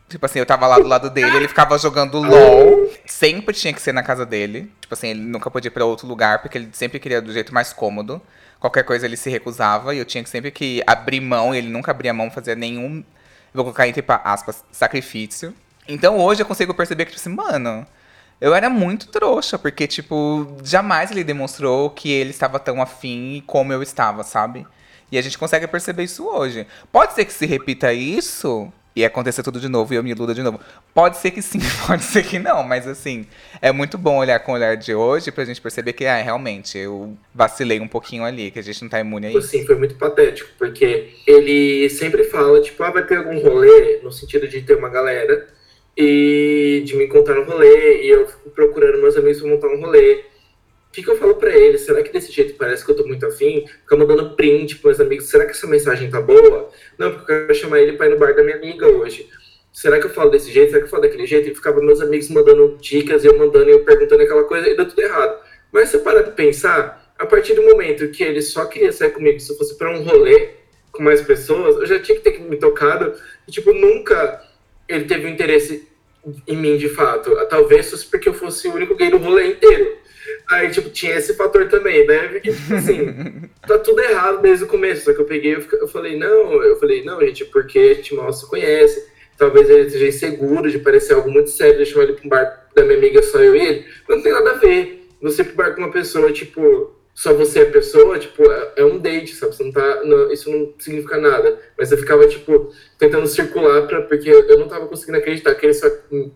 Tipo 0.08 0.24
assim, 0.24 0.38
eu 0.38 0.46
tava 0.46 0.66
lá 0.66 0.78
do 0.78 0.88
lado 0.88 1.10
dele, 1.10 1.36
ele 1.36 1.48
ficava 1.48 1.76
jogando 1.78 2.18
LOL. 2.18 2.90
Sempre 3.04 3.54
tinha 3.54 3.74
que 3.74 3.80
ser 3.80 3.92
na 3.92 4.02
casa 4.02 4.24
dele. 4.24 4.72
Tipo 4.80 4.94
assim, 4.94 5.08
ele 5.08 5.20
nunca 5.20 5.50
podia 5.50 5.68
ir 5.68 5.72
pra 5.72 5.84
outro 5.84 6.06
lugar, 6.06 6.40
porque 6.40 6.56
ele 6.56 6.70
sempre 6.72 6.98
queria 6.98 7.20
do 7.20 7.30
jeito 7.30 7.52
mais 7.52 7.74
cômodo. 7.74 8.20
Qualquer 8.58 8.84
coisa 8.84 9.04
ele 9.04 9.18
se 9.18 9.28
recusava 9.28 9.94
e 9.94 9.98
eu 9.98 10.06
tinha 10.06 10.24
que 10.24 10.30
sempre 10.30 10.50
que 10.50 10.82
abrir 10.86 11.20
mão, 11.20 11.54
e 11.54 11.58
ele 11.58 11.68
nunca 11.68 11.90
abria 11.90 12.14
mão, 12.14 12.30
fazer 12.30 12.56
nenhum. 12.56 13.04
Vou 13.52 13.64
colocar 13.64 13.86
entre 13.86 14.02
aspas, 14.24 14.64
sacrifício. 14.72 15.54
Então 15.86 16.18
hoje 16.18 16.42
eu 16.42 16.46
consigo 16.46 16.72
perceber 16.72 17.04
que, 17.04 17.12
tipo 17.12 17.20
assim, 17.20 17.34
mano, 17.34 17.86
eu 18.40 18.54
era 18.54 18.70
muito 18.70 19.08
trouxa, 19.08 19.58
porque, 19.58 19.86
tipo, 19.86 20.56
jamais 20.64 21.10
ele 21.10 21.22
demonstrou 21.22 21.90
que 21.90 22.10
ele 22.10 22.30
estava 22.30 22.58
tão 22.58 22.80
afim 22.80 23.42
como 23.46 23.72
eu 23.74 23.82
estava, 23.82 24.22
sabe? 24.22 24.66
E 25.10 25.18
a 25.18 25.22
gente 25.22 25.38
consegue 25.38 25.66
perceber 25.66 26.04
isso 26.04 26.26
hoje. 26.26 26.66
Pode 26.92 27.14
ser 27.14 27.24
que 27.24 27.32
se 27.32 27.46
repita 27.46 27.92
isso 27.92 28.72
e 28.98 29.04
acontecer 29.04 29.44
tudo 29.44 29.60
de 29.60 29.68
novo 29.68 29.94
e 29.94 29.96
eu 29.96 30.02
me 30.02 30.10
iluda 30.10 30.34
de 30.34 30.42
novo. 30.42 30.58
Pode 30.92 31.18
ser 31.18 31.30
que 31.30 31.40
sim, 31.40 31.60
pode 31.86 32.02
ser 32.02 32.24
que 32.24 32.38
não, 32.38 32.64
mas 32.64 32.86
assim, 32.86 33.26
é 33.62 33.70
muito 33.70 33.96
bom 33.96 34.18
olhar 34.18 34.40
com 34.40 34.50
o 34.50 34.54
olhar 34.56 34.76
de 34.76 34.92
hoje 34.92 35.30
pra 35.30 35.44
gente 35.44 35.60
perceber 35.60 35.92
que, 35.92 36.04
ah, 36.04 36.20
realmente, 36.20 36.76
eu 36.76 37.16
vacilei 37.32 37.78
um 37.78 37.86
pouquinho 37.86 38.24
ali, 38.24 38.50
que 38.50 38.58
a 38.58 38.62
gente 38.62 38.82
não 38.82 38.88
tá 38.88 38.98
imune 38.98 39.28
a 39.28 39.30
isso. 39.30 39.42
Sim, 39.42 39.64
foi 39.64 39.76
muito 39.76 39.94
patético, 39.94 40.50
porque 40.58 41.10
ele 41.26 41.88
sempre 41.90 42.24
fala, 42.24 42.60
tipo, 42.60 42.82
ah, 42.82 42.90
vai 42.90 43.06
ter 43.06 43.18
algum 43.18 43.38
rolê, 43.38 44.00
no 44.02 44.10
sentido 44.10 44.48
de 44.48 44.62
ter 44.62 44.76
uma 44.76 44.88
galera, 44.88 45.46
e 45.96 46.82
de 46.84 46.96
me 46.96 47.04
encontrar 47.04 47.36
no 47.36 47.44
rolê, 47.44 48.02
e 48.02 48.08
eu 48.08 48.26
fico 48.26 48.50
procurando 48.50 49.00
meus 49.00 49.16
amigos 49.16 49.40
pra 49.40 49.50
montar 49.50 49.68
um 49.68 49.80
rolê. 49.80 50.24
O 50.88 50.92
que, 50.92 51.02
que, 51.02 51.10
eu 51.10 51.16
falo 51.16 51.34
pra 51.34 51.54
ele? 51.54 51.76
Será 51.78 52.02
que 52.02 52.12
desse 52.12 52.32
jeito 52.32 52.54
parece 52.54 52.84
que 52.84 52.90
eu 52.90 52.96
tô 52.96 53.06
muito 53.06 53.26
afim? 53.26 53.66
Ficar 53.66 53.96
mandando 53.96 54.34
print 54.34 54.76
pros 54.76 54.98
meus 54.98 55.06
amigos. 55.06 55.26
Será 55.26 55.44
que 55.44 55.50
essa 55.50 55.66
mensagem 55.66 56.10
tá 56.10 56.20
boa? 56.20 56.70
Não, 56.96 57.12
porque 57.12 57.30
eu 57.30 57.46
quero 57.46 57.54
chamar 57.54 57.80
ele 57.80 57.92
pra 57.92 58.06
ir 58.06 58.10
no 58.10 58.18
bar 58.18 58.34
da 58.34 58.42
minha 58.42 58.56
amiga 58.56 58.88
hoje. 58.88 59.28
Será 59.72 60.00
que 60.00 60.06
eu 60.06 60.10
falo 60.10 60.30
desse 60.30 60.50
jeito? 60.50 60.70
Será 60.70 60.80
que 60.80 60.86
eu 60.86 60.90
falo 60.90 61.02
daquele 61.02 61.26
jeito? 61.26 61.48
E 61.48 61.54
ficava 61.54 61.80
meus 61.80 62.00
amigos 62.00 62.28
mandando 62.30 62.76
dicas, 62.80 63.24
eu 63.24 63.38
mandando, 63.38 63.70
eu 63.70 63.84
perguntando 63.84 64.22
aquela 64.22 64.44
coisa, 64.44 64.68
e 64.68 64.76
deu 64.76 64.88
tudo 64.88 65.00
errado. 65.00 65.38
Mas 65.70 65.90
você 65.90 65.98
para 65.98 66.22
pra 66.22 66.32
pensar, 66.32 67.14
a 67.18 67.26
partir 67.26 67.54
do 67.54 67.62
momento 67.62 68.08
que 68.10 68.24
ele 68.24 68.42
só 68.42 68.64
queria 68.64 68.90
sair 68.90 69.10
comigo 69.10 69.38
se 69.38 69.56
fosse 69.56 69.76
pra 69.76 69.90
um 69.90 70.02
rolê 70.02 70.50
com 70.90 71.02
mais 71.02 71.20
pessoas, 71.20 71.76
eu 71.76 71.86
já 71.86 72.00
tinha 72.00 72.18
que 72.18 72.24
ter 72.24 72.40
me 72.40 72.56
tocado. 72.56 73.14
E, 73.46 73.52
tipo, 73.52 73.72
nunca 73.72 74.42
ele 74.88 75.04
teve 75.04 75.26
um 75.26 75.30
interesse 75.30 75.86
em 76.46 76.56
mim 76.56 76.76
de 76.76 76.88
fato. 76.88 77.30
Talvez 77.48 77.90
fosse 77.90 78.06
porque 78.06 78.28
eu 78.28 78.34
fosse 78.34 78.66
o 78.68 78.74
único 78.74 78.96
gay 78.96 79.10
no 79.10 79.18
rolê 79.18 79.48
inteiro. 79.48 79.98
Aí, 80.50 80.70
tipo, 80.70 80.90
tinha 80.90 81.16
esse 81.16 81.34
fator 81.34 81.68
também, 81.68 82.06
né? 82.06 82.28
Porque, 82.28 82.52
tipo 82.52 82.74
assim, 82.74 83.48
tá 83.66 83.78
tudo 83.78 84.00
errado 84.00 84.40
desde 84.40 84.64
o 84.64 84.68
começo. 84.68 85.04
Só 85.04 85.12
que 85.12 85.20
eu 85.20 85.26
peguei 85.26 85.54
eu, 85.54 85.64
eu 85.72 85.88
falei, 85.88 86.18
não, 86.18 86.62
eu 86.62 86.76
falei, 86.76 87.04
não, 87.04 87.20
gente, 87.20 87.44
porque 87.46 87.78
a 87.78 87.94
gente 87.94 88.14
mal 88.14 88.32
se 88.32 88.48
conhece. 88.48 89.06
Talvez 89.36 89.70
ele 89.70 89.86
esteja 89.86 90.08
inseguro 90.08 90.70
de 90.70 90.80
parecer 90.80 91.14
algo 91.14 91.30
muito 91.30 91.50
sério, 91.50 91.76
deixar 91.76 92.02
ele 92.02 92.14
pra 92.14 92.26
um 92.26 92.28
bar 92.28 92.68
da 92.74 92.84
minha 92.84 92.98
amiga 92.98 93.22
só 93.22 93.38
eu 93.38 93.54
e 93.54 93.60
ele. 93.60 93.86
Não 94.08 94.20
tem 94.20 94.32
nada 94.32 94.50
a 94.50 94.54
ver. 94.54 95.06
Você 95.22 95.44
pro 95.44 95.54
bar 95.54 95.74
com 95.74 95.82
uma 95.82 95.92
pessoa, 95.92 96.32
tipo, 96.32 96.92
só 97.18 97.34
você 97.34 97.58
é 97.58 97.62
a 97.62 97.70
pessoa, 97.70 98.16
tipo, 98.16 98.48
é, 98.50 98.72
é 98.76 98.84
um 98.84 98.98
date, 98.98 99.34
sabe? 99.34 99.54
Você 99.54 99.64
não 99.64 99.72
tá. 99.72 100.04
Não, 100.04 100.30
isso 100.32 100.48
não 100.50 100.72
significa 100.78 101.18
nada. 101.18 101.58
Mas 101.76 101.90
eu 101.90 101.98
ficava, 101.98 102.26
tipo, 102.28 102.72
tentando 102.96 103.26
circular 103.26 103.88
pra, 103.88 104.02
porque 104.02 104.28
eu 104.30 104.58
não 104.58 104.68
tava 104.68 104.86
conseguindo 104.86 105.18
acreditar 105.18 105.54
que 105.56 105.66
ele 105.66 105.74
só 105.74 105.88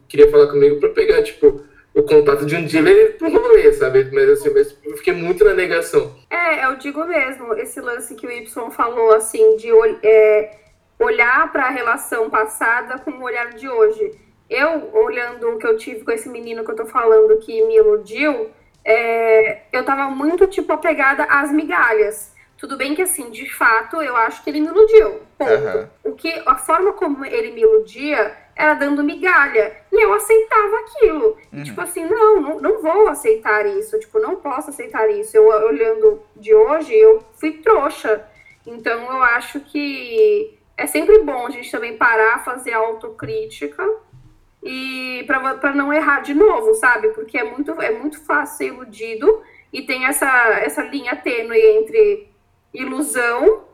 queria 0.09 0.29
falar 0.29 0.49
comigo 0.49 0.81
pra 0.81 0.89
pegar, 0.89 1.23
tipo, 1.23 1.65
o 1.95 2.03
contato 2.03 2.47
de 2.47 2.57
um 2.57 2.65
dealer 2.65 3.19
pro 3.19 3.31
rolê, 3.31 3.73
sabe? 3.73 4.09
Mas 4.13 4.29
assim, 4.31 4.51
mas 4.51 4.77
eu 4.83 4.97
fiquei 4.97 5.13
muito 5.13 5.45
na 5.45 5.55
negação. 5.55 6.15
É, 6.31 6.65
eu 6.65 6.77
digo 6.77 7.05
mesmo, 7.05 7.55
esse 7.55 7.81
lance 7.81 8.15
que 8.15 8.27
o 8.27 8.31
Y 8.31 8.71
falou, 8.71 9.15
assim, 9.15 9.57
de 9.57 9.69
é, 10.03 10.57
olhar 10.99 11.53
para 11.53 11.65
a 11.65 11.71
relação 11.71 12.31
passada 12.31 12.99
com 12.99 13.11
o 13.11 13.23
olhar 13.23 13.51
de 13.51 13.69
hoje. 13.69 14.13
Eu, 14.49 14.91
olhando 14.95 15.51
o 15.51 15.59
que 15.59 15.67
eu 15.67 15.77
tive 15.77 16.05
com 16.05 16.11
esse 16.11 16.29
menino 16.29 16.65
que 16.65 16.71
eu 16.71 16.77
tô 16.77 16.87
falando 16.87 17.39
que 17.39 17.63
me 17.63 17.77
iludiu, 17.77 18.51
é, 18.85 19.63
eu 19.73 19.85
tava 19.85 20.11
muito, 20.11 20.47
tipo, 20.47 20.73
apegada 20.73 21.25
às 21.25 21.51
migalhas. 21.51 22.33
Tudo 22.57 22.77
bem 22.77 22.95
que, 22.95 23.03
assim, 23.03 23.31
de 23.31 23.53
fato, 23.53 24.01
eu 24.01 24.15
acho 24.17 24.43
que 24.43 24.51
ele 24.51 24.61
me 24.61 24.69
iludiu. 24.69 25.21
Ponto. 25.37 25.53
Uhum. 25.53 25.89
O 26.05 26.13
que, 26.15 26.31
a 26.47 26.57
forma 26.57 26.93
como 26.93 27.25
ele 27.25 27.51
me 27.53 27.63
iludia 27.63 28.37
era 28.55 28.75
dando 28.75 29.05
migalha. 29.05 29.77
E 29.91 30.05
eu 30.05 30.13
aceitava 30.13 30.77
aquilo. 30.81 31.37
Uhum. 31.53 31.61
E, 31.61 31.63
tipo 31.65 31.81
assim, 31.81 32.05
não, 32.05 32.41
não, 32.41 32.61
não 32.61 32.83
vou 32.83 33.09
aceitar 33.09 33.67
isso. 33.67 33.99
Tipo, 33.99 34.19
não 34.19 34.37
posso 34.37 34.71
aceitar 34.71 35.09
isso. 35.11 35.37
Eu, 35.37 35.47
olhando 35.47 36.23
de 36.37 36.55
hoje, 36.55 36.95
eu 36.95 37.23
fui 37.35 37.53
trouxa. 37.59 38.27
Então, 38.67 39.03
eu 39.03 39.23
acho 39.23 39.61
que 39.61 40.59
é 40.77 40.87
sempre 40.87 41.19
bom 41.21 41.47
a 41.47 41.51
gente 41.51 41.71
também 41.71 41.97
parar, 41.97 42.45
fazer 42.45 42.73
autocrítica 42.73 43.85
e 44.63 45.25
para 45.27 45.75
não 45.75 45.93
errar 45.93 46.21
de 46.21 46.35
novo, 46.35 46.75
sabe? 46.75 47.09
Porque 47.09 47.37
é 47.37 47.45
muito, 47.45 47.73
é 47.81 47.91
muito 47.91 48.25
fácil 48.25 48.57
ser 48.57 48.67
iludido 48.67 49.43
e 49.73 49.83
tem 49.83 50.05
essa, 50.07 50.29
essa 50.61 50.83
linha 50.83 51.17
tênue 51.17 51.59
entre 51.59 52.29
ilusão 52.73 53.65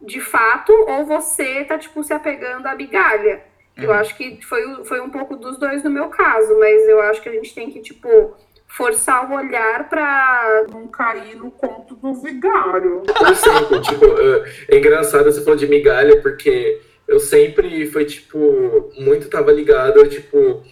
de 0.00 0.20
fato 0.20 0.72
ou 0.88 1.04
você 1.04 1.64
tá, 1.64 1.76
tipo, 1.76 2.04
se 2.04 2.12
apegando 2.12 2.66
à 2.66 2.74
migalha. 2.74 3.44
Uhum. 3.78 3.84
Eu 3.84 3.92
acho 3.92 4.16
que 4.16 4.38
foi, 4.42 4.84
foi 4.84 5.00
um 5.00 5.10
pouco 5.10 5.36
dos 5.36 5.58
dois 5.58 5.84
no 5.84 5.90
meu 5.90 6.08
caso, 6.08 6.58
mas 6.58 6.88
eu 6.88 7.00
acho 7.02 7.22
que 7.22 7.28
a 7.28 7.32
gente 7.32 7.54
tem 7.54 7.70
que, 7.70 7.80
tipo, 7.80 8.36
forçar 8.66 9.30
o 9.30 9.34
olhar 9.34 9.88
para 9.88 10.66
não 10.70 10.88
cair 10.88 11.36
no 11.36 11.50
conto 11.50 11.94
do 11.94 12.14
vigário. 12.14 13.02
Por 13.02 13.28
exemplo, 13.28 13.80
tipo, 13.82 14.04
é, 14.04 14.74
é 14.74 14.78
engraçado 14.78 15.24
você 15.24 15.42
falou 15.42 15.56
de 15.56 15.66
migalha, 15.66 16.20
porque 16.20 16.80
eu 17.06 17.20
sempre 17.20 17.86
foi, 17.86 18.04
tipo, 18.04 18.90
muito 18.98 19.30
tava 19.30 19.52
ligado, 19.52 20.06
tipo, 20.08 20.62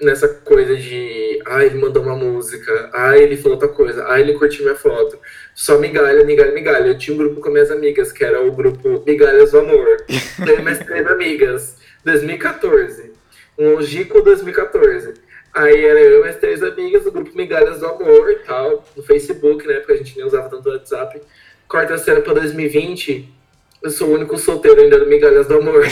nessa 0.00 0.28
coisa 0.28 0.76
de, 0.76 1.40
ah, 1.46 1.64
ele 1.64 1.78
mandou 1.78 2.02
uma 2.02 2.16
música, 2.16 2.90
ah, 2.92 3.16
ele 3.16 3.36
falou 3.36 3.52
outra 3.52 3.68
coisa, 3.68 4.04
ah, 4.08 4.20
ele 4.20 4.34
curtiu 4.34 4.64
minha 4.64 4.76
foto. 4.76 5.18
Só 5.54 5.78
migalha, 5.78 6.24
migalha, 6.24 6.52
migalha. 6.52 6.86
Eu 6.88 6.98
tinha 6.98 7.14
um 7.14 7.18
grupo 7.18 7.40
com 7.40 7.50
minhas 7.50 7.70
amigas, 7.70 8.12
que 8.12 8.24
era 8.24 8.40
o 8.42 8.52
grupo 8.52 9.02
Migalhas 9.06 9.52
do 9.52 9.58
Amor. 9.58 10.04
Tenho 10.44 10.62
minhas 10.62 10.78
três 10.78 11.06
amigas, 11.06 11.76
2014. 12.04 13.12
Um 13.58 13.80
Gico 13.82 14.20
2014. 14.22 15.14
Aí 15.52 15.84
era 15.84 16.00
eu 16.00 16.18
e 16.18 16.20
minhas 16.22 16.36
três 16.36 16.62
amigas 16.62 17.04
do 17.04 17.12
grupo 17.12 17.36
Migalhas 17.36 17.78
do 17.78 17.86
Amor 17.86 18.30
e 18.30 18.40
tal, 18.40 18.84
no 18.96 19.02
Facebook, 19.04 19.64
né, 19.66 19.74
porque 19.74 19.92
a 19.92 19.96
gente 19.96 20.16
nem 20.16 20.26
usava 20.26 20.48
tanto 20.48 20.68
o 20.68 20.72
WhatsApp. 20.72 21.20
Corta 21.68 21.94
a 21.94 21.98
cena 21.98 22.20
pra 22.20 22.34
2020, 22.34 23.32
eu 23.80 23.90
sou 23.90 24.08
o 24.08 24.14
único 24.14 24.36
solteiro 24.36 24.80
ainda 24.80 24.98
do 24.98 25.06
Migalhas 25.06 25.46
do 25.46 25.58
Amor. 25.58 25.84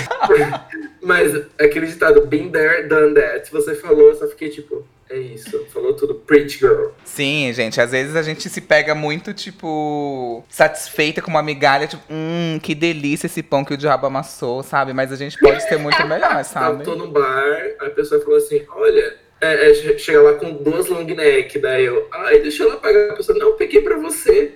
Mas 1.01 1.46
aquele 1.61 1.87
ditado, 1.87 2.27
been 2.27 2.51
there, 2.51 2.88
done 2.88 3.14
that. 3.14 3.51
Você 3.53 3.77
falou, 3.77 4.09
eu 4.09 4.14
só 4.16 4.27
fiquei 4.27 4.48
tipo, 4.48 4.85
é 5.12 5.18
isso. 5.18 5.66
Falou 5.66 5.94
tudo, 5.94 6.14
preach 6.14 6.59
girl. 6.59 6.88
Sim, 7.05 7.53
gente, 7.53 7.81
às 7.81 7.90
vezes 7.90 8.16
a 8.16 8.22
gente 8.22 8.48
se 8.48 8.61
pega 8.61 8.94
muito, 8.94 9.35
tipo, 9.35 10.44
satisfeita 10.48 11.20
com 11.20 11.31
uma 11.31 11.42
migalha, 11.42 11.87
tipo, 11.87 12.03
hum, 12.11 12.59
que 12.62 12.75
delícia 12.75 13.27
esse 13.27 13.42
pão 13.42 13.64
que 13.64 13.75
o 13.75 13.77
diabo 13.77 14.07
amassou, 14.07 14.62
sabe? 14.62 14.92
Mas 14.92 15.12
a 15.12 15.16
gente 15.16 15.38
pode 15.38 15.62
ser 15.62 15.79
muito 15.79 16.05
melhor, 16.07 16.42
sabe? 16.44 16.81
Eu 16.81 16.85
tô 16.85 16.96
no 16.96 17.09
bar, 17.09 17.57
a 17.81 17.90
pessoa 17.90 18.20
falou 18.20 18.38
assim, 18.38 18.64
olha, 18.68 19.16
é, 19.40 19.70
é, 19.70 19.98
chega 19.98 20.22
lá 20.22 20.35
com 20.35 20.55
duas 20.55 20.88
long 20.88 21.05
neck, 21.05 21.59
daí 21.59 21.85
eu, 21.85 22.09
ai, 22.12 22.38
deixa 22.40 22.62
ela 22.62 22.77
pagar. 22.77 23.11
A 23.11 23.16
pessoa, 23.16 23.38
não, 23.38 23.57
peguei 23.57 23.83
pra 23.83 23.96
você. 23.98 24.53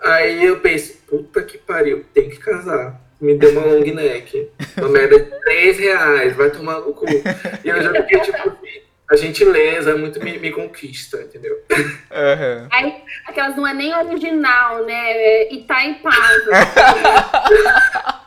Aí 0.00 0.44
eu 0.44 0.60
penso, 0.60 0.96
puta 1.08 1.42
que 1.42 1.58
pariu, 1.58 2.04
tem 2.14 2.30
que 2.30 2.38
casar. 2.38 3.00
Me 3.20 3.36
deu 3.36 3.50
uma 3.50 3.62
long 3.62 3.80
neck. 3.80 4.48
Uma 4.76 4.88
merda 4.90 5.18
de 5.18 5.40
3 5.40 5.78
reais, 5.78 6.36
vai 6.36 6.50
tomar 6.50 6.80
no 6.80 6.94
cu. 6.94 7.04
E 7.64 7.68
eu 7.68 7.82
já 7.82 7.92
fiquei 7.92 8.20
tipo, 8.20 8.56
a 9.10 9.16
gentileza 9.16 9.96
muito 9.96 10.22
me, 10.22 10.38
me 10.38 10.50
conquista, 10.50 11.22
entendeu? 11.22 11.56
Uhum. 11.70 12.68
Aí, 12.70 12.94
aquelas 13.26 13.56
não 13.56 13.66
é 13.66 13.72
nem 13.72 13.94
original, 13.94 14.84
né? 14.84 15.12
É 15.12 15.54
Itaipava. 15.54 16.14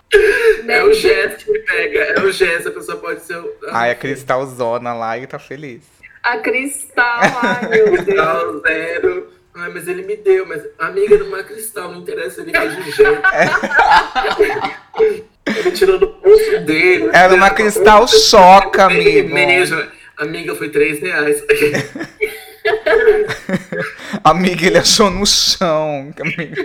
é 0.67 0.83
o 0.83 0.91
gesto 0.93 1.45
que 1.45 1.51
me 1.51 1.59
pega, 1.59 1.99
é 1.99 2.19
o 2.19 2.31
gesto, 2.31 2.69
a 2.69 2.71
pessoa 2.71 2.97
pode 2.97 3.21
ser. 3.21 3.39
Ai, 3.69 3.91
a 3.91 3.95
cristalzona 3.95 4.91
lá 4.93 5.19
e 5.19 5.27
tá 5.27 5.37
feliz. 5.37 5.83
A 6.23 6.37
cristal, 6.37 7.21
ai 7.43 7.69
meu 7.69 7.85
Deus. 8.01 8.05
Cristal 8.05 8.59
zero. 8.61 9.29
Ai, 9.53 9.69
mas 9.69 9.87
ele 9.87 10.03
me 10.03 10.15
deu, 10.15 10.47
mas 10.47 10.63
amiga 10.79 11.17
não 11.17 11.37
é 11.37 11.43
cristal, 11.43 11.91
não 11.91 11.99
interessa, 11.99 12.41
ele 12.41 12.53
faz 12.53 12.73
de 12.73 12.89
jeito. 12.89 13.21
ele 15.45 15.71
tirou 15.71 15.97
o 15.97 16.07
pulso 16.07 16.59
dele. 16.61 17.09
Era 17.13 17.35
uma 17.35 17.49
cristal 17.49 18.07
choca, 18.07 18.85
amigo. 18.85 19.33
Mesmo. 19.33 19.83
Amiga, 20.21 20.55
foi 20.55 20.69
três 20.69 21.01
reais. 21.01 21.43
amiga, 24.23 24.67
ele 24.67 24.77
achou 24.77 25.09
no 25.09 25.25
chão. 25.25 26.13
Amiga. 26.21 26.61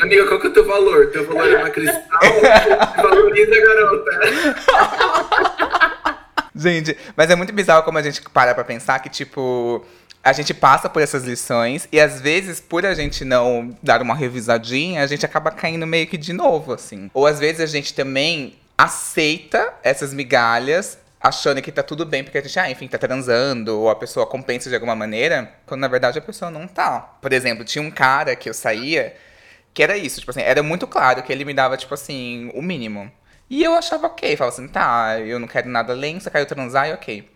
amiga, 0.00 0.26
qual 0.28 0.38
que 0.38 0.46
é 0.46 0.50
o 0.50 0.52
teu 0.52 0.64
valor? 0.64 1.08
Teu 1.08 1.26
valor 1.26 1.52
é 1.52 1.56
uma 1.56 1.70
cristal? 1.70 2.20
Valoriza, 3.02 3.60
garota. 3.60 4.10
Gente, 6.54 6.96
mas 7.16 7.28
é 7.28 7.34
muito 7.34 7.52
bizarro 7.52 7.82
como 7.82 7.98
a 7.98 8.02
gente 8.02 8.22
para 8.22 8.54
pra 8.54 8.62
pensar 8.62 9.00
que, 9.00 9.08
tipo, 9.08 9.84
a 10.22 10.32
gente 10.32 10.54
passa 10.54 10.88
por 10.88 11.02
essas 11.02 11.24
lições 11.24 11.88
e 11.90 11.98
às 11.98 12.20
vezes, 12.20 12.60
por 12.60 12.86
a 12.86 12.94
gente 12.94 13.24
não 13.24 13.76
dar 13.82 14.00
uma 14.00 14.14
revisadinha, 14.14 15.02
a 15.02 15.08
gente 15.08 15.26
acaba 15.26 15.50
caindo 15.50 15.88
meio 15.88 16.06
que 16.06 16.16
de 16.16 16.32
novo, 16.32 16.72
assim. 16.72 17.10
Ou 17.12 17.26
às 17.26 17.40
vezes 17.40 17.60
a 17.60 17.66
gente 17.66 17.94
também 17.94 18.54
aceita 18.76 19.74
essas 19.82 20.14
migalhas 20.14 20.98
achando 21.20 21.60
que 21.60 21.72
tá 21.72 21.82
tudo 21.82 22.06
bem 22.06 22.22
porque 22.22 22.38
a 22.38 22.42
gente, 22.42 22.58
ah, 22.58 22.70
enfim, 22.70 22.88
tá 22.88 22.98
transando, 22.98 23.78
ou 23.78 23.90
a 23.90 23.96
pessoa 23.96 24.26
compensa 24.26 24.68
de 24.68 24.74
alguma 24.74 24.94
maneira, 24.94 25.52
quando 25.66 25.80
na 25.80 25.88
verdade 25.88 26.18
a 26.18 26.22
pessoa 26.22 26.50
não 26.50 26.66
tá. 26.68 27.00
Por 27.20 27.32
exemplo, 27.32 27.64
tinha 27.64 27.82
um 27.82 27.90
cara 27.90 28.36
que 28.36 28.48
eu 28.48 28.54
saía 28.54 29.14
que 29.74 29.82
era 29.82 29.96
isso, 29.96 30.20
tipo 30.20 30.30
assim, 30.30 30.40
era 30.40 30.62
muito 30.62 30.86
claro 30.86 31.22
que 31.22 31.32
ele 31.32 31.44
me 31.44 31.54
dava, 31.54 31.76
tipo 31.76 31.94
assim, 31.94 32.50
o 32.54 32.62
mínimo. 32.62 33.10
E 33.50 33.62
eu 33.62 33.74
achava 33.74 34.08
ok, 34.08 34.36
falava 34.36 34.54
assim, 34.56 34.68
tá, 34.68 35.20
eu 35.20 35.38
não 35.38 35.48
quero 35.48 35.68
nada 35.68 35.92
além, 35.92 36.18
só 36.20 36.30
quero 36.30 36.46
transar 36.46 36.88
e 36.88 36.92
ok. 36.92 37.30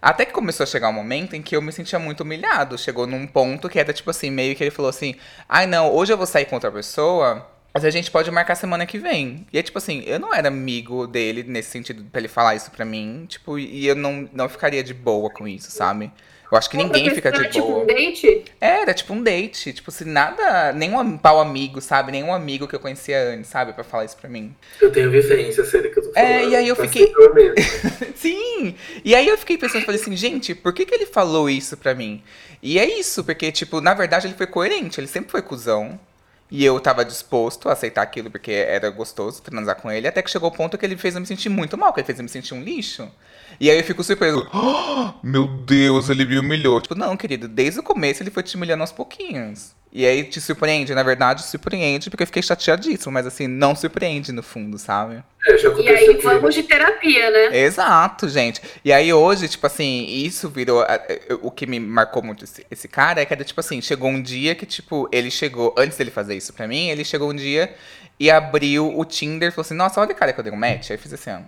Até 0.00 0.24
que 0.24 0.32
começou 0.32 0.64
a 0.64 0.66
chegar 0.66 0.88
um 0.88 0.92
momento 0.92 1.34
em 1.34 1.42
que 1.42 1.56
eu 1.56 1.62
me 1.62 1.72
sentia 1.72 1.98
muito 1.98 2.20
humilhado. 2.20 2.78
Chegou 2.78 3.06
num 3.06 3.26
ponto 3.26 3.68
que 3.68 3.78
era 3.80 3.92
tipo 3.92 4.10
assim, 4.10 4.30
meio 4.30 4.54
que 4.54 4.62
ele 4.62 4.70
falou 4.70 4.88
assim: 4.88 5.16
ai 5.48 5.66
não, 5.66 5.92
hoje 5.92 6.12
eu 6.12 6.16
vou 6.16 6.26
sair 6.26 6.44
com 6.44 6.54
outra 6.54 6.70
pessoa. 6.70 7.46
Mas 7.78 7.84
a 7.84 7.90
gente 7.90 8.10
pode 8.10 8.28
marcar 8.28 8.56
semana 8.56 8.84
que 8.84 8.98
vem. 8.98 9.46
E 9.52 9.58
é 9.58 9.62
tipo 9.62 9.78
assim, 9.78 10.02
eu 10.04 10.18
não 10.18 10.34
era 10.34 10.48
amigo 10.48 11.06
dele 11.06 11.44
nesse 11.44 11.70
sentido 11.70 12.04
pra 12.10 12.20
ele 12.20 12.26
falar 12.26 12.56
isso 12.56 12.72
pra 12.72 12.84
mim. 12.84 13.24
Tipo, 13.28 13.56
e 13.56 13.86
eu 13.86 13.94
não, 13.94 14.28
não 14.32 14.48
ficaria 14.48 14.82
de 14.82 14.92
boa 14.92 15.30
com 15.30 15.46
isso, 15.46 15.70
sabe? 15.70 16.10
Eu 16.50 16.58
acho 16.58 16.68
que 16.68 16.76
ninguém 16.76 17.08
fica 17.10 17.30
de 17.30 17.48
tipo 17.48 17.64
boa. 17.64 17.84
um 17.84 17.86
date? 17.86 18.46
É, 18.60 18.82
era 18.82 18.92
tipo 18.92 19.12
um 19.12 19.22
date. 19.22 19.72
Tipo, 19.72 19.92
se 19.92 20.04
nada. 20.04 20.72
Nenhum 20.72 21.16
pau 21.16 21.38
amigo, 21.38 21.80
sabe? 21.80 22.10
Nenhum 22.10 22.34
amigo 22.34 22.66
que 22.66 22.74
eu 22.74 22.80
conhecia 22.80 23.22
antes, 23.22 23.48
sabe? 23.48 23.72
Pra 23.72 23.84
falar 23.84 24.06
isso 24.06 24.16
pra 24.16 24.28
mim. 24.28 24.52
Eu 24.82 24.90
tenho 24.90 25.08
vivência, 25.08 25.64
sei 25.64 25.82
que 25.82 26.00
eu 26.00 26.02
tô 26.02 26.12
falando. 26.12 26.28
É, 26.28 26.48
e 26.48 26.56
aí 26.56 26.66
eu 26.66 26.74
fiquei. 26.74 27.12
Sim! 28.16 28.74
E 29.04 29.14
aí 29.14 29.28
eu 29.28 29.38
fiquei 29.38 29.56
pensando, 29.56 29.84
falei 29.84 30.00
assim, 30.00 30.16
gente, 30.16 30.52
por 30.52 30.72
que, 30.72 30.84
que 30.84 30.92
ele 30.92 31.06
falou 31.06 31.48
isso 31.48 31.76
pra 31.76 31.94
mim? 31.94 32.24
E 32.60 32.76
é 32.76 32.98
isso, 32.98 33.22
porque, 33.22 33.52
tipo, 33.52 33.80
na 33.80 33.94
verdade 33.94 34.26
ele 34.26 34.34
foi 34.34 34.48
coerente, 34.48 34.98
ele 34.98 35.06
sempre 35.06 35.30
foi 35.30 35.42
cuzão. 35.42 36.00
E 36.50 36.64
eu 36.64 36.80
tava 36.80 37.04
disposto 37.04 37.68
a 37.68 37.72
aceitar 37.72 38.02
aquilo 38.02 38.30
porque 38.30 38.50
era 38.50 38.88
gostoso 38.90 39.42
transar 39.42 39.76
com 39.76 39.90
ele, 39.90 40.08
até 40.08 40.22
que 40.22 40.30
chegou 40.30 40.48
o 40.48 40.52
ponto 40.52 40.78
que 40.78 40.86
ele 40.86 40.96
fez 40.96 41.14
eu 41.14 41.20
me 41.20 41.26
sentir 41.26 41.48
muito 41.50 41.76
mal, 41.76 41.92
que 41.92 42.00
ele 42.00 42.06
fez 42.06 42.18
eu 42.18 42.22
me 42.22 42.28
sentir 42.28 42.54
um 42.54 42.62
lixo. 42.62 43.10
E 43.60 43.70
aí 43.70 43.78
eu 43.78 43.84
fico 43.84 44.02
surpreso. 44.02 44.48
Oh, 44.52 45.12
meu 45.22 45.46
Deus, 45.46 46.08
ele 46.08 46.24
me 46.24 46.38
humilhou. 46.38 46.80
Tipo, 46.80 46.94
não, 46.94 47.16
querido, 47.16 47.48
desde 47.48 47.80
o 47.80 47.82
começo 47.82 48.22
ele 48.22 48.30
foi 48.30 48.42
te 48.42 48.56
humilhando 48.56 48.82
aos 48.82 48.92
pouquinhos. 48.92 49.74
E 49.90 50.04
aí 50.06 50.22
te 50.24 50.38
surpreende, 50.40 50.94
na 50.94 51.02
verdade, 51.02 51.42
surpreende, 51.42 52.10
porque 52.10 52.22
eu 52.22 52.26
fiquei 52.26 52.42
chateadíssimo, 52.42 53.10
mas 53.10 53.26
assim, 53.26 53.46
não 53.46 53.74
surpreende 53.74 54.32
no 54.32 54.42
fundo, 54.42 54.76
sabe? 54.78 55.22
É, 55.46 55.56
já 55.56 55.70
E 55.70 55.88
aí 55.88 56.14
que- 56.14 56.22
vamos 56.22 56.54
de 56.54 56.62
terapia, 56.62 57.30
né? 57.30 57.58
Exato, 57.58 58.28
gente. 58.28 58.60
E 58.84 58.92
aí 58.92 59.10
hoje, 59.12 59.48
tipo 59.48 59.66
assim, 59.66 60.04
isso 60.08 60.48
virou. 60.50 60.84
O 61.40 61.50
que 61.50 61.66
me 61.66 61.80
marcou 61.80 62.22
muito 62.22 62.44
esse, 62.44 62.66
esse 62.70 62.86
cara 62.86 63.22
é 63.22 63.24
que 63.24 63.32
era, 63.32 63.42
tipo 63.44 63.58
assim, 63.60 63.80
chegou 63.80 64.10
um 64.10 64.20
dia 64.20 64.54
que, 64.54 64.66
tipo, 64.66 65.08
ele 65.10 65.30
chegou, 65.30 65.74
antes 65.78 65.96
dele 65.96 66.10
fazer 66.10 66.36
isso 66.36 66.52
pra 66.52 66.68
mim, 66.68 66.88
ele 66.90 67.02
chegou 67.04 67.30
um 67.30 67.34
dia 67.34 67.74
e 68.20 68.30
abriu 68.30 68.94
o 68.98 69.04
Tinder 69.06 69.48
e 69.48 69.52
falou 69.52 69.62
assim, 69.62 69.74
nossa, 69.74 70.00
olha 70.00 70.12
o 70.12 70.14
cara 70.14 70.32
que 70.34 70.40
eu 70.40 70.44
dei 70.44 70.52
um 70.52 70.56
match. 70.56 70.90
Aí 70.90 70.96
eu 70.96 71.00
fiz 71.00 71.14
assim, 71.14 71.30
ó. 71.30 71.38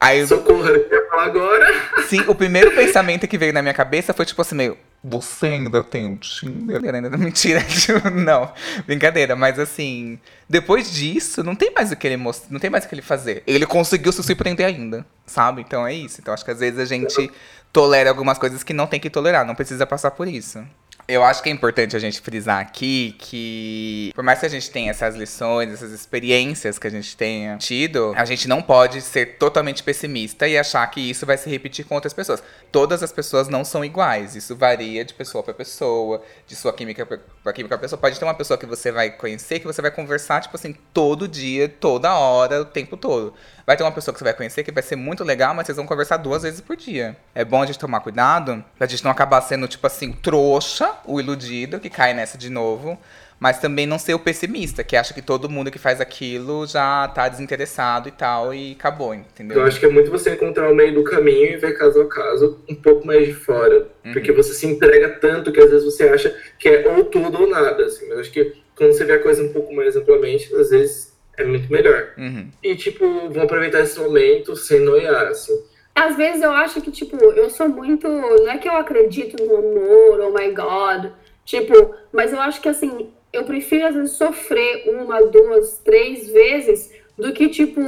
Aí 0.00 0.26
Socorro, 0.26 0.66
eu 0.68 0.88
ia 0.90 1.08
falar 1.08 1.24
agora. 1.24 1.66
Sim, 2.06 2.20
o 2.28 2.34
primeiro 2.34 2.70
pensamento 2.72 3.26
que 3.26 3.38
veio 3.38 3.52
na 3.52 3.62
minha 3.62 3.74
cabeça 3.74 4.12
foi 4.12 4.26
tipo 4.26 4.40
assim, 4.42 4.54
meio. 4.54 4.76
Você 5.02 5.46
ainda 5.46 5.82
tem 5.84 6.06
um 6.06 6.16
Tinder? 6.16 6.82
Mentira, 7.18 7.64
não. 8.10 8.52
Brincadeira, 8.84 9.36
mas 9.36 9.58
assim. 9.58 10.18
Depois 10.48 10.90
disso, 10.90 11.42
não 11.44 11.54
tem 11.54 11.72
mais 11.72 11.92
o 11.92 11.96
que 11.96 12.06
ele 12.06 12.16
não 12.16 12.58
tem 12.58 12.68
mais 12.68 12.84
o 12.84 12.88
que 12.88 12.94
ele 12.94 13.02
fazer. 13.02 13.42
Ele 13.46 13.64
conseguiu 13.64 14.10
se 14.10 14.22
surpreender 14.22 14.66
ainda, 14.66 15.06
sabe? 15.24 15.62
Então 15.62 15.86
é 15.86 15.94
isso. 15.94 16.20
Então 16.20 16.34
acho 16.34 16.44
que 16.44 16.50
às 16.50 16.58
vezes 16.58 16.80
a 16.80 16.84
gente 16.84 17.30
tolera 17.72 18.10
algumas 18.10 18.38
coisas 18.38 18.62
que 18.62 18.72
não 18.72 18.86
tem 18.86 18.98
que 18.98 19.10
tolerar, 19.10 19.46
não 19.46 19.54
precisa 19.54 19.86
passar 19.86 20.10
por 20.10 20.26
isso. 20.26 20.64
Eu 21.08 21.24
acho 21.24 21.42
que 21.42 21.48
é 21.48 21.52
importante 21.52 21.96
a 21.96 21.98
gente 21.98 22.20
frisar 22.20 22.60
aqui 22.60 23.16
que, 23.18 24.12
por 24.14 24.22
mais 24.22 24.40
que 24.40 24.44
a 24.44 24.48
gente 24.50 24.70
tenha 24.70 24.90
essas 24.90 25.16
lições, 25.16 25.72
essas 25.72 25.90
experiências 25.90 26.78
que 26.78 26.86
a 26.86 26.90
gente 26.90 27.16
tenha 27.16 27.56
tido, 27.56 28.12
a 28.14 28.26
gente 28.26 28.46
não 28.46 28.60
pode 28.60 29.00
ser 29.00 29.38
totalmente 29.38 29.82
pessimista 29.82 30.46
e 30.46 30.58
achar 30.58 30.86
que 30.88 31.00
isso 31.00 31.24
vai 31.24 31.38
se 31.38 31.48
repetir 31.48 31.86
com 31.86 31.94
outras 31.94 32.12
pessoas. 32.12 32.42
Todas 32.70 33.02
as 33.02 33.10
pessoas 33.10 33.48
não 33.48 33.64
são 33.64 33.82
iguais. 33.82 34.36
Isso 34.36 34.54
varia 34.54 35.02
de 35.02 35.14
pessoa 35.14 35.42
para 35.42 35.54
pessoa, 35.54 36.22
de 36.46 36.54
sua 36.54 36.74
química 36.74 37.06
para 37.06 37.52
química 37.54 37.78
pra 37.78 37.78
pessoa. 37.78 37.98
Pode 37.98 38.18
ter 38.18 38.26
uma 38.26 38.34
pessoa 38.34 38.58
que 38.58 38.66
você 38.66 38.92
vai 38.92 39.10
conhecer, 39.10 39.60
que 39.60 39.66
você 39.66 39.80
vai 39.80 39.90
conversar, 39.90 40.42
tipo 40.42 40.56
assim, 40.56 40.76
todo 40.92 41.26
dia, 41.26 41.70
toda 41.70 42.12
hora, 42.18 42.60
o 42.60 42.66
tempo 42.66 42.98
todo. 42.98 43.32
Vai 43.66 43.78
ter 43.78 43.82
uma 43.82 43.92
pessoa 43.92 44.12
que 44.12 44.18
você 44.18 44.24
vai 44.24 44.34
conhecer 44.34 44.62
que 44.62 44.72
vai 44.72 44.82
ser 44.82 44.96
muito 44.96 45.24
legal, 45.24 45.54
mas 45.54 45.66
vocês 45.66 45.76
vão 45.76 45.86
conversar 45.86 46.18
duas 46.18 46.42
vezes 46.42 46.60
por 46.60 46.76
dia. 46.76 47.16
É 47.34 47.46
bom 47.46 47.62
a 47.62 47.66
gente 47.66 47.78
tomar 47.78 48.00
cuidado 48.00 48.62
pra 48.76 48.86
gente 48.86 49.02
não 49.02 49.10
acabar 49.10 49.40
sendo, 49.40 49.66
tipo 49.66 49.86
assim, 49.86 50.12
trouxa, 50.12 50.97
o 51.06 51.20
iludido, 51.20 51.80
que 51.80 51.90
cai 51.90 52.14
nessa 52.14 52.38
de 52.38 52.50
novo. 52.50 52.98
Mas 53.40 53.60
também 53.60 53.86
não 53.86 54.00
ser 54.00 54.14
o 54.14 54.18
pessimista, 54.18 54.82
que 54.82 54.96
acha 54.96 55.14
que 55.14 55.22
todo 55.22 55.48
mundo 55.48 55.70
que 55.70 55.78
faz 55.78 56.00
aquilo 56.00 56.66
já 56.66 57.06
tá 57.06 57.28
desinteressado 57.28 58.08
e 58.08 58.10
tal, 58.10 58.52
e 58.52 58.72
acabou, 58.72 59.14
entendeu? 59.14 59.58
Eu 59.58 59.64
acho 59.64 59.78
que 59.78 59.86
é 59.86 59.88
muito 59.88 60.10
você 60.10 60.32
encontrar 60.32 60.68
o 60.68 60.74
meio 60.74 60.92
do 60.92 61.04
caminho 61.04 61.52
e 61.52 61.56
ver 61.56 61.78
caso 61.78 62.00
a 62.00 62.08
caso 62.08 62.58
um 62.68 62.74
pouco 62.74 63.06
mais 63.06 63.26
de 63.26 63.32
fora. 63.32 63.86
Uhum. 64.04 64.12
Porque 64.12 64.32
você 64.32 64.52
se 64.52 64.66
entrega 64.66 65.10
tanto 65.20 65.52
que 65.52 65.60
às 65.60 65.70
vezes 65.70 65.84
você 65.84 66.08
acha 66.08 66.36
que 66.58 66.68
é 66.68 66.88
ou 66.88 67.04
tudo 67.04 67.42
ou 67.42 67.48
nada. 67.48 67.84
Assim. 67.84 68.06
Eu 68.10 68.18
acho 68.18 68.32
que 68.32 68.54
quando 68.74 68.92
você 68.92 69.04
vê 69.04 69.12
a 69.12 69.22
coisa 69.22 69.40
um 69.40 69.52
pouco 69.52 69.72
mais 69.72 69.94
amplamente, 69.94 70.52
às 70.56 70.70
vezes 70.70 71.16
é 71.36 71.44
muito 71.44 71.70
melhor. 71.72 72.08
Uhum. 72.18 72.50
E, 72.60 72.74
tipo, 72.74 73.30
vão 73.30 73.44
aproveitar 73.44 73.80
esse 73.80 73.98
momento 74.00 74.56
sem 74.56 74.80
noiar, 74.80 75.28
assim. 75.28 75.56
Às 75.98 76.16
vezes 76.16 76.42
eu 76.42 76.52
acho 76.52 76.80
que, 76.80 76.92
tipo, 76.92 77.16
eu 77.16 77.50
sou 77.50 77.68
muito. 77.68 78.06
Não 78.06 78.50
é 78.50 78.56
que 78.56 78.68
eu 78.68 78.76
acredito 78.76 79.42
no 79.44 79.56
amor, 79.56 80.20
oh 80.20 80.30
my 80.30 80.48
god. 80.52 81.10
Tipo, 81.44 81.94
mas 82.12 82.32
eu 82.32 82.40
acho 82.40 82.60
que 82.60 82.68
assim, 82.68 83.10
eu 83.32 83.44
prefiro 83.44 83.86
às 83.86 83.94
vezes 83.94 84.12
sofrer 84.12 84.84
uma, 84.94 85.20
duas, 85.22 85.78
três 85.78 86.30
vezes 86.30 86.92
do 87.16 87.32
que, 87.32 87.48
tipo, 87.48 87.80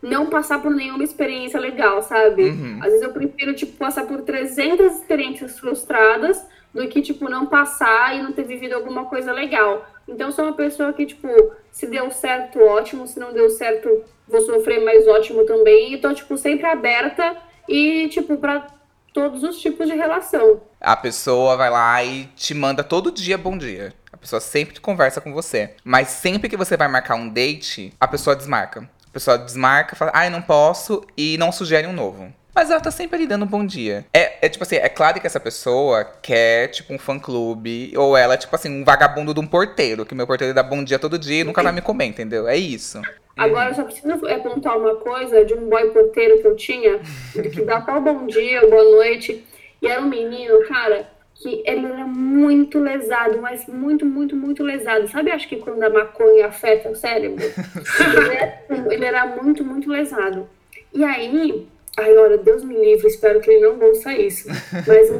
não 0.00 0.30
passar 0.30 0.62
por 0.62 0.70
nenhuma 0.70 1.04
experiência 1.04 1.60
legal, 1.60 2.02
sabe? 2.02 2.44
Uhum. 2.44 2.78
Às 2.80 2.86
vezes 2.86 3.02
eu 3.02 3.12
prefiro, 3.12 3.52
tipo, 3.52 3.76
passar 3.76 4.06
por 4.06 4.22
300 4.22 4.96
experiências 4.96 5.58
frustradas 5.58 6.42
do 6.72 6.88
que, 6.88 7.02
tipo, 7.02 7.28
não 7.28 7.44
passar 7.44 8.16
e 8.16 8.22
não 8.22 8.32
ter 8.32 8.44
vivido 8.44 8.72
alguma 8.72 9.04
coisa 9.04 9.30
legal. 9.30 9.86
Então, 10.08 10.32
sou 10.32 10.44
uma 10.44 10.54
pessoa 10.54 10.92
que, 10.92 11.06
tipo, 11.06 11.28
se 11.70 11.86
deu 11.86 12.10
certo, 12.10 12.60
ótimo. 12.60 13.06
Se 13.06 13.18
não 13.18 13.32
deu 13.32 13.48
certo, 13.50 14.04
vou 14.26 14.40
sofrer, 14.40 14.82
mas 14.84 15.06
ótimo 15.06 15.44
também. 15.44 15.94
E 15.94 15.98
tô, 15.98 16.12
tipo, 16.12 16.36
sempre 16.36 16.66
aberta 16.66 17.36
e, 17.68 18.08
tipo, 18.08 18.36
pra 18.36 18.66
todos 19.12 19.42
os 19.42 19.60
tipos 19.60 19.86
de 19.86 19.94
relação. 19.94 20.60
A 20.80 20.96
pessoa 20.96 21.56
vai 21.56 21.70
lá 21.70 22.02
e 22.02 22.24
te 22.34 22.54
manda 22.54 22.82
todo 22.82 23.12
dia 23.12 23.36
bom 23.38 23.56
dia. 23.56 23.92
A 24.12 24.16
pessoa 24.16 24.40
sempre 24.40 24.80
conversa 24.80 25.20
com 25.20 25.32
você. 25.32 25.74
Mas 25.84 26.08
sempre 26.08 26.48
que 26.48 26.56
você 26.56 26.76
vai 26.76 26.88
marcar 26.88 27.14
um 27.14 27.28
date, 27.28 27.92
a 28.00 28.08
pessoa 28.08 28.36
desmarca. 28.36 28.88
A 29.08 29.12
pessoa 29.12 29.38
desmarca, 29.38 29.94
fala, 29.94 30.10
ai, 30.14 30.30
não 30.30 30.40
posso, 30.40 31.04
e 31.16 31.36
não 31.36 31.52
sugere 31.52 31.86
um 31.86 31.92
novo. 31.92 32.32
Mas 32.54 32.70
ela 32.70 32.80
tá 32.80 32.90
sempre 32.90 33.16
ali 33.16 33.26
dando 33.26 33.44
um 33.44 33.48
bom 33.48 33.64
dia. 33.64 34.04
É, 34.12 34.46
é 34.46 34.48
tipo 34.48 34.62
assim, 34.62 34.76
é 34.76 34.88
claro 34.88 35.20
que 35.20 35.26
essa 35.26 35.40
pessoa 35.40 36.04
quer, 36.04 36.68
tipo, 36.68 36.92
um 36.92 36.98
fã-clube, 36.98 37.92
ou 37.96 38.16
ela 38.16 38.34
é, 38.34 38.36
tipo 38.36 38.54
assim, 38.54 38.82
um 38.82 38.84
vagabundo 38.84 39.32
de 39.32 39.40
um 39.40 39.46
porteiro, 39.46 40.04
que 40.04 40.14
meu 40.14 40.26
porteiro 40.26 40.54
dá 40.54 40.62
bom 40.62 40.84
dia 40.84 40.98
todo 40.98 41.18
dia 41.18 41.40
e 41.40 41.44
nunca 41.44 41.62
vai 41.62 41.72
me 41.72 41.80
comer, 41.80 42.06
entendeu? 42.06 42.46
É 42.46 42.56
isso. 42.56 43.00
Agora, 43.36 43.70
eu 43.70 43.74
só 43.74 43.84
preciso 43.84 44.26
é, 44.26 44.38
contar 44.38 44.76
uma 44.76 44.96
coisa 44.96 45.44
de 45.44 45.54
um 45.54 45.68
boy 45.68 45.90
porteiro 45.90 46.40
que 46.42 46.46
eu 46.46 46.54
tinha, 46.54 47.00
que 47.32 47.62
dá 47.62 47.80
tal 47.80 48.00
bom 48.00 48.26
dia, 48.26 48.60
boa 48.68 48.84
noite. 48.84 49.42
E 49.80 49.86
era 49.86 50.00
um 50.02 50.08
menino, 50.08 50.62
cara, 50.68 51.08
que 51.34 51.62
ele 51.66 51.86
era 51.86 52.06
muito 52.06 52.78
lesado, 52.78 53.40
mas 53.40 53.66
muito, 53.66 54.04
muito, 54.04 54.36
muito 54.36 54.62
lesado. 54.62 55.08
Sabe, 55.08 55.30
acho 55.30 55.48
que 55.48 55.56
quando 55.56 55.82
a 55.82 55.90
maconha 55.90 56.46
afeta 56.46 56.90
o 56.90 56.94
cérebro? 56.94 57.42
ele, 57.42 58.34
era, 58.34 58.94
ele 58.94 59.04
era 59.04 59.26
muito, 59.26 59.64
muito 59.64 59.90
lesado. 59.90 60.46
E 60.92 61.02
aí, 61.02 61.66
ai, 61.96 62.16
olha, 62.16 62.38
Deus 62.38 62.64
me 62.64 62.74
livre, 62.74 63.06
espero 63.06 63.40
que 63.40 63.50
ele 63.50 63.66
não 63.66 63.78
ouça 63.86 64.12
isso. 64.14 64.48
Mas, 64.86 65.10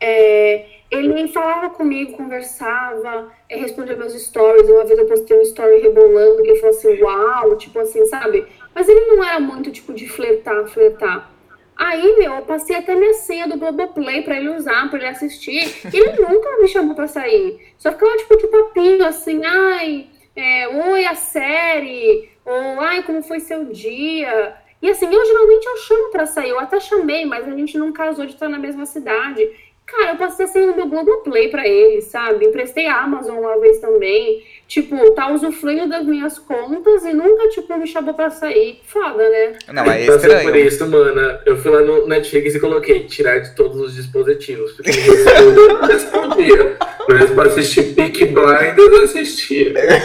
é, 0.00 0.66
ele 0.90 1.28
falava 1.28 1.70
comigo, 1.70 2.16
conversava, 2.16 3.32
é, 3.48 3.56
respondia 3.56 3.96
meus 3.96 4.12
stories. 4.12 4.68
Uma 4.68 4.84
vez 4.84 4.98
eu 4.98 5.06
postei 5.06 5.38
um 5.38 5.42
story 5.42 5.80
rebolando, 5.80 6.42
que 6.42 6.50
ele 6.50 6.60
falou 6.60 6.76
assim, 6.76 7.02
uau, 7.02 7.56
tipo 7.56 7.78
assim, 7.78 8.04
sabe? 8.06 8.46
Mas 8.74 8.88
ele 8.88 9.00
não 9.06 9.24
era 9.24 9.40
muito, 9.40 9.70
tipo, 9.70 9.92
de 9.94 10.08
flertar, 10.08 10.66
flertar. 10.66 11.30
Aí, 11.76 12.16
meu, 12.18 12.34
eu 12.34 12.42
passei 12.42 12.76
até 12.76 12.94
minha 12.94 13.14
senha 13.14 13.48
do 13.48 13.58
Globoplay 13.58 14.22
pra 14.22 14.36
ele 14.36 14.50
usar, 14.50 14.88
pra 14.90 14.98
ele 14.98 15.08
assistir. 15.08 15.74
E 15.92 15.96
ele 15.96 16.12
nunca 16.22 16.58
me 16.60 16.68
chamou 16.68 16.94
pra 16.94 17.06
sair. 17.06 17.58
Só 17.78 17.90
ficava, 17.90 18.16
tipo, 18.18 18.36
de 18.36 18.46
papinho, 18.48 19.04
assim, 19.06 19.42
ai, 19.44 20.06
é, 20.36 20.68
oi, 20.68 21.04
a 21.06 21.14
série, 21.14 22.28
ou 22.44 22.80
ai, 22.80 23.02
como 23.02 23.22
foi 23.22 23.40
seu 23.40 23.64
dia. 23.64 24.54
E 24.82 24.90
assim, 24.90 25.06
eu 25.06 25.24
geralmente 25.24 25.64
eu 25.64 25.76
chamo 25.78 26.10
pra 26.10 26.26
sair, 26.26 26.50
eu 26.50 26.58
até 26.58 26.80
chamei, 26.80 27.24
mas 27.24 27.46
a 27.46 27.52
gente 27.52 27.78
não 27.78 27.92
casou 27.92 28.26
de 28.26 28.32
estar 28.32 28.48
na 28.48 28.58
mesma 28.58 28.84
cidade. 28.84 29.48
Cara, 29.86 30.12
eu 30.12 30.16
passei 30.16 30.46
a 30.46 30.48
senha 30.48 30.72
do 30.72 30.86
Globoplay 30.86 31.48
pra 31.48 31.68
ele, 31.68 32.00
sabe? 32.00 32.46
Emprestei 32.46 32.86
a 32.86 33.00
Amazon 33.02 33.38
uma 33.38 33.60
vez 33.60 33.78
também. 33.78 34.42
Tipo, 34.66 35.10
tá 35.10 35.30
usufruindo 35.30 35.88
das 35.88 36.06
minhas 36.06 36.38
contas 36.38 37.04
e 37.04 37.12
nunca, 37.12 37.48
tipo, 37.48 37.76
me 37.76 37.86
chamou 37.86 38.14
pra 38.14 38.30
sair. 38.30 38.80
Foda, 38.86 39.28
né? 39.28 39.52
Não, 39.70 39.82
é 39.84 40.06
Passei 40.06 40.30
por 40.30 40.36
estranho. 40.38 40.56
isso, 40.56 40.86
mano. 40.88 41.38
Eu 41.44 41.58
fui 41.58 41.70
lá 41.70 41.80
no 41.82 42.06
Netflix 42.06 42.54
e 42.54 42.60
coloquei 42.60 43.00
tirar 43.04 43.40
de 43.40 43.54
todos 43.54 43.78
os 43.78 43.94
dispositivos. 43.94 44.72
Porque 44.72 44.90
eu 44.90 45.52
não 45.52 45.82
respondia. 45.86 46.76
Mas 47.08 47.30
pra 47.30 47.44
assistir 47.44 47.94
Peak 47.94 48.24
Blinders, 48.26 48.78
eu 48.78 49.02
assistia. 49.02 49.78
É, 49.78 50.00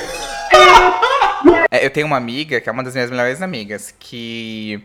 eu 1.72 1.90
tenho 1.90 2.08
uma 2.08 2.18
amiga, 2.18 2.60
que 2.62 2.70
é 2.70 2.72
uma 2.72 2.84
das 2.84 2.94
minhas 2.94 3.10
melhores 3.10 3.42
amigas, 3.42 3.94
que 4.00 4.82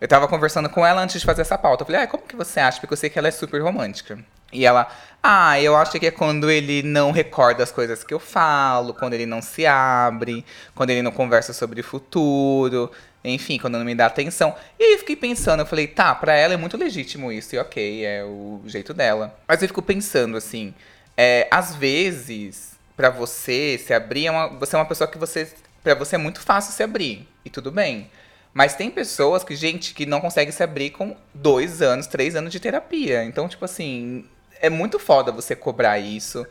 eu 0.00 0.08
tava 0.08 0.28
conversando 0.28 0.68
com 0.68 0.84
ela 0.84 1.00
antes 1.02 1.20
de 1.20 1.26
fazer 1.26 1.42
essa 1.42 1.56
pauta. 1.56 1.82
Eu 1.82 1.86
falei, 1.86 2.02
ah, 2.02 2.06
como 2.06 2.22
que 2.24 2.36
você 2.36 2.60
acha? 2.60 2.80
Porque 2.80 2.92
eu 2.92 2.96
sei 2.96 3.08
que 3.10 3.18
ela 3.18 3.28
é 3.28 3.30
super 3.30 3.60
romântica. 3.62 4.18
E 4.52 4.64
ela, 4.64 4.88
ah, 5.22 5.60
eu 5.60 5.74
acho 5.76 5.98
que 5.98 6.06
é 6.06 6.10
quando 6.10 6.50
ele 6.50 6.82
não 6.82 7.10
recorda 7.10 7.62
as 7.62 7.72
coisas 7.72 8.04
que 8.04 8.14
eu 8.14 8.20
falo, 8.20 8.94
quando 8.94 9.14
ele 9.14 9.26
não 9.26 9.42
se 9.42 9.66
abre, 9.66 10.44
quando 10.74 10.90
ele 10.90 11.02
não 11.02 11.10
conversa 11.10 11.52
sobre 11.52 11.80
o 11.80 11.84
futuro, 11.84 12.90
enfim, 13.24 13.58
quando 13.58 13.78
não 13.78 13.84
me 13.84 13.94
dá 13.94 14.06
atenção. 14.06 14.54
E 14.78 14.84
aí 14.84 14.92
eu 14.92 14.98
fiquei 15.00 15.16
pensando, 15.16 15.60
eu 15.60 15.66
falei, 15.66 15.88
tá, 15.88 16.14
pra 16.14 16.34
ela 16.34 16.54
é 16.54 16.56
muito 16.56 16.76
legítimo 16.76 17.32
isso, 17.32 17.54
e 17.56 17.58
ok, 17.58 18.04
é 18.04 18.22
o 18.24 18.60
jeito 18.66 18.94
dela. 18.94 19.36
Mas 19.48 19.60
eu 19.62 19.66
fico 19.68 19.82
pensando 19.82 20.36
assim, 20.36 20.72
é, 21.16 21.48
às 21.50 21.74
vezes, 21.74 22.72
pra 22.96 23.10
você 23.10 23.76
se 23.84 23.92
abrir, 23.92 24.26
é 24.26 24.30
uma- 24.30 24.48
você 24.48 24.76
é 24.76 24.78
uma 24.78 24.84
pessoa 24.84 25.08
que 25.08 25.18
você. 25.18 25.48
Pra 25.84 25.94
você 25.94 26.16
é 26.16 26.18
muito 26.18 26.40
fácil 26.40 26.72
se 26.72 26.82
abrir. 26.82 27.28
E 27.44 27.50
tudo 27.50 27.70
bem. 27.70 28.10
Mas 28.54 28.74
tem 28.74 28.90
pessoas 28.90 29.44
que, 29.44 29.54
gente, 29.54 29.92
que 29.92 30.06
não 30.06 30.20
consegue 30.20 30.50
se 30.50 30.62
abrir 30.62 30.90
com 30.90 31.14
dois 31.34 31.82
anos, 31.82 32.06
três 32.06 32.34
anos 32.34 32.50
de 32.50 32.58
terapia. 32.58 33.22
Então, 33.22 33.46
tipo 33.48 33.64
assim, 33.64 34.24
é 34.60 34.70
muito 34.70 34.98
foda 34.98 35.30
você 35.30 35.54
cobrar 35.54 35.98
isso 35.98 36.46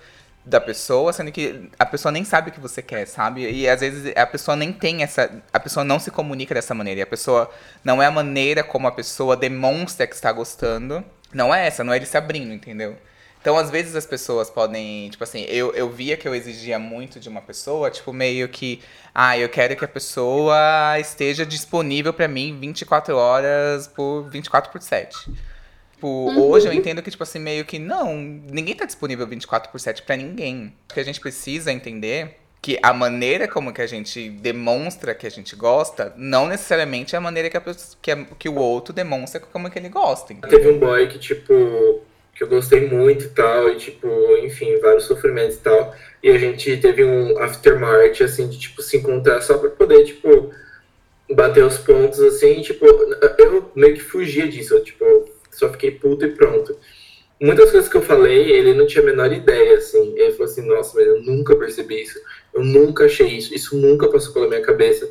da 0.46 0.60
pessoa, 0.60 1.14
sendo 1.14 1.32
que 1.32 1.70
a 1.80 1.86
pessoa 1.86 2.12
nem 2.12 2.26
sabe 2.26 2.50
o 2.50 2.54
que 2.54 2.60
você 2.60 2.82
quer, 2.82 3.08
sabe? 3.08 3.50
E 3.50 3.68
às 3.68 3.80
vezes 3.80 4.14
a 4.16 4.26
pessoa 4.26 4.56
nem 4.56 4.72
tem 4.72 5.02
essa. 5.02 5.42
A 5.52 5.60
pessoa 5.60 5.84
não 5.84 6.00
se 6.00 6.12
comunica 6.12 6.54
dessa 6.54 6.76
maneira. 6.76 7.00
E 7.00 7.04
a 7.04 7.08
pessoa 7.08 7.50
não 7.84 8.04
é 8.04 8.06
a 8.06 8.12
maneira 8.12 8.64
como 8.64 8.88
a 8.88 8.92
pessoa 8.92 9.36
demonstra 9.36 10.06
que 10.06 10.14
está 10.14 10.32
gostando. 10.32 11.04
Não 11.34 11.56
é 11.56 11.66
essa, 11.66 11.84
não 11.84 11.94
é 11.94 11.96
ele 11.96 12.06
se 12.06 12.18
abrindo, 12.18 12.54
entendeu? 12.54 12.98
Então, 13.44 13.58
às 13.58 13.70
vezes 13.70 13.94
as 13.94 14.06
pessoas 14.06 14.50
podem, 14.50 15.10
tipo 15.10 15.22
assim, 15.22 15.42
eu, 15.50 15.74
eu 15.74 15.90
via 15.90 16.16
que 16.16 16.26
eu 16.26 16.34
exigia 16.34 16.80
muito 16.80 17.20
de 17.20 17.28
uma 17.28 17.42
pessoa, 17.42 17.92
tipo, 17.92 18.14
meio 18.14 18.48
que, 18.48 18.80
ah, 19.14 19.38
eu 19.38 19.50
quero 19.50 19.76
que 19.76 19.84
a 19.84 19.88
pessoa 19.88 20.98
esteja 20.98 21.46
disponível 21.46 22.14
pra 22.14 22.26
mim 22.26 22.58
24 22.58 23.14
horas 23.18 23.86
por 23.86 24.30
24 24.30 24.72
por 24.72 24.82
7. 24.82 25.30
Tipo, 25.92 26.32
hoje 26.40 26.70
eu 26.70 26.72
entendo 26.72 27.02
que, 27.02 27.12
tipo 27.12 27.22
assim, 27.22 27.40
meio 27.40 27.66
que 27.66 27.78
não, 27.78 28.16
ninguém 28.16 28.76
tá 28.76 28.86
disponível 28.86 29.28
24 29.28 29.70
por 29.70 29.78
7 29.78 30.04
pra 30.04 30.16
ninguém. 30.16 30.74
O 30.90 30.94
que 30.94 31.02
a 31.02 31.04
gente 31.04 31.20
precisa 31.20 31.70
entender 31.70 32.38
que 32.62 32.80
a 32.82 32.94
maneira 32.94 33.46
como 33.46 33.74
que 33.74 33.82
a 33.82 33.88
gente 33.88 34.30
demonstra 34.30 35.14
que 35.14 35.28
a 35.28 35.30
gente 35.30 35.54
gosta, 35.54 36.14
não 36.16 36.48
necessariamente 36.48 37.14
é 37.14 37.18
a 37.18 37.22
maneira 37.22 37.50
que, 37.50 37.58
a, 37.58 37.62
que, 38.02 38.10
a, 38.10 38.24
que 38.40 38.48
o 38.48 38.56
outro 38.56 38.94
demonstra 38.94 39.42
como 39.42 39.70
que 39.70 39.78
ele 39.78 39.90
gosta. 39.90 40.32
Entendeu? 40.32 40.62
Teve 40.62 40.72
um 40.72 40.80
boy 40.80 41.08
que, 41.08 41.20
tipo, 41.20 41.54
que 42.36 42.44
eu 42.44 42.48
gostei 42.48 42.88
muito 42.88 43.26
e 43.26 43.30
tal, 43.30 43.70
e, 43.70 43.76
tipo, 43.78 44.08
enfim, 44.38 44.78
vários 44.80 45.06
sofrimentos 45.06 45.58
e 45.58 45.60
tal. 45.60 45.96
E 46.22 46.30
a 46.30 46.38
gente 46.38 46.78
teve 46.78 47.04
um 47.04 47.38
aftermath, 47.40 48.22
assim, 48.22 48.48
de, 48.48 48.60
tipo, 48.60 48.82
se 48.82 48.98
encontrar 48.98 49.42
só 49.42 49.58
pra 49.58 49.70
poder, 49.70 50.04
tipo, 50.06 50.52
bater 51.32 51.64
os 51.64 51.78
pontos, 51.78 52.20
assim, 52.22 52.62
tipo, 52.62 52.86
eu 52.86 53.72
meio 53.76 53.94
que 53.96 54.02
fugia 54.02 54.48
disso, 54.48 54.74
eu, 54.76 54.84
tipo, 54.84 55.30
só 55.52 55.70
fiquei 55.70 55.92
puto 55.92 56.26
e 56.26 56.32
pronto. 56.32 56.78
Muitas 57.40 57.72
coisas 57.72 57.90
que 57.90 57.98
eu 57.98 58.02
falei, 58.02 58.52
ele 58.52 58.74
não 58.74 58.88
tinha 58.88 59.04
a 59.04 59.06
menor 59.06 59.32
ideia, 59.32 59.78
assim. 59.78 60.18
Ele 60.18 60.32
falou 60.32 60.46
assim, 60.46 60.66
nossa, 60.66 60.96
mas 60.96 61.06
eu 61.06 61.22
nunca 61.24 61.56
percebi 61.56 62.02
isso. 62.02 62.18
Eu 62.54 62.64
nunca 62.64 63.06
achei 63.06 63.28
isso. 63.28 63.54
Isso 63.54 63.76
nunca 63.76 64.08
passou 64.08 64.34
pela 64.34 64.48
minha 64.48 64.62
cabeça. 64.62 65.10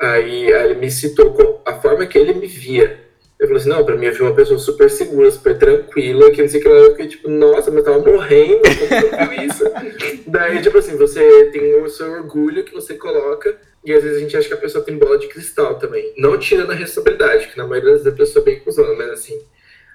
Aí, 0.00 0.52
aí 0.52 0.70
ele 0.70 0.80
me 0.80 0.90
citou 0.90 1.60
a 1.66 1.74
forma 1.74 2.06
que 2.06 2.16
ele 2.16 2.32
me 2.32 2.46
via. 2.46 2.98
Eu 3.38 3.46
falei 3.46 3.62
assim, 3.62 3.68
não, 3.68 3.84
pra 3.84 3.96
mim 3.96 4.06
eu 4.06 4.12
vi 4.12 4.22
uma 4.22 4.34
pessoa 4.34 4.58
super 4.58 4.90
segura, 4.90 5.30
super 5.30 5.56
tranquila, 5.56 6.30
que 6.32 6.42
não 6.42 6.48
sei 6.48 6.58
o 6.58 6.62
que 6.62 6.68
lá. 6.68 6.74
Eu 6.76 6.90
fiquei 6.90 7.06
tipo, 7.06 7.28
nossa, 7.28 7.70
mas 7.70 7.78
eu 7.78 7.92
tava 7.92 7.98
morrendo, 8.10 8.62
como 8.62 9.30
viu 9.30 9.44
isso? 9.44 9.64
Daí, 10.26 10.60
tipo 10.60 10.76
assim, 10.76 10.96
você 10.96 11.44
tem 11.52 11.80
o 11.80 11.88
seu 11.88 12.10
orgulho 12.10 12.64
que 12.64 12.74
você 12.74 12.94
coloca, 12.94 13.56
e 13.84 13.92
às 13.92 14.02
vezes 14.02 14.18
a 14.18 14.20
gente 14.20 14.36
acha 14.36 14.48
que 14.48 14.54
a 14.54 14.58
pessoa 14.58 14.84
tem 14.84 14.98
bola 14.98 15.16
de 15.18 15.28
cristal 15.28 15.78
também. 15.78 16.12
Não 16.18 16.36
tirando 16.36 16.72
a 16.72 16.74
responsabilidade, 16.74 17.48
que 17.48 17.56
na 17.56 17.66
maioria 17.66 17.92
das 17.92 18.02
vezes 18.02 18.14
a 18.14 18.16
pessoa 18.16 18.42
é 18.42 18.44
bem 18.44 18.60
cuzona, 18.60 18.94
mas 18.94 19.10
assim, 19.10 19.40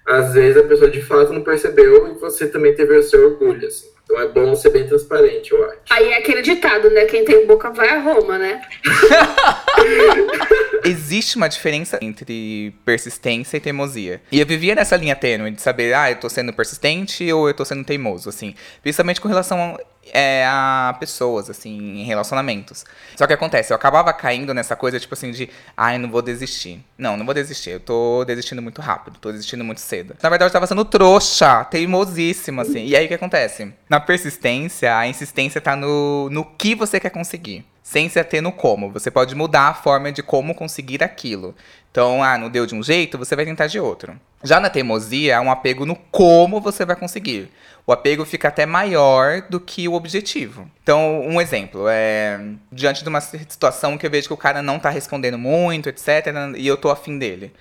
às 0.05 0.33
vezes 0.33 0.57
a 0.57 0.63
pessoa 0.63 0.89
de 0.89 1.01
fato 1.01 1.33
não 1.33 1.43
percebeu 1.43 2.07
e 2.07 2.13
você 2.13 2.47
também 2.47 2.73
teve 2.73 2.97
o 2.97 3.03
seu 3.03 3.25
orgulho, 3.25 3.67
assim. 3.67 3.92
Então 4.03 4.19
é 4.19 4.27
bom 4.27 4.53
ser 4.53 4.69
bem 4.69 4.85
transparente, 4.85 5.51
eu 5.51 5.63
acho. 5.65 5.79
Aí 5.89 6.11
é 6.11 6.17
aquele 6.17 6.41
ditado, 6.41 6.89
né? 6.89 7.05
Quem 7.05 7.23
tem 7.23 7.47
boca 7.47 7.71
vai 7.71 7.89
a 7.89 7.99
Roma, 7.99 8.37
né? 8.37 8.61
Existe 10.83 11.37
uma 11.37 11.47
diferença 11.47 11.97
entre 12.01 12.75
persistência 12.83 13.55
e 13.55 13.61
teimosia. 13.61 14.21
E 14.29 14.39
eu 14.39 14.45
vivia 14.45 14.75
nessa 14.75 14.97
linha 14.97 15.15
tênue 15.15 15.51
de 15.51 15.61
saber, 15.61 15.93
ah, 15.93 16.11
eu 16.11 16.19
tô 16.19 16.29
sendo 16.29 16.51
persistente 16.51 17.31
ou 17.31 17.47
eu 17.47 17.53
tô 17.53 17.63
sendo 17.63 17.85
teimoso, 17.85 18.27
assim. 18.27 18.53
Principalmente 18.81 19.21
com 19.21 19.29
relação 19.29 19.77
é, 20.11 20.45
a 20.47 20.95
pessoas, 20.99 21.49
assim, 21.49 21.99
em 21.99 22.03
relacionamentos. 22.03 22.85
Só 23.15 23.27
que 23.27 23.33
acontece, 23.33 23.71
eu 23.71 23.75
acabava 23.75 24.11
caindo 24.13 24.53
nessa 24.53 24.75
coisa, 24.75 24.99
tipo 24.99 25.13
assim, 25.13 25.31
de, 25.31 25.49
ai, 25.75 25.97
não 25.97 26.09
vou 26.09 26.21
desistir. 26.21 26.83
Não, 26.97 27.15
não 27.17 27.25
vou 27.25 27.33
desistir. 27.33 27.71
Eu 27.71 27.79
tô 27.79 28.23
desistindo 28.25 28.61
muito 28.61 28.81
rápido, 28.81 29.19
tô 29.19 29.31
desistindo 29.31 29.63
muito 29.63 29.81
cedo. 29.81 30.15
Na 30.21 30.29
verdade, 30.29 30.49
eu 30.49 30.53
tava 30.53 30.67
sendo 30.67 30.85
trouxa, 30.85 31.63
teimosíssima, 31.65 32.63
assim. 32.63 32.85
E 32.85 32.95
aí 32.95 33.05
o 33.05 33.07
que 33.07 33.13
acontece? 33.13 33.73
Na 33.89 33.99
persistência, 33.99 34.97
a 34.97 35.07
insistência 35.07 35.61
tá 35.61 35.75
no, 35.75 36.29
no 36.29 36.43
que 36.43 36.75
você 36.75 36.99
quer 36.99 37.09
conseguir 37.09 37.65
sem 37.83 38.07
se 38.07 38.17
ater 38.17 38.41
no 38.41 38.51
como. 38.51 38.89
Você 38.89 39.11
pode 39.11 39.35
mudar 39.35 39.67
a 39.67 39.73
forma 39.73 40.11
de 40.11 40.23
como 40.23 40.55
conseguir 40.55 41.03
aquilo. 41.03 41.53
Então, 41.91 42.23
ah, 42.23 42.37
não 42.37 42.49
deu 42.49 42.65
de 42.65 42.73
um 42.73 42.81
jeito, 42.81 43.19
você 43.19 43.35
vai 43.35 43.45
tentar 43.45 43.67
de 43.67 43.79
outro. 43.79 44.19
Já 44.43 44.59
na 44.59 44.69
teimosia, 44.69 45.37
há 45.37 45.41
um 45.41 45.51
apego 45.51 45.85
no 45.85 45.95
como 45.95 46.59
você 46.59 46.85
vai 46.85 46.95
conseguir. 46.95 47.51
O 47.85 47.91
apego 47.91 48.25
fica 48.25 48.47
até 48.47 48.65
maior 48.65 49.41
do 49.49 49.59
que 49.59 49.87
o 49.87 49.93
objetivo. 49.93 50.67
Então, 50.81 51.21
um 51.21 51.39
exemplo, 51.39 51.85
é 51.87 52.39
diante 52.71 53.03
de 53.03 53.09
uma 53.09 53.21
situação 53.21 53.97
que 53.97 54.05
eu 54.05 54.09
vejo 54.09 54.27
que 54.27 54.33
o 54.33 54.37
cara 54.37 54.61
não 54.61 54.79
tá 54.79 54.89
respondendo 54.89 55.37
muito, 55.37 55.89
etc, 55.89 56.27
e 56.57 56.65
eu 56.65 56.77
tô 56.77 56.89
afim 56.89 57.19
dele. 57.19 57.53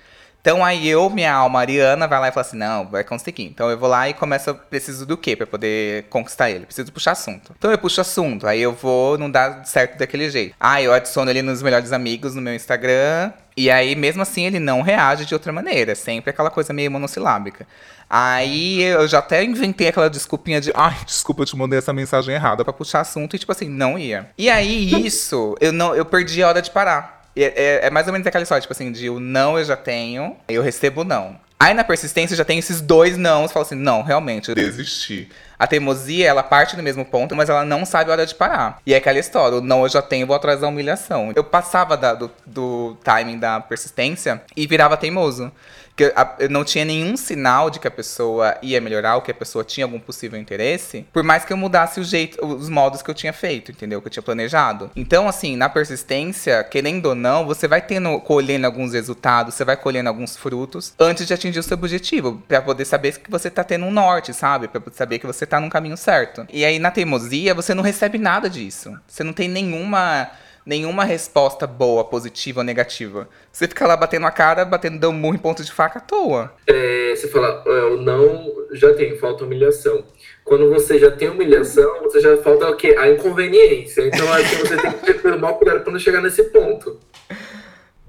Então 0.43 0.63
aí 0.63 0.89
eu, 0.89 1.09
minha 1.09 1.33
alma 1.33 1.61
ariana, 1.61 2.05
vai 2.05 2.19
lá 2.19 2.27
e 2.27 2.31
fala 2.33 2.45
assim, 2.45 2.57
não, 2.57 2.85
vai 2.85 3.01
conseguir. 3.01 3.43
Então 3.43 3.69
eu 3.69 3.77
vou 3.77 3.87
lá 3.87 4.09
e 4.09 4.13
começo, 4.13 4.53
preciso 4.69 5.05
do 5.05 5.15
quê 5.15 5.37
para 5.37 5.47
poder 5.47 6.03
conquistar 6.09 6.49
ele? 6.49 6.65
Preciso 6.65 6.91
puxar 6.91 7.13
assunto. 7.13 7.55
Então 7.57 7.71
eu 7.71 7.77
puxo 7.77 8.01
assunto, 8.01 8.45
aí 8.45 8.61
eu 8.61 8.73
vou, 8.73 9.17
não 9.17 9.31
dá 9.31 9.63
certo 9.63 9.97
daquele 9.97 10.29
jeito. 10.29 10.53
Ah, 10.59 10.81
eu 10.81 10.91
adiciono 10.91 11.31
ele 11.31 11.41
nos 11.41 11.61
melhores 11.61 11.93
amigos 11.93 12.35
no 12.35 12.41
meu 12.41 12.53
Instagram, 12.53 13.31
e 13.55 13.71
aí 13.71 13.95
mesmo 13.95 14.21
assim 14.21 14.45
ele 14.45 14.59
não 14.59 14.81
reage 14.81 15.25
de 15.25 15.33
outra 15.33 15.53
maneira, 15.53 15.95
sempre 15.95 16.31
aquela 16.31 16.49
coisa 16.49 16.73
meio 16.73 16.91
monossilábica. 16.91 17.65
Aí 18.09 18.81
eu 18.81 19.07
já 19.07 19.19
até 19.19 19.45
inventei 19.45 19.87
aquela 19.87 20.09
desculpinha 20.09 20.59
de, 20.59 20.73
ai, 20.75 20.97
desculpa, 21.05 21.43
eu 21.43 21.45
te 21.45 21.55
mandei 21.55 21.79
essa 21.79 21.93
mensagem 21.93 22.35
errada 22.35 22.65
para 22.65 22.73
puxar 22.73 22.99
assunto 22.99 23.33
e 23.33 23.39
tipo 23.39 23.53
assim, 23.53 23.69
não 23.69 23.97
ia. 23.97 24.29
E 24.37 24.49
aí 24.49 25.07
isso, 25.07 25.55
eu 25.61 25.71
não, 25.71 25.95
eu 25.95 26.03
perdi 26.03 26.43
a 26.43 26.49
hora 26.49 26.61
de 26.61 26.69
parar. 26.69 27.22
É, 27.35 27.43
é, 27.43 27.87
é, 27.87 27.89
mais 27.89 28.07
ou 28.07 28.13
menos 28.13 28.27
aquela 28.27 28.43
história, 28.43 28.61
tipo 28.61 28.73
assim, 28.73 28.91
de 28.91 29.09
o 29.09 29.19
não 29.19 29.57
eu 29.57 29.65
já 29.65 29.75
tenho, 29.75 30.35
eu 30.47 30.61
recebo 30.61 31.03
não. 31.03 31.41
Aí 31.59 31.73
na 31.73 31.83
persistência 31.83 32.35
já 32.35 32.43
tem 32.43 32.59
esses 32.59 32.81
dois 32.81 33.17
não, 33.17 33.47
você 33.47 33.53
fala 33.53 33.65
assim, 33.65 33.75
não, 33.75 34.01
realmente, 34.01 34.49
eu 34.49 34.55
desisti. 34.55 35.29
A 35.57 35.65
teimosia, 35.65 36.27
ela 36.27 36.43
parte 36.43 36.75
do 36.75 36.83
mesmo 36.83 37.05
ponto, 37.05 37.33
mas 37.35 37.47
ela 37.47 37.63
não 37.63 37.85
sabe 37.85 38.09
a 38.09 38.13
hora 38.13 38.25
de 38.25 38.35
parar. 38.35 38.79
E 38.85 38.93
é 38.93 38.97
aquela 38.97 39.17
história, 39.17 39.59
o 39.59 39.61
não 39.61 39.83
eu 39.83 39.89
já 39.89 40.01
tenho, 40.01 40.27
vou 40.27 40.35
atrás 40.35 40.59
da 40.59 40.67
humilhação. 40.67 41.31
Eu 41.33 41.43
passava 41.43 41.95
da, 41.95 42.13
do, 42.13 42.29
do 42.45 42.97
timing 43.01 43.39
da 43.39 43.61
persistência 43.61 44.41
e 44.57 44.67
virava 44.67 44.97
teimoso 44.97 45.51
que 45.95 46.11
eu 46.39 46.49
não 46.49 46.63
tinha 46.63 46.83
nenhum 46.85 47.15
sinal 47.15 47.69
de 47.69 47.79
que 47.79 47.87
a 47.87 47.91
pessoa 47.91 48.57
ia 48.61 48.81
melhorar 48.81 49.15
ou 49.15 49.21
que 49.21 49.31
a 49.31 49.33
pessoa 49.33 49.63
tinha 49.63 49.85
algum 49.85 49.99
possível 49.99 50.39
interesse, 50.39 51.05
por 51.13 51.23
mais 51.23 51.45
que 51.45 51.53
eu 51.53 51.57
mudasse 51.57 51.99
o 51.99 52.03
jeito, 52.03 52.43
os 52.45 52.69
modos 52.69 53.01
que 53.01 53.09
eu 53.09 53.15
tinha 53.15 53.33
feito, 53.33 53.71
entendeu? 53.71 54.01
Que 54.01 54.07
eu 54.07 54.11
tinha 54.11 54.23
planejado. 54.23 54.89
Então, 54.95 55.27
assim, 55.27 55.55
na 55.55 55.69
persistência, 55.69 56.63
querendo 56.63 57.07
ou 57.07 57.15
não, 57.15 57.45
você 57.45 57.67
vai 57.67 57.81
tendo, 57.81 58.19
colhendo 58.21 58.65
alguns 58.65 58.93
resultados, 58.93 59.53
você 59.53 59.63
vai 59.63 59.77
colhendo 59.77 60.09
alguns 60.09 60.35
frutos 60.35 60.93
antes 60.99 61.27
de 61.27 61.33
atingir 61.33 61.59
o 61.59 61.63
seu 61.63 61.77
objetivo, 61.77 62.41
para 62.47 62.61
poder 62.61 62.85
saber 62.85 63.19
que 63.19 63.29
você 63.29 63.49
tá 63.49 63.63
tendo 63.63 63.85
um 63.85 63.91
norte, 63.91 64.33
sabe? 64.33 64.67
Para 64.67 64.81
saber 64.91 65.19
que 65.19 65.27
você 65.27 65.45
tá 65.45 65.59
num 65.59 65.69
caminho 65.69 65.97
certo. 65.97 66.45
E 66.51 66.65
aí, 66.65 66.79
na 66.79 66.91
teimosia, 66.91 67.53
você 67.53 67.73
não 67.73 67.83
recebe 67.83 68.17
nada 68.17 68.49
disso. 68.49 68.97
Você 69.07 69.23
não 69.23 69.33
tem 69.33 69.47
nenhuma 69.47 70.29
nenhuma 70.65 71.03
resposta 71.03 71.67
boa, 71.67 72.03
positiva 72.03 72.61
ou 72.61 72.63
negativa. 72.63 73.27
Você 73.51 73.67
fica 73.67 73.85
lá 73.85 73.95
batendo 73.97 74.25
a 74.25 74.31
cara, 74.31 74.65
batendo 74.65 74.99
dando 74.99 75.13
murro 75.13 75.35
em 75.35 75.39
ponto 75.39 75.63
de 75.63 75.71
faca 75.71 75.99
à 75.99 76.01
toa. 76.01 76.53
É, 76.67 77.13
você 77.15 77.27
fala, 77.27 77.63
é, 77.65 77.83
o 77.85 77.97
não 77.97 78.51
já 78.71 78.93
tem, 78.93 79.17
falta 79.17 79.43
humilhação. 79.43 80.05
Quando 80.43 80.69
você 80.69 80.99
já 80.99 81.11
tem 81.11 81.29
humilhação, 81.29 82.01
você 82.01 82.19
já 82.19 82.37
falta 82.37 82.69
o 82.69 82.75
quê? 82.75 82.95
A 82.97 83.09
inconveniência. 83.09 84.07
Então 84.07 84.31
acho 84.33 84.49
que 84.49 84.67
você 84.67 84.77
tem 84.77 84.91
que 84.91 85.05
ter 85.05 85.21
pelo 85.21 85.39
mal 85.39 85.55
cuidado 85.55 85.81
para 85.81 85.91
não 85.91 85.99
chegar 85.99 86.21
nesse 86.21 86.43
ponto. 86.45 86.99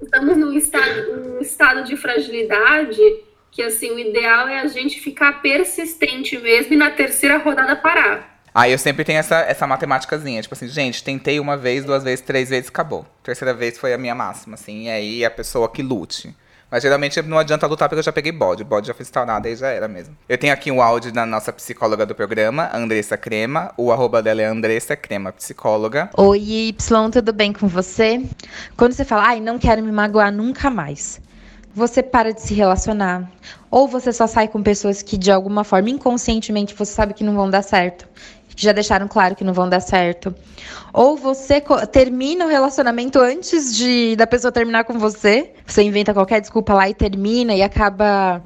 Estamos 0.01 0.37
num 0.37 0.53
estado, 0.53 1.17
num 1.17 1.39
estado 1.39 1.83
de 1.83 1.95
fragilidade 1.95 3.01
que 3.55 3.63
assim, 3.63 3.89
o 3.91 3.97
ideal 3.97 4.49
é 4.49 4.59
a 4.59 4.67
gente 4.67 4.99
ficar 4.99 5.41
persistente 5.41 6.37
mesmo 6.37 6.73
e 6.73 6.77
na 6.77 6.91
terceira 6.91 7.37
rodada 7.37 7.73
parar. 7.73 8.34
Aí 8.55 8.71
eu 8.71 8.77
sempre 8.77 9.03
tenho 9.03 9.19
essa, 9.19 9.35
essa 9.39 9.67
matemáticazinha, 9.67 10.41
tipo 10.41 10.55
assim, 10.55 10.69
gente, 10.69 11.03
tentei 11.03 11.41
uma 11.41 11.57
vez, 11.57 11.83
duas 11.83 12.05
vezes, 12.05 12.21
três 12.21 12.47
vezes, 12.47 12.69
acabou. 12.69 13.05
Terceira 13.21 13.53
vez 13.53 13.77
foi 13.77 13.93
a 13.93 13.97
minha 13.97 14.15
máxima, 14.15 14.53
assim, 14.53 14.85
e 14.85 14.89
aí 14.89 15.25
a 15.25 15.29
pessoa 15.29 15.67
que 15.67 15.83
lute. 15.83 16.33
Mas 16.71 16.81
geralmente 16.81 17.21
não 17.21 17.37
adianta 17.37 17.67
lutar 17.67 17.89
porque 17.89 17.99
eu 17.99 18.03
já 18.03 18.13
peguei 18.13 18.31
bode. 18.31 18.63
O 18.63 18.65
bode 18.65 18.87
já 18.87 18.93
foi 18.93 19.03
instaurado 19.03 19.45
e 19.45 19.55
já 19.57 19.67
era 19.67 19.89
mesmo. 19.89 20.15
Eu 20.27 20.37
tenho 20.37 20.53
aqui 20.53 20.71
um 20.71 20.81
áudio 20.81 21.11
da 21.11 21.25
nossa 21.25 21.51
psicóloga 21.51 22.05
do 22.05 22.15
programa, 22.15 22.69
Andressa 22.73 23.17
Crema. 23.17 23.73
O 23.77 23.91
arroba 23.91 24.23
dela 24.23 24.41
é 24.41 24.45
Andressa 24.45 24.95
Crema, 24.95 25.33
psicóloga. 25.33 26.09
Oi, 26.17 26.69
Y, 26.69 27.11
tudo 27.11 27.33
bem 27.33 27.51
com 27.51 27.67
você? 27.67 28.23
Quando 28.77 28.93
você 28.93 29.03
fala, 29.03 29.27
ai, 29.27 29.41
não 29.41 29.59
quero 29.59 29.83
me 29.83 29.91
magoar 29.91 30.31
nunca 30.31 30.69
mais 30.69 31.19
você 31.75 32.01
para 32.01 32.33
de 32.33 32.41
se 32.41 32.53
relacionar. 32.53 33.29
Ou 33.69 33.87
você 33.87 34.13
só 34.13 34.25
sai 34.25 34.47
com 34.47 34.63
pessoas 34.63 35.01
que, 35.01 35.17
de 35.17 35.29
alguma 35.29 35.65
forma, 35.65 35.89
inconscientemente, 35.89 36.73
você 36.73 36.93
sabe 36.93 37.13
que 37.13 37.23
não 37.23 37.35
vão 37.35 37.49
dar 37.49 37.61
certo 37.61 38.07
que 38.55 38.63
já 38.63 38.71
deixaram 38.71 39.07
claro 39.07 39.35
que 39.35 39.43
não 39.43 39.53
vão 39.53 39.67
dar 39.67 39.81
certo. 39.81 40.33
Ou 40.93 41.17
você 41.17 41.61
termina 41.91 42.45
o 42.45 42.47
relacionamento 42.47 43.19
antes 43.19 43.75
de 43.75 44.15
da 44.15 44.25
pessoa 44.25 44.51
terminar 44.51 44.85
com 44.85 44.97
você. 44.97 45.51
Você 45.67 45.83
inventa 45.83 46.13
qualquer 46.13 46.39
desculpa 46.39 46.73
lá 46.73 46.89
e 46.89 46.93
termina 46.93 47.53
e 47.53 47.61
acaba 47.61 48.41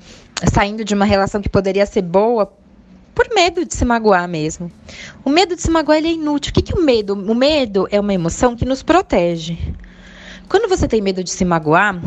saindo 0.51 0.83
de 0.83 0.95
uma 0.95 1.05
relação 1.05 1.41
que 1.41 1.49
poderia 1.49 1.85
ser 1.85 2.01
boa 2.01 2.51
por 3.13 3.27
medo 3.35 3.63
de 3.63 3.75
se 3.75 3.85
magoar 3.85 4.27
mesmo. 4.27 4.71
O 5.23 5.29
medo 5.29 5.55
de 5.55 5.61
se 5.61 5.69
magoar 5.69 5.99
ele 5.99 6.07
é 6.07 6.13
inútil. 6.13 6.49
O 6.49 6.53
que, 6.53 6.61
que 6.63 6.73
é 6.73 6.75
o 6.75 6.83
medo? 6.83 7.13
O 7.13 7.35
medo 7.35 7.87
é 7.91 7.99
uma 7.99 8.13
emoção 8.13 8.55
que 8.55 8.65
nos 8.65 8.81
protege. 8.81 9.59
Quando 10.47 10.67
você 10.67 10.87
tem 10.87 11.01
medo 11.01 11.23
de 11.23 11.29
se 11.29 11.45
magoar, 11.45 12.01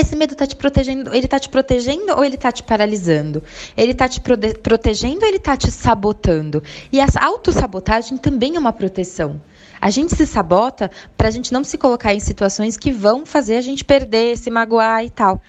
esse 0.00 0.16
medo 0.16 0.32
está 0.32 0.46
te 0.46 0.56
protegendo, 0.56 1.14
ele 1.14 1.26
está 1.26 1.38
te 1.38 1.48
protegendo 1.48 2.12
ou 2.16 2.24
ele 2.24 2.34
está 2.34 2.50
te 2.50 2.62
paralisando? 2.62 3.42
Ele 3.76 3.92
está 3.92 4.08
te 4.08 4.20
protegendo 4.20 5.20
ou 5.20 5.28
ele 5.28 5.36
está 5.36 5.56
te 5.56 5.70
sabotando? 5.70 6.62
E 6.90 7.00
a 7.00 7.06
autossabotagem 7.20 8.16
também 8.16 8.56
é 8.56 8.58
uma 8.58 8.72
proteção. 8.72 9.40
A 9.80 9.90
gente 9.90 10.14
se 10.14 10.26
sabota 10.26 10.90
para 11.16 11.28
a 11.28 11.30
gente 11.30 11.52
não 11.52 11.64
se 11.64 11.78
colocar 11.78 12.14
em 12.14 12.20
situações 12.20 12.76
que 12.76 12.92
vão 12.92 13.24
fazer 13.24 13.56
a 13.56 13.62
gente 13.62 13.84
perder, 13.84 14.36
se 14.36 14.50
magoar 14.50 15.04
e 15.04 15.10
tal. 15.10 15.40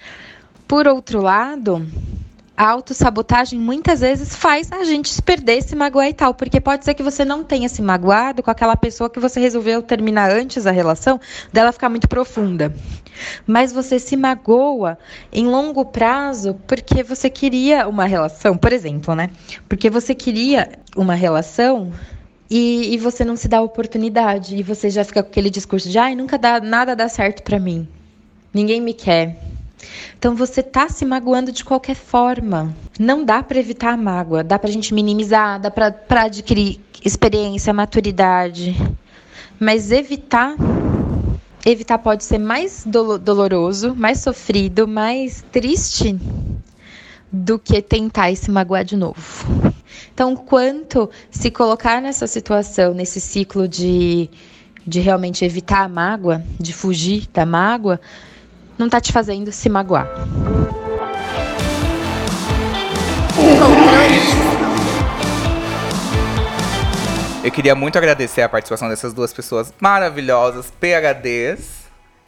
Por 0.66 0.88
outro 0.88 1.20
lado, 1.20 1.86
a 2.56 2.68
autossabotagem 2.68 3.58
muitas 3.58 4.00
vezes 4.00 4.36
faz 4.36 4.70
a 4.70 4.84
gente 4.84 5.08
se 5.08 5.22
perder, 5.22 5.62
se 5.62 5.74
magoar 5.74 6.08
e 6.08 6.12
tal, 6.12 6.34
porque 6.34 6.60
pode 6.60 6.84
ser 6.84 6.94
que 6.94 7.02
você 7.02 7.24
não 7.24 7.42
tenha 7.42 7.68
se 7.68 7.80
magoado 7.80 8.42
com 8.42 8.50
aquela 8.50 8.76
pessoa 8.76 9.08
que 9.08 9.18
você 9.18 9.40
resolveu 9.40 9.82
terminar 9.82 10.30
antes 10.30 10.64
da 10.64 10.70
relação, 10.70 11.20
dela 11.52 11.72
ficar 11.72 11.88
muito 11.88 12.08
profunda. 12.08 12.74
Mas 13.46 13.72
você 13.72 13.98
se 13.98 14.16
magoa 14.16 14.98
em 15.32 15.46
longo 15.46 15.84
prazo 15.84 16.54
porque 16.66 17.02
você 17.02 17.30
queria 17.30 17.88
uma 17.88 18.04
relação, 18.04 18.56
por 18.56 18.72
exemplo, 18.72 19.14
né? 19.14 19.30
Porque 19.68 19.88
você 19.88 20.14
queria 20.14 20.70
uma 20.96 21.14
relação 21.14 21.92
e, 22.50 22.94
e 22.94 22.98
você 22.98 23.24
não 23.24 23.36
se 23.36 23.48
dá 23.48 23.58
a 23.58 23.62
oportunidade. 23.62 24.56
E 24.56 24.62
você 24.62 24.90
já 24.90 25.04
fica 25.04 25.22
com 25.22 25.28
aquele 25.30 25.48
discurso 25.50 25.88
de 25.88 25.98
ai, 25.98 26.14
nunca 26.14 26.36
dá, 26.36 26.60
nada 26.60 26.94
dá 26.94 27.08
certo 27.08 27.42
para 27.42 27.58
mim. 27.58 27.88
Ninguém 28.52 28.80
me 28.80 28.92
quer. 28.92 29.51
Então 30.18 30.34
você 30.34 30.62
tá 30.62 30.88
se 30.88 31.04
magoando 31.04 31.52
de 31.52 31.64
qualquer 31.64 31.96
forma. 31.96 32.74
Não 32.98 33.24
dá 33.24 33.42
para 33.42 33.58
evitar 33.58 33.92
a 33.92 33.96
mágoa, 33.96 34.44
dá 34.44 34.58
pra 34.58 34.70
gente 34.70 34.94
minimizar, 34.94 35.60
dá 35.60 35.70
pra 35.70 36.22
adquirir 36.24 36.80
experiência, 37.04 37.72
maturidade. 37.72 38.76
Mas 39.58 39.90
evitar 39.90 40.54
evitar 41.64 41.98
pode 41.98 42.24
ser 42.24 42.38
mais 42.38 42.84
doloroso, 42.84 43.94
mais 43.94 44.18
sofrido, 44.18 44.88
mais 44.88 45.44
triste 45.52 46.18
do 47.30 47.58
que 47.58 47.80
tentar 47.80 48.34
se 48.36 48.50
magoar 48.50 48.84
de 48.84 48.96
novo. 48.96 49.72
Então, 50.12 50.36
quanto 50.36 51.08
se 51.30 51.50
colocar 51.50 52.02
nessa 52.02 52.26
situação, 52.26 52.92
nesse 52.92 53.20
ciclo 53.20 53.66
de, 53.66 54.28
de 54.86 55.00
realmente 55.00 55.44
evitar 55.44 55.84
a 55.84 55.88
mágoa, 55.88 56.42
de 56.60 56.72
fugir 56.72 57.26
da 57.32 57.46
mágoa, 57.46 58.00
não 58.78 58.86
está 58.86 59.00
te 59.00 59.12
fazendo 59.12 59.52
se 59.52 59.68
magoar. 59.68 60.08
Eu 67.44 67.50
queria 67.50 67.74
muito 67.74 67.98
agradecer 67.98 68.42
a 68.42 68.48
participação 68.48 68.88
dessas 68.88 69.12
duas 69.12 69.32
pessoas 69.32 69.74
maravilhosas, 69.80 70.72
PHDs 70.80 71.82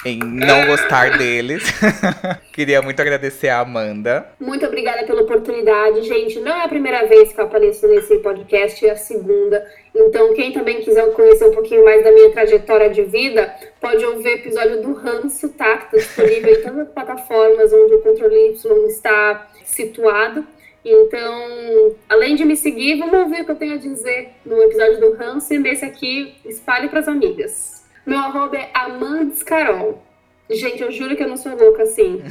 em 0.05 0.19
não 0.19 0.67
gostar 0.67 1.17
deles. 1.17 1.65
Queria 2.53 2.83
muito 2.83 3.01
agradecer 3.01 3.49
a 3.49 3.61
Amanda. 3.61 4.27
Muito 4.39 4.67
obrigada 4.67 5.05
pela 5.05 5.23
oportunidade. 5.23 6.03
Gente, 6.03 6.39
não 6.41 6.53
é 6.53 6.65
a 6.65 6.69
primeira 6.69 7.07
vez 7.07 7.33
que 7.33 7.41
eu 7.41 7.45
apareço 7.47 7.89
nesse 7.89 8.19
podcast, 8.19 8.85
é 8.85 8.91
a 8.91 8.97
segunda. 8.97 9.65
Então, 9.95 10.35
quem 10.35 10.53
também 10.53 10.81
quiser 10.81 11.13
conhecer 11.13 11.45
um 11.45 11.53
pouquinho 11.53 11.85
mais 11.85 12.03
da 12.03 12.11
minha 12.11 12.31
trajetória 12.31 12.91
de 12.91 13.03
vida, 13.03 13.55
pode 13.81 14.05
ouvir 14.05 14.29
o 14.29 14.35
episódio 14.35 14.83
do 14.83 14.93
Ranço, 14.93 15.49
tá? 15.51 15.77
Que 15.79 15.91
tá 15.91 15.97
disponível 15.99 16.53
em 16.53 16.63
todas 16.63 16.79
as 16.81 16.89
plataformas 16.89 17.73
onde 17.73 17.95
o 17.95 18.03
Controle 18.03 18.49
Y 18.49 18.87
está 18.89 19.49
situado. 19.65 20.45
Então, 20.85 21.95
além 22.09 22.35
de 22.35 22.45
me 22.45 22.57
seguir, 22.57 22.99
vamos 22.99 23.15
ouvir 23.15 23.43
o 23.43 23.45
que 23.45 23.53
eu 23.53 23.57
tenho 23.57 23.75
a 23.75 23.79
dizer 23.79 24.31
no 24.45 24.61
episódio 24.63 25.01
do 25.01 25.15
Ranço 25.15 25.55
e 25.55 25.59
nesse 25.59 25.85
aqui, 25.85 26.35
espalhe 26.45 26.89
para 26.89 27.01
as 27.01 27.09
amigas. 27.09 27.85
Meu 28.05 28.19
arroba 28.19 28.57
é 28.57 28.71
Amandescarol. 28.75 30.03
Gente, 30.51 30.83
eu 30.83 30.91
juro 30.91 31.17
que 31.17 31.23
eu 31.23 31.29
não 31.29 31.39
sou 31.39 31.57
louca 31.57 31.85
assim. 31.85 32.23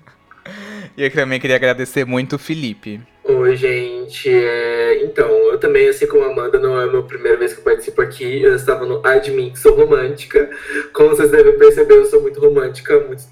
e 0.96 1.04
eu 1.04 1.12
também 1.12 1.38
queria 1.38 1.54
agradecer 1.54 2.04
muito 2.04 2.34
o 2.34 2.38
Felipe. 2.38 3.00
Oi, 3.34 3.56
gente. 3.56 4.28
É... 4.28 5.02
Então, 5.04 5.28
eu 5.50 5.58
também, 5.58 5.88
assim 5.88 6.06
como 6.06 6.24
a 6.24 6.30
Amanda, 6.30 6.58
não 6.58 6.78
é 6.78 6.84
a 6.84 6.86
minha 6.86 7.02
primeira 7.02 7.38
vez 7.38 7.54
que 7.54 7.60
eu 7.60 7.64
participo 7.64 8.02
aqui. 8.02 8.42
Eu 8.42 8.54
estava 8.54 8.84
no 8.84 9.04
Admin, 9.06 9.50
que 9.50 9.58
sou 9.58 9.74
romântica. 9.74 10.50
Como 10.92 11.10
vocês 11.10 11.30
devem 11.30 11.56
perceber, 11.56 11.94
eu 11.94 12.04
sou 12.04 12.20
muito 12.20 12.38
romântica, 12.38 13.00
muito 13.00 13.24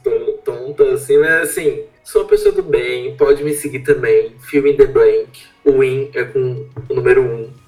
tonta, 0.42 0.84
assim, 0.92 1.18
mas 1.18 1.50
assim, 1.50 1.84
sou 2.02 2.22
uma 2.22 2.28
pessoa 2.28 2.54
do 2.54 2.62
bem. 2.62 3.14
Pode 3.16 3.44
me 3.44 3.52
seguir 3.52 3.80
também. 3.80 4.34
Fill 4.40 4.66
in 4.66 4.76
the 4.76 4.86
blank. 4.86 5.42
O 5.64 5.80
win 5.80 6.10
é 6.14 6.24
com 6.24 6.66
o 6.88 6.94
número 6.94 7.20
1. 7.20 7.24
Um. 7.24 7.59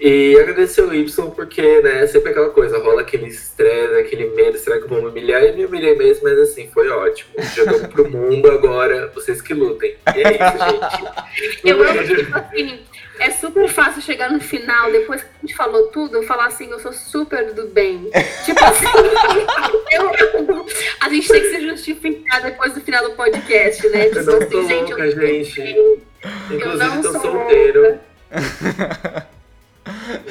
E 0.00 0.34
agradecer 0.40 0.80
o 0.80 0.94
Y, 0.94 1.30
porque, 1.32 1.82
né, 1.82 2.06
sempre 2.06 2.30
aquela 2.30 2.48
coisa, 2.48 2.78
rola 2.78 3.02
aquele 3.02 3.26
estresse, 3.26 3.94
aquele 3.96 4.30
medo, 4.30 4.56
será 4.56 4.78
que 4.78 4.84
eu 4.84 4.88
vou 4.88 5.02
me 5.02 5.08
humilhar? 5.08 5.44
E 5.44 5.52
me 5.52 5.66
humilhei 5.66 5.94
mesmo, 5.94 6.24
mas 6.24 6.38
assim, 6.38 6.70
foi 6.72 6.88
ótimo. 6.88 7.34
Jogamos 7.54 7.86
pro 7.88 8.10
mundo, 8.10 8.50
agora 8.50 9.08
vocês 9.14 9.42
que 9.42 9.52
lutem. 9.52 9.94
E 10.16 10.22
é 10.22 10.32
isso, 10.32 10.58
gente. 10.70 11.68
Eu 11.68 11.82
amo, 11.82 12.02
tipo 12.02 12.38
assim, 12.38 12.80
é 13.18 13.30
super 13.30 13.68
fácil 13.68 14.00
chegar 14.00 14.32
no 14.32 14.40
final, 14.40 14.90
depois 14.90 15.22
que 15.22 15.28
a 15.28 15.46
gente 15.46 15.54
falou 15.54 15.88
tudo, 15.88 16.22
falar 16.22 16.46
assim, 16.46 16.70
eu 16.70 16.78
sou 16.78 16.94
super 16.94 17.52
do 17.52 17.68
bem. 17.68 18.10
tipo 18.46 18.64
assim, 18.64 18.86
eu, 19.92 20.66
a 21.00 21.08
gente 21.10 21.28
tem 21.28 21.42
que 21.42 21.50
se 21.50 21.60
justificar 21.60 22.40
depois 22.40 22.72
do 22.72 22.80
final 22.80 23.06
do 23.06 23.14
podcast, 23.14 23.86
né? 23.90 24.06
Tipo 24.06 24.18
eu 24.18 24.24
não 24.24 24.38
assim, 24.38 24.66
gente, 24.68 24.88
louca, 24.88 25.06
eu 25.06 25.44
gente. 25.44 26.02
Inclusive, 26.50 26.96
eu 26.96 27.02
tô 27.02 27.20
solteiro. 27.20 28.00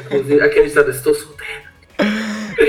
Inclusive, 0.06 0.41
aquele 0.41 0.68
estado, 0.68 0.91
estou 0.91 1.14
solteiro. 1.14 1.70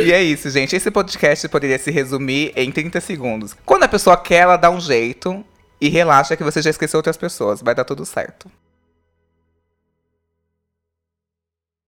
E 0.02 0.12
é 0.12 0.22
isso, 0.22 0.48
gente. 0.50 0.74
Esse 0.74 0.90
podcast 0.90 1.48
poderia 1.48 1.78
se 1.78 1.90
resumir 1.90 2.52
em 2.56 2.70
30 2.70 3.00
segundos. 3.00 3.56
Quando 3.64 3.84
a 3.84 3.88
pessoa 3.88 4.16
quer, 4.16 4.42
ela 4.42 4.56
dá 4.56 4.70
um 4.70 4.80
jeito 4.80 5.44
e 5.80 5.88
relaxa 5.88 6.36
que 6.36 6.44
você 6.44 6.62
já 6.62 6.70
esqueceu 6.70 6.98
outras 6.98 7.16
pessoas. 7.16 7.60
Vai 7.60 7.74
dar 7.74 7.84
tudo 7.84 8.04
certo. 8.04 8.50